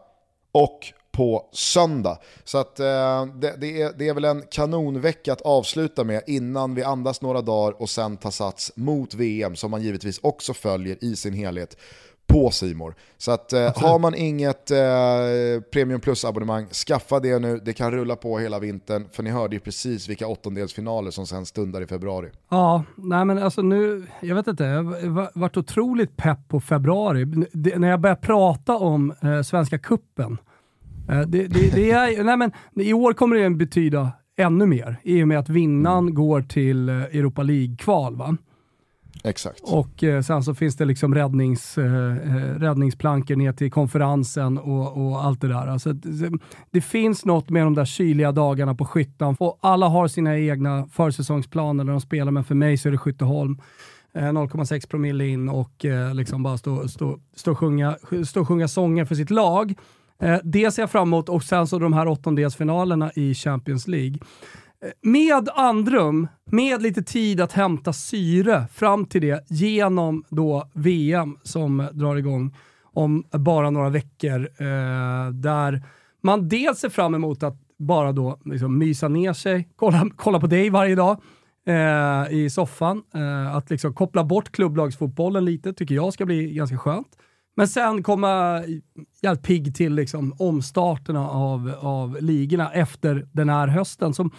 och 0.52 0.92
på 1.14 1.48
söndag. 1.52 2.18
Så 2.44 2.58
att, 2.58 2.80
eh, 2.80 3.26
det, 3.26 3.54
det, 3.60 3.82
är, 3.82 3.92
det 3.98 4.08
är 4.08 4.14
väl 4.14 4.24
en 4.24 4.42
kanonvecka 4.50 5.32
att 5.32 5.40
avsluta 5.40 6.04
med 6.04 6.22
innan 6.26 6.74
vi 6.74 6.82
andas 6.82 7.22
några 7.22 7.42
dagar 7.42 7.82
och 7.82 7.90
sen 7.90 8.16
ta 8.16 8.30
sats 8.30 8.72
mot 8.76 9.14
VM 9.14 9.56
som 9.56 9.70
man 9.70 9.82
givetvis 9.82 10.18
också 10.22 10.54
följer 10.54 11.04
i 11.04 11.16
sin 11.16 11.34
helhet 11.34 11.76
på 12.26 12.50
Simor. 12.50 12.94
Så 13.18 13.30
att 13.30 13.52
eh, 13.52 13.72
har 13.76 13.98
man 13.98 14.14
inget 14.14 14.70
eh, 14.70 14.76
Premium 15.72 16.00
Plus-abonnemang, 16.00 16.66
skaffa 16.66 17.20
det 17.20 17.38
nu. 17.38 17.60
Det 17.64 17.72
kan 17.72 17.90
rulla 17.90 18.16
på 18.16 18.38
hela 18.38 18.58
vintern, 18.58 19.06
för 19.12 19.22
ni 19.22 19.30
hörde 19.30 19.56
ju 19.56 19.60
precis 19.60 20.08
vilka 20.08 20.26
åttondelsfinaler 20.26 21.10
som 21.10 21.26
sen 21.26 21.46
stundar 21.46 21.80
i 21.80 21.86
februari. 21.86 22.30
Ja, 22.48 22.84
nej 22.96 23.24
men 23.24 23.38
alltså 23.38 23.62
nu, 23.62 24.06
jag 24.20 24.34
vet 24.34 24.46
inte, 24.46 24.64
jag 24.64 24.84
har 24.84 25.38
varit 25.38 25.56
otroligt 25.56 26.16
pepp 26.16 26.48
på 26.48 26.60
februari. 26.60 27.24
Det, 27.52 27.78
när 27.78 27.88
jag 27.88 28.00
börjar 28.00 28.16
prata 28.16 28.76
om 28.76 29.14
eh, 29.22 29.42
Svenska 29.42 29.78
Kuppen 29.78 30.38
det, 31.06 31.24
det, 31.24 31.74
det, 31.74 31.90
är, 31.90 32.24
nej 32.24 32.36
men, 32.36 32.52
I 32.74 32.92
år 32.92 33.12
kommer 33.12 33.36
det 33.36 33.50
betyda 33.50 34.12
ännu 34.36 34.66
mer, 34.66 34.96
i 35.02 35.22
och 35.22 35.28
med 35.28 35.38
att 35.38 35.48
vinnaren 35.48 35.98
mm. 35.98 36.14
går 36.14 36.42
till 36.42 36.88
eh, 36.88 36.94
Europa 36.94 37.42
League-kval. 37.42 38.36
Exakt. 39.24 39.60
Och 39.62 40.04
eh, 40.04 40.22
sen 40.22 40.42
så 40.42 40.54
finns 40.54 40.76
det 40.76 40.84
liksom 40.84 41.14
räddnings, 41.14 41.78
eh, 41.78 42.16
eh 42.16 42.54
räddningsplankor 42.58 43.36
ner 43.36 43.52
till 43.52 43.70
konferensen 43.70 44.58
och, 44.58 45.06
och 45.06 45.24
allt 45.24 45.40
det 45.40 45.48
där. 45.48 45.66
Alltså, 45.66 45.92
det, 45.92 46.30
det, 46.70 46.80
finns 46.80 47.24
något 47.24 47.50
med 47.50 47.62
de 47.62 47.74
där 47.74 47.84
kyliga 47.84 48.32
dagarna 48.32 48.74
på 48.74 48.84
Skyttan. 48.84 49.36
Och 49.38 49.58
alla 49.60 49.88
har 49.88 50.08
sina 50.08 50.38
egna 50.38 50.86
försäsongsplaner 50.86 51.84
när 51.84 51.92
de 51.92 52.00
spelar, 52.00 52.32
men 52.32 52.44
för 52.44 52.54
mig 52.54 52.76
så 52.76 52.88
är 52.88 52.92
det 52.92 52.98
Skytteholm. 52.98 53.58
0,6 54.14 54.74
eh, 54.74 54.80
promille 54.88 55.26
in 55.26 55.48
och 55.48 55.84
eh, 55.84 56.14
liksom 56.14 56.42
bara 56.42 56.58
stå, 56.58 56.88
stå, 56.88 57.18
stå, 57.36 57.50
och 57.50 57.58
sjunga, 57.58 57.96
stå 58.26 58.40
och 58.40 58.48
sjunga 58.48 58.68
sånger 58.68 59.04
för 59.04 59.14
sitt 59.14 59.30
lag. 59.30 59.74
Eh, 60.24 60.38
det 60.44 60.70
ser 60.70 60.82
jag 60.82 60.90
fram 60.90 61.08
emot 61.08 61.28
och 61.28 61.42
sen 61.42 61.66
så 61.66 61.78
de 61.78 61.92
här 61.92 62.08
åttondelsfinalerna 62.08 63.10
i 63.14 63.34
Champions 63.34 63.88
League 63.88 64.18
eh, 64.82 64.90
med 65.02 65.48
andrum, 65.54 66.28
med 66.44 66.82
lite 66.82 67.02
tid 67.02 67.40
att 67.40 67.52
hämta 67.52 67.92
syre 67.92 68.66
fram 68.72 69.06
till 69.06 69.20
det 69.20 69.44
genom 69.50 70.24
då 70.28 70.68
VM 70.72 71.38
som 71.42 71.88
drar 71.92 72.16
igång 72.16 72.56
om 72.82 73.24
bara 73.30 73.70
några 73.70 73.88
veckor. 73.88 74.40
Eh, 74.58 75.30
där 75.32 75.82
man 76.22 76.48
dels 76.48 76.78
ser 76.78 76.88
fram 76.88 77.14
emot 77.14 77.42
att 77.42 77.56
bara 77.78 78.12
då 78.12 78.38
liksom 78.44 78.78
mysa 78.78 79.08
ner 79.08 79.32
sig, 79.32 79.68
kolla, 79.76 80.10
kolla 80.16 80.40
på 80.40 80.46
dig 80.46 80.70
varje 80.70 80.94
dag 80.94 81.20
eh, 81.66 82.32
i 82.34 82.50
soffan. 82.50 83.02
Eh, 83.14 83.56
att 83.56 83.70
liksom 83.70 83.94
koppla 83.94 84.24
bort 84.24 84.52
klubblagsfotbollen 84.52 85.44
lite 85.44 85.72
tycker 85.72 85.94
jag 85.94 86.12
ska 86.12 86.26
bli 86.26 86.54
ganska 86.54 86.78
skönt. 86.78 87.08
Men 87.56 87.68
sen 87.68 88.02
komma 88.02 88.62
jävligt 89.22 89.42
pigg 89.44 89.74
till 89.74 89.94
liksom 89.94 90.34
omstarterna 90.38 91.28
av, 91.30 91.74
av 91.80 92.16
ligorna 92.20 92.72
efter 92.72 93.28
den 93.32 93.48
här 93.48 93.68
hösten 93.68 94.14
som 94.14 94.30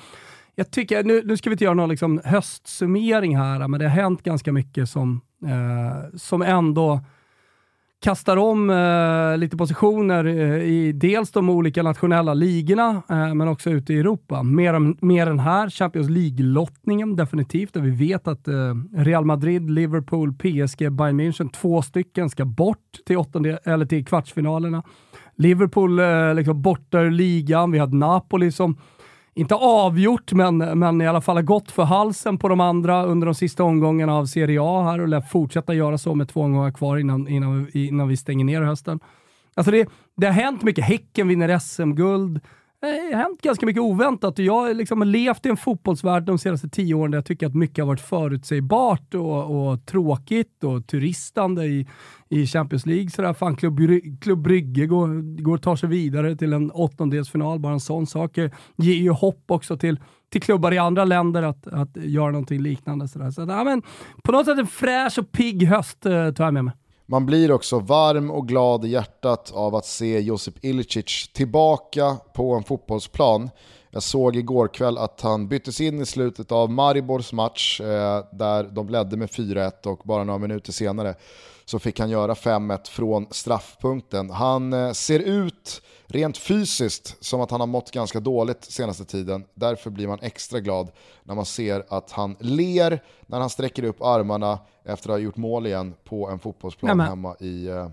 jag 0.55 0.72
tycker, 0.72 1.03
nu, 1.03 1.22
nu 1.26 1.38
ska 1.38 1.49
vi 1.49 1.53
inte 1.53 1.63
göra 1.63 1.74
någon 1.74 1.89
liksom 1.89 2.22
höstsummering 2.24 3.38
här, 3.38 3.68
men 3.68 3.80
det 3.80 3.86
har 3.86 4.03
hänt 4.03 4.24
ganska 4.24 4.51
mycket 4.51 4.89
som, 4.89 5.22
eh, 5.45 6.18
som 6.18 6.41
ändå 6.41 6.99
kastar 8.05 8.37
om 8.37 8.69
eh, 8.69 9.37
lite 9.37 9.57
positioner 9.57 10.25
eh, 10.25 10.63
i 10.63 10.91
dels 10.91 11.31
de 11.31 11.49
olika 11.49 11.83
nationella 11.83 12.33
ligorna, 12.33 13.01
eh, 13.09 13.33
men 13.33 13.47
också 13.47 13.69
ute 13.69 13.93
i 13.93 13.99
Europa. 13.99 14.43
Mer, 14.43 15.05
mer 15.05 15.27
än 15.27 15.39
här, 15.39 15.69
Champions 15.69 16.09
League-lottningen 16.09 17.15
definitivt, 17.15 17.73
där 17.73 17.81
vi 17.81 17.89
vet 17.89 18.27
att 18.27 18.47
eh, 18.47 18.53
Real 18.93 19.25
Madrid, 19.25 19.69
Liverpool, 19.69 20.33
PSG, 20.33 20.91
Bayern 20.91 21.19
München, 21.19 21.49
två 21.49 21.81
stycken 21.81 22.29
ska 22.29 22.45
bort 22.45 22.99
till, 23.05 23.17
åttonde, 23.17 23.59
eller 23.63 23.85
till 23.85 24.05
kvartsfinalerna. 24.05 24.83
Liverpool 25.35 25.99
eh, 25.99 26.33
liksom 26.33 26.61
borta 26.61 26.99
ur 26.99 27.11
ligan, 27.11 27.71
vi 27.71 27.79
har 27.79 27.87
Napoli 27.87 28.51
som 28.51 28.77
inte 29.36 29.55
avgjort, 29.55 30.33
men, 30.33 30.57
men 30.57 31.01
i 31.01 31.07
alla 31.07 31.21
fall 31.21 31.36
har 31.36 31.43
gått 31.43 31.71
för 31.71 31.83
halsen 31.83 32.38
på 32.38 32.47
de 32.47 32.59
andra 32.59 33.05
under 33.05 33.25
de 33.25 33.36
sista 33.36 33.63
omgångarna 33.63 34.15
av 34.15 34.25
Serie 34.25 34.61
A 34.61 34.83
här 34.83 35.01
och 35.01 35.07
lär 35.07 35.21
fortsätta 35.21 35.73
göra 35.73 35.97
så 35.97 36.15
med 36.15 36.29
två 36.29 36.41
omgångar 36.41 36.71
kvar 36.71 36.97
innan, 36.97 37.27
innan, 37.27 37.67
innan 37.73 38.07
vi 38.07 38.17
stänger 38.17 38.45
ner 38.45 38.61
hösten. 38.61 38.99
Alltså 39.53 39.71
det, 39.71 39.89
det 40.17 40.27
har 40.27 40.33
hänt 40.33 40.63
mycket. 40.63 40.86
Häcken 40.86 41.27
vinner 41.27 41.59
SM-guld. 41.59 42.39
Eh, 42.82 43.09
det 43.09 43.15
har 43.15 43.23
hänt 43.23 43.41
ganska 43.41 43.65
mycket 43.65 43.82
oväntat 43.82 44.39
och 44.39 44.45
jag 44.45 44.53
har 44.53 44.73
liksom 44.73 45.03
levt 45.03 45.45
i 45.45 45.49
en 45.49 45.57
fotbollsvärld 45.57 46.23
de 46.23 46.38
senaste 46.38 46.69
tio 46.69 46.93
åren 46.93 47.11
där 47.11 47.17
jag 47.17 47.26
tycker 47.26 47.47
att 47.47 47.55
mycket 47.55 47.78
har 47.78 47.88
varit 47.88 48.01
förutsägbart 48.01 49.13
och, 49.13 49.69
och 49.69 49.86
tråkigt 49.86 50.63
och 50.63 50.88
turistande 50.88 51.65
i, 51.65 51.88
i 52.30 52.47
Champions 52.47 52.86
League. 52.86 53.09
Sådär. 53.09 53.34
Fan, 53.34 53.55
Klubb, 53.55 53.80
Klubb 54.21 54.41
Brygge 54.41 54.86
går, 54.86 55.41
går 55.41 55.57
tar 55.57 55.76
sig 55.76 55.89
vidare 55.89 56.36
till 56.36 56.53
en 56.53 56.71
åttondelsfinal. 56.71 57.59
Bara 57.59 57.73
en 57.73 57.80
sån 57.80 58.07
sak 58.07 58.38
eh, 58.38 58.51
ger 58.76 58.95
ju 58.95 59.09
hopp 59.09 59.43
också 59.47 59.78
till, 59.78 59.99
till 60.30 60.41
klubbar 60.41 60.71
i 60.71 60.78
andra 60.78 61.05
länder 61.05 61.43
att, 61.43 61.67
att 61.67 61.97
göra 61.97 62.32
någonting 62.32 62.61
liknande. 62.61 63.07
Sådär. 63.07 63.32
Så, 63.32 63.41
ja, 63.41 63.63
men, 63.63 63.82
på 64.23 64.32
något 64.32 64.45
sätt 64.45 64.59
en 64.59 64.67
fräsch 64.67 65.19
och 65.19 65.32
pigg 65.32 65.67
höst 65.67 66.05
eh, 66.05 66.32
tar 66.32 66.43
jag 66.43 66.53
med 66.53 66.63
mig. 66.63 66.73
Man 67.07 67.25
blir 67.25 67.51
också 67.51 67.79
varm 67.79 68.31
och 68.31 68.47
glad 68.47 68.85
i 68.85 68.87
hjärtat 68.87 69.51
av 69.55 69.75
att 69.75 69.85
se 69.85 70.19
Josip 70.19 70.65
Ilicic 70.65 71.29
tillbaka 71.33 72.17
på 72.33 72.53
en 72.53 72.63
fotbollsplan. 72.63 73.49
Jag 73.91 74.03
såg 74.03 74.35
igår 74.35 74.67
kväll 74.67 74.97
att 74.97 75.21
han 75.21 75.47
byttes 75.47 75.81
in 75.81 76.01
i 76.01 76.05
slutet 76.05 76.51
av 76.51 76.71
Maribors 76.71 77.33
match 77.33 77.81
eh, 77.81 78.25
där 78.31 78.63
de 78.63 78.89
ledde 78.89 79.17
med 79.17 79.29
4-1 79.29 79.87
och 79.87 80.01
bara 80.03 80.23
några 80.23 80.39
minuter 80.39 80.71
senare 80.71 81.15
så 81.65 81.79
fick 81.79 81.99
han 81.99 82.09
göra 82.09 82.33
5-1 82.33 82.89
från 82.89 83.27
straffpunkten. 83.31 84.29
Han 84.29 84.73
eh, 84.73 84.91
ser 84.91 85.19
ut 85.19 85.81
rent 86.07 86.37
fysiskt 86.37 87.23
som 87.23 87.41
att 87.41 87.51
han 87.51 87.59
har 87.59 87.67
mått 87.67 87.91
ganska 87.91 88.19
dåligt 88.19 88.63
senaste 88.63 89.05
tiden. 89.05 89.43
Därför 89.53 89.89
blir 89.89 90.07
man 90.07 90.19
extra 90.21 90.59
glad 90.59 90.91
när 91.23 91.35
man 91.35 91.45
ser 91.45 91.83
att 91.89 92.11
han 92.11 92.35
ler 92.39 93.03
när 93.27 93.39
han 93.39 93.49
sträcker 93.49 93.83
upp 93.83 94.01
armarna 94.01 94.59
efter 94.83 95.09
att 95.09 95.13
ha 95.13 95.19
gjort 95.19 95.37
mål 95.37 95.67
igen 95.67 95.93
på 96.03 96.29
en 96.29 96.39
fotbollsplan 96.39 96.97
Nej, 96.97 97.07
hemma 97.07 97.35
i, 97.39 97.69
uh, 97.69 97.87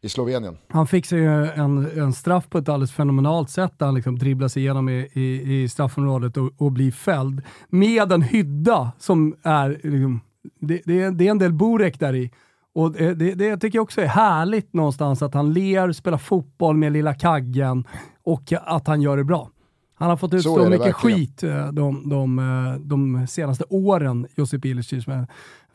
i 0.00 0.08
Slovenien. 0.08 0.58
Han 0.68 0.86
fixar 0.86 1.16
ju 1.16 1.46
en, 1.46 2.00
en 2.00 2.12
straff 2.12 2.48
på 2.48 2.58
ett 2.58 2.68
alldeles 2.68 2.92
fenomenalt 2.92 3.50
sätt 3.50 3.72
där 3.78 3.86
han 3.86 3.94
liksom 3.94 4.18
dribblar 4.18 4.48
sig 4.48 4.62
igenom 4.62 4.88
i, 4.88 5.08
i, 5.12 5.62
i 5.62 5.68
straffområdet 5.68 6.36
och, 6.36 6.52
och 6.56 6.72
blir 6.72 6.92
fälld. 6.92 7.42
Med 7.68 8.12
en 8.12 8.22
hydda 8.22 8.92
som 8.98 9.34
är, 9.42 9.70
liksom, 9.70 10.20
det, 10.60 10.82
det, 10.84 11.10
det 11.10 11.26
är 11.26 11.30
en 11.30 11.38
del 11.38 11.52
Burek 11.52 12.00
där 12.00 12.14
i. 12.14 12.30
Och 12.74 12.92
det, 12.92 13.14
det, 13.14 13.34
det 13.34 13.56
tycker 13.56 13.78
jag 13.78 13.82
också 13.82 14.00
är 14.00 14.06
härligt 14.06 14.72
någonstans, 14.72 15.22
att 15.22 15.34
han 15.34 15.52
ler, 15.52 15.92
spelar 15.92 16.18
fotboll 16.18 16.76
med 16.76 16.92
lilla 16.92 17.14
kaggen 17.14 17.84
och 18.22 18.52
att 18.52 18.86
han 18.86 19.02
gör 19.02 19.16
det 19.16 19.24
bra. 19.24 19.50
Han 19.94 20.10
har 20.10 20.16
fått 20.16 20.34
ut 20.34 20.42
så, 20.42 20.68
mycket 20.68 20.94
skit 20.94 21.42
eh, 21.42 21.72
de, 21.72 22.08
de, 22.08 22.38
eh, 22.38 22.80
de, 22.80 23.26
senaste 23.26 23.64
åren, 23.68 24.26
Josip 24.36 24.64
Ilicic. 24.64 25.04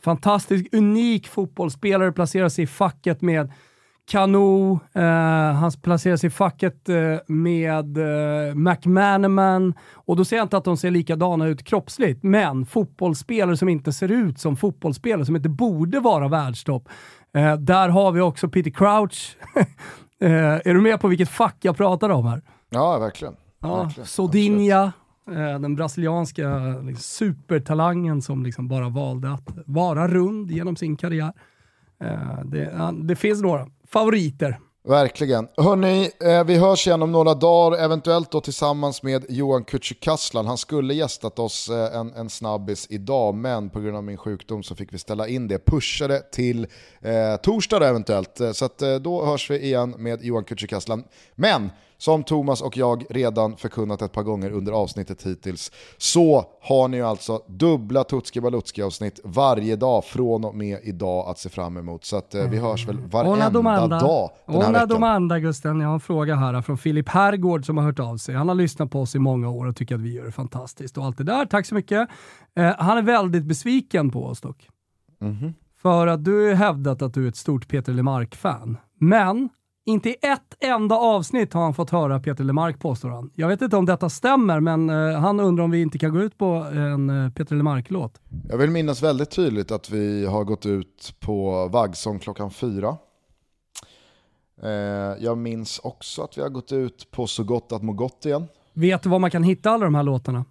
Fantastisk, 0.02 0.66
unik 0.72 1.28
fotbollsspelare, 1.28 2.12
placerar 2.12 2.50
sig 2.50 2.64
i 2.64 2.68
facket 2.68 3.22
med 3.22 3.52
Kanu, 4.08 4.72
eh, 4.93 5.53
han 5.53 5.72
placerar 5.82 6.18
sig 6.18 6.28
i 6.28 6.32
facket 6.32 6.89
eh, 6.89 6.95
med 7.28 7.97
eh, 7.97 8.56
McManaman. 8.56 9.74
Och 9.93 10.16
då 10.16 10.26
säger 10.26 10.39
jag 10.39 10.45
inte 10.45 10.58
att 10.58 10.64
de 10.64 10.78
ser 10.78 10.91
likadana 10.91 11.47
ut 11.47 11.64
kroppsligt, 11.64 12.24
men 12.24 12.66
fotbollsspelare 12.66 13.58
som 13.58 13.70
inte 13.70 13.93
ser 13.93 14.12
ut 14.12 14.39
som 14.39 14.56
fotbollsspelare, 14.56 15.26
som 15.26 15.36
inte 15.36 15.49
borde 15.49 15.99
vara 15.99 16.28
världstopp. 16.28 16.89
Eh, 17.34 17.56
där 17.58 17.89
har 17.89 18.12
vi 18.12 18.22
också 18.22 18.49
Peter 18.49 18.72
Crouch. 18.72 19.38
Eh, 20.20 20.32
är 20.32 20.74
du 20.74 20.82
med 20.82 20.99
på 20.99 21.08
vilket 21.08 21.30
fack 21.30 21.58
jag 21.62 21.78
pratar 21.78 22.10
om 22.10 22.26
här? 22.26 22.41
Ja, 22.70 22.99
verkligen. 22.99 23.36
Ja, 23.62 23.84
verkligen. 23.84 24.08
Sodinha, 24.08 24.93
eh, 25.30 25.60
den 25.60 25.76
brasilianska 25.76 26.58
liksom, 26.58 26.95
supertalangen 26.95 28.22
som 28.22 28.43
liksom 28.43 28.68
bara 28.68 28.89
valde 28.89 29.34
att 29.34 29.49
vara 29.66 30.08
rund 30.08 30.51
genom 30.51 30.76
sin 30.76 30.97
karriär. 30.97 31.34
Det, 32.43 32.91
det 33.03 33.16
finns 33.16 33.41
några 33.41 33.68
favoriter. 33.88 34.59
Verkligen. 34.88 35.47
Hörni, 35.57 36.11
eh, 36.19 36.43
vi 36.43 36.57
hörs 36.57 36.88
igen 36.88 37.01
om 37.01 37.11
några 37.11 37.33
dagar, 37.33 37.77
eventuellt 37.77 38.31
då 38.31 38.41
tillsammans 38.41 39.03
med 39.03 39.25
Johan 39.29 39.65
Kücükaslan. 39.65 40.45
Han 40.45 40.57
skulle 40.57 40.93
gästat 40.93 41.39
oss 41.39 41.69
eh, 41.69 41.95
en, 41.95 42.13
en 42.13 42.29
snabbis 42.29 42.88
idag, 42.89 43.36
men 43.36 43.69
på 43.69 43.79
grund 43.79 43.97
av 43.97 44.03
min 44.03 44.17
sjukdom 44.17 44.63
så 44.63 44.75
fick 44.75 44.93
vi 44.93 44.97
ställa 44.97 45.27
in 45.27 45.47
det. 45.47 45.65
Pushade 45.65 46.19
till 46.31 46.67
eh, 47.01 47.36
torsdag 47.41 47.89
eventuellt, 47.89 48.39
eh, 48.39 48.51
så 48.51 48.65
att, 48.65 48.81
eh, 48.81 48.95
då 48.95 49.25
hörs 49.25 49.49
vi 49.49 49.59
igen 49.59 49.95
med 49.97 50.23
Johan 50.23 50.43
Kücükaslan. 50.43 51.03
Men 51.36 51.69
som 52.06 52.24
Thomas 52.24 52.62
och 52.62 52.78
jag 52.78 53.06
redan 53.10 53.58
förkunnat 53.58 54.01
ett 54.01 54.12
par 54.12 54.24
gånger 54.24 54.51
under 54.51 54.72
avsnittet 54.72 55.24
hittills, 55.24 55.72
så 55.97 56.45
har 56.62 56.88
ni 56.88 57.01
alltså 57.01 57.41
dubbla 57.47 58.03
Tutski 58.03 58.41
Balutski 58.41 58.82
avsnitt 58.82 59.20
varje 59.24 59.76
dag 59.76 60.06
från 60.06 60.45
och 60.45 60.56
med 60.56 60.80
idag 60.84 61.30
att 61.30 61.39
se 61.39 61.49
fram 61.49 61.78
emot. 61.78 62.06
Så 62.06 62.18
att, 62.18 62.36
eh, 62.36 62.49
vi 62.49 62.58
hörs 62.58 62.88
väl 62.88 62.97
varenda 62.97 63.49
domanda. 63.49 63.99
dag 63.99 64.30
den 64.45 64.62
här 64.62 64.72
veckan. 64.72 64.89
domanda 64.89 65.39
Gusten, 65.39 65.80
jag 65.80 65.88
har 65.88 65.93
en 65.93 65.99
fråga 65.99 66.36
här 66.36 66.62
från 66.62 66.78
Filip 66.78 67.10
Herrgård 67.10 67.66
som 67.66 67.78
har 67.78 67.84
hört 67.84 67.99
av 67.99 68.18
sig. 68.18 68.36
Han 68.36 68.47
har 68.47 68.56
lyssnat 68.56 68.91
på 68.91 69.01
oss 69.01 69.16
i 69.16 69.20
många 69.20 69.49
år 69.49 69.66
och 69.66 69.76
tycker 69.76 69.95
att 69.95 70.01
vi 70.01 70.14
gör 70.14 70.26
det 70.26 70.32
fantastiskt 70.32 70.97
och 70.97 71.06
allt 71.06 71.18
det 71.18 71.24
där. 71.24 71.45
Tack 71.45 71.66
så 71.66 71.76
mycket. 71.76 72.10
Eh, 72.56 72.74
han 72.78 72.97
är 72.97 73.01
väldigt 73.01 73.43
besviken 73.43 74.12
på 74.12 74.26
oss 74.26 74.41
dock. 74.41 74.70
Mm 75.22 75.34
-hmm. 75.34 75.53
För 75.82 76.08
att 76.08 76.26
du 76.26 76.47
har 76.47 76.53
hävdat 76.53 77.01
att 77.01 77.14
du 77.14 77.26
är 77.26 77.30
ett 77.30 77.36
stort 77.36 77.68
Peter 77.68 77.93
LeMarc-fan. 77.93 78.78
Men 78.99 79.49
inte 79.86 80.09
i 80.09 80.15
ett 80.21 80.55
enda 80.59 80.95
avsnitt 80.95 81.53
har 81.53 81.61
han 81.61 81.73
fått 81.73 81.89
höra 81.89 82.19
Peter 82.19 82.43
Lemark 82.43 82.79
påstår 82.79 83.09
han. 83.09 83.31
Jag 83.36 83.47
vet 83.47 83.61
inte 83.61 83.77
om 83.77 83.86
detta 83.86 84.09
stämmer, 84.09 84.59
men 84.59 84.89
uh, 84.89 85.17
han 85.19 85.39
undrar 85.39 85.63
om 85.63 85.71
vi 85.71 85.81
inte 85.81 85.97
kan 85.97 86.13
gå 86.13 86.21
ut 86.21 86.38
på 86.38 86.45
en 86.73 87.09
uh, 87.09 87.31
Peter 87.31 87.55
Lemark-låt. 87.55 88.21
Jag 88.49 88.57
vill 88.57 88.71
minnas 88.71 89.03
väldigt 89.03 89.31
tydligt 89.31 89.71
att 89.71 89.89
vi 89.89 90.25
har 90.25 90.43
gått 90.43 90.65
ut 90.65 91.15
på 91.19 91.67
Vaggsång 91.67 92.19
klockan 92.19 92.51
fyra. 92.51 92.97
Uh, 94.63 94.69
jag 95.19 95.38
minns 95.38 95.79
också 95.79 96.21
att 96.21 96.38
vi 96.38 96.41
har 96.41 96.49
gått 96.49 96.71
ut 96.71 97.11
på 97.11 97.27
Så 97.27 97.43
gott 97.43 97.71
att 97.71 97.83
må 97.83 97.93
gott 97.93 98.25
igen. 98.25 98.47
Vet 98.73 99.03
du 99.03 99.09
var 99.09 99.19
man 99.19 99.31
kan 99.31 99.43
hitta 99.43 99.71
alla 99.71 99.86
de 99.86 99.95
här 99.95 100.03
låtarna? 100.03 100.45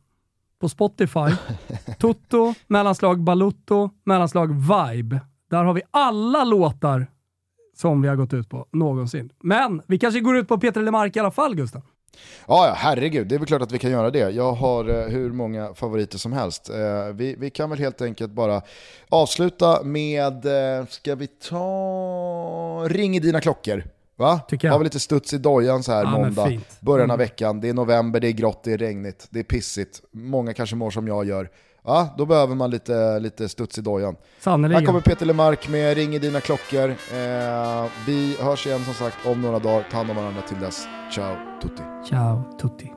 På 0.61 0.69
Spotify. 0.69 1.31
Toto, 1.99 2.55
mellanslag 2.67 3.21
Balutto, 3.21 3.91
mellanslag 4.05 4.49
Vibe. 4.49 5.21
Där 5.51 5.65
har 5.65 5.75
vi 5.75 5.83
alla 5.91 6.45
låtar 6.45 7.07
som 7.75 8.03
vi 8.03 8.09
har 8.09 8.17
gått 8.17 8.33
ut 8.33 8.51
på 8.51 8.67
någonsin. 8.73 9.31
Men 9.41 9.83
vi 9.87 9.99
kanske 9.99 10.21
går 10.21 10.37
ut 10.37 10.49
på 10.49 10.59
Peter 10.59 10.83
Lemark 10.83 11.17
i 11.17 11.21
alla 11.21 11.31
fall, 11.31 11.55
Gustav? 11.55 11.83
Ja, 12.47 12.67
ja, 12.67 12.75
herregud, 12.77 13.27
det 13.27 13.35
är 13.35 13.39
väl 13.39 13.49
klart 13.49 13.63
att 13.63 13.73
vi 13.73 13.79
kan 13.79 13.91
göra 13.91 14.11
det. 14.11 14.31
Jag 14.31 14.53
har 14.53 14.89
eh, 14.89 15.09
hur 15.09 15.33
många 15.33 15.75
favoriter 15.75 16.19
som 16.19 16.33
helst. 16.33 16.71
Eh, 16.71 17.15
vi, 17.15 17.37
vi 17.39 17.51
kan 17.51 17.71
väl 17.71 17.79
helt 17.79 18.03
enkelt 18.03 18.33
bara 18.33 18.63
avsluta 19.09 19.83
med, 19.83 20.47
eh, 20.47 20.87
ska 20.87 21.15
vi 21.15 21.27
ta 21.27 22.87
Ring 22.89 23.17
i 23.17 23.21
dina 23.21 23.41
klockor? 23.41 23.85
Va? 24.17 24.41
Tycker 24.49 24.69
jag. 24.69 24.73
Har 24.73 24.79
vi 24.79 24.85
lite 24.85 25.01
studs 25.01 25.33
i 25.33 25.39
dojan 25.39 25.83
så 25.83 25.93
här 25.93 26.05
ja, 26.05 26.11
måndag, 26.11 26.61
början 26.81 27.11
av 27.11 27.15
mm. 27.15 27.19
veckan. 27.19 27.61
Det 27.61 27.69
är 27.69 27.75
november, 27.75 28.21
det 28.21 28.29
är 28.29 28.33
grått, 28.33 28.65
det 28.65 28.73
är 28.73 28.79
regnigt, 28.79 29.27
det 29.31 29.39
är 29.39 29.45
pissigt. 29.45 30.03
Många 30.11 30.53
kanske 30.53 30.77
mår 30.77 30.91
som 30.91 31.09
jag 31.09 31.25
gör. 31.25 31.51
Ja, 31.87 32.15
då 32.19 32.27
behöver 32.27 32.55
man 32.55 32.71
lite, 32.71 33.19
lite 33.19 33.49
studs 33.49 33.79
i 33.79 33.81
dojan. 33.81 34.17
Sannoliken. 34.41 34.81
Här 34.81 34.87
kommer 34.87 35.01
Peter 35.01 35.27
Lemark 35.27 35.69
med 35.69 35.97
Ring 35.97 36.15
i 36.15 36.19
dina 36.19 36.41
klockor. 36.41 36.91
Eh, 36.91 37.87
vi 38.07 38.37
hörs 38.41 38.67
igen 38.67 38.85
som 38.85 38.95
sagt 38.95 39.27
om 39.27 39.43
några 39.43 39.59
dagar. 39.59 39.87
Ta 39.91 39.97
hand 39.97 40.11
om 40.11 40.17
varandra 40.17 40.43
till 40.43 40.61
dess. 40.61 40.87
Ciao 41.15 41.37
tutti. 41.63 41.83
Ciao 42.09 42.43
tutti. 42.61 42.91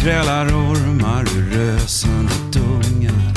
krälar 0.00 0.46
ormar 0.46 0.89
ur 1.80 2.52
dungar. 2.52 3.32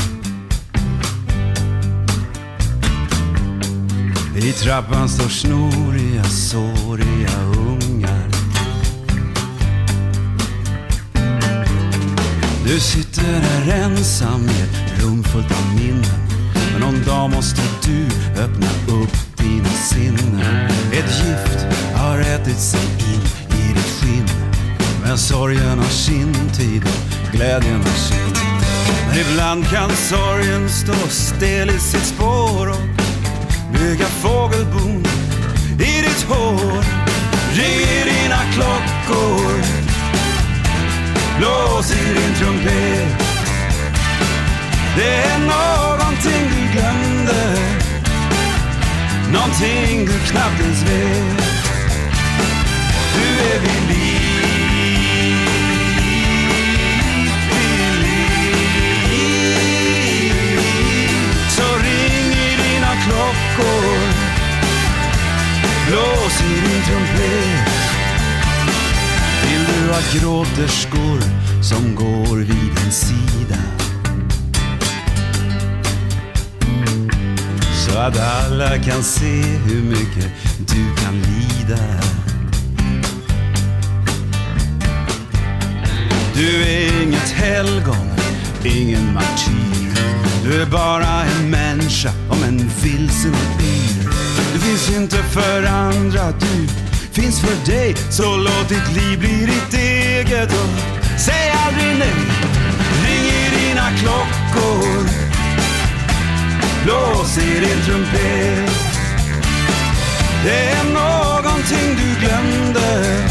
I 4.35 4.51
trappan 4.51 5.09
står 5.09 5.29
snoriga, 5.29 6.23
såriga 6.23 7.43
ungar. 7.57 8.27
Du 12.65 12.79
sitter 12.79 13.39
här 13.39 13.83
ensam 13.83 14.41
i 14.45 14.61
ett 14.61 15.01
rum 15.03 15.23
fullt 15.23 15.51
av 15.51 15.75
minnen. 15.75 16.05
Men 16.71 16.81
någon 16.81 17.03
dag 17.03 17.29
måste 17.29 17.61
du 17.85 18.05
öppna 18.41 18.67
upp 18.87 19.37
dina 19.37 19.69
sinnen. 19.69 20.41
Ett 20.91 21.25
gift 21.25 21.65
har 21.95 22.19
ätit 22.19 22.59
sig 22.59 22.85
in 22.99 23.21
i 23.59 23.73
ditt 23.73 24.01
skinn. 24.01 24.27
Men 25.03 25.17
sorgen 25.17 25.79
har 25.79 25.89
sin 25.89 26.33
tid 26.57 26.83
och 26.83 27.22
glädjen 27.33 27.81
har 27.81 27.97
sitt, 27.97 28.41
Men 29.07 29.17
ibland 29.19 29.69
kan 29.69 29.89
sorgen 29.89 30.69
stå 30.69 30.93
stel 31.09 31.69
i 31.69 31.79
sitt 31.79 32.05
spår 32.05 32.69
och 32.69 32.87
bygga 33.79 34.05
fågelbon 34.05 35.05
i 35.73 36.01
ditt 36.01 36.23
hår. 36.23 36.83
Ring 37.53 37.81
i 37.81 38.03
dina 38.03 38.39
klockor, 38.53 39.57
blås 41.37 41.91
i 41.91 42.13
din 42.13 42.33
trumpet. 42.39 43.23
Det 44.97 45.15
är 45.15 45.39
någonting 45.39 46.49
du 46.49 46.79
glömde 46.79 47.57
Någonting 49.33 50.05
du 50.05 50.19
knappt 50.31 50.61
ens 50.61 50.81
vet. 50.83 51.43
Du 53.15 53.55
är 53.55 53.59
vid 53.59 53.89
liv. 53.89 54.22
Klockor. 63.53 64.13
Blås 65.87 66.41
i 66.41 66.67
din 66.67 66.83
trumpet. 66.83 67.69
Vill 69.43 69.65
du 69.65 69.93
ha 69.93 69.99
gråterskor 70.19 71.19
som 71.61 71.95
går 71.95 72.37
vid 72.37 72.75
din 72.75 72.91
sida? 72.91 73.57
Så 77.85 77.97
att 77.97 78.19
alla 78.19 78.77
kan 78.77 79.03
se 79.03 79.41
hur 79.41 79.81
mycket 79.81 80.31
du 80.57 81.03
kan 81.03 81.13
lida. 81.13 81.83
Du 86.35 86.63
är 86.63 87.03
inget 87.03 87.29
helgon, 87.29 88.09
ingen 88.63 89.13
martyr. 89.13 90.22
Du 90.43 90.61
är 90.61 90.65
bara 90.65 91.23
en 91.23 91.49
människa 91.49 92.09
om 92.29 92.43
en 92.43 92.57
vilsen 92.83 93.35
bil. 93.57 94.09
Du 94.53 94.59
finns 94.59 94.97
inte 94.97 95.17
för 95.17 95.63
andra, 95.63 96.31
du 96.31 96.67
finns 97.11 97.41
för 97.41 97.71
dig. 97.71 97.95
Så 98.09 98.37
låt 98.37 98.69
ditt 98.69 98.95
liv 98.95 99.19
bli 99.19 99.45
ditt 99.45 99.73
eget 99.79 100.51
och 100.51 100.69
säg 101.19 101.51
aldrig 101.65 101.97
nej. 101.99 102.13
Ring 103.05 103.25
i 103.25 103.67
dina 103.67 103.89
klockor, 103.97 105.09
blås 106.83 107.37
i 107.37 107.59
din 107.59 107.81
trumpet. 107.85 108.71
Det 110.43 110.69
är 110.69 110.83
någonting 110.83 111.95
du 111.97 112.25
glömde, 112.25 113.27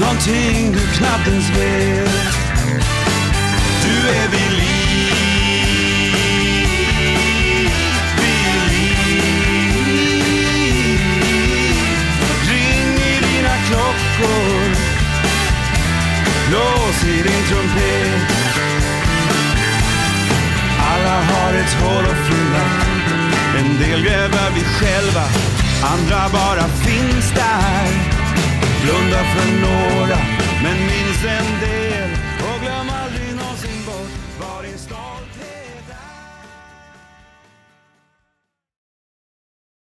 någonting 0.00 0.72
du 0.72 0.98
knappt 0.98 1.28
ens 1.28 1.50
vet. 1.50 2.34
Du 3.84 4.08
är 4.08 4.28
vid 4.28 4.43
människor. 14.18 14.76
blås 16.48 17.04
i 17.04 17.22
din 17.22 17.44
trumpet. 17.48 18.36
Alla 20.92 21.22
har 21.22 21.54
ett 21.54 21.74
hål 21.74 22.04
att 22.04 22.28
fylla. 22.28 22.64
En 23.58 23.78
del 23.78 24.02
gräver 24.02 24.50
vi 24.54 24.64
själva, 24.64 25.24
andra 25.82 26.28
bara 26.32 26.68
finns 26.68 27.30
där. 27.34 27.88
Blunda 28.82 29.24
för 29.24 29.60
några, 29.60 30.18
men 30.62 30.76
minns 30.86 31.24
en 31.24 31.60
del 31.60 31.83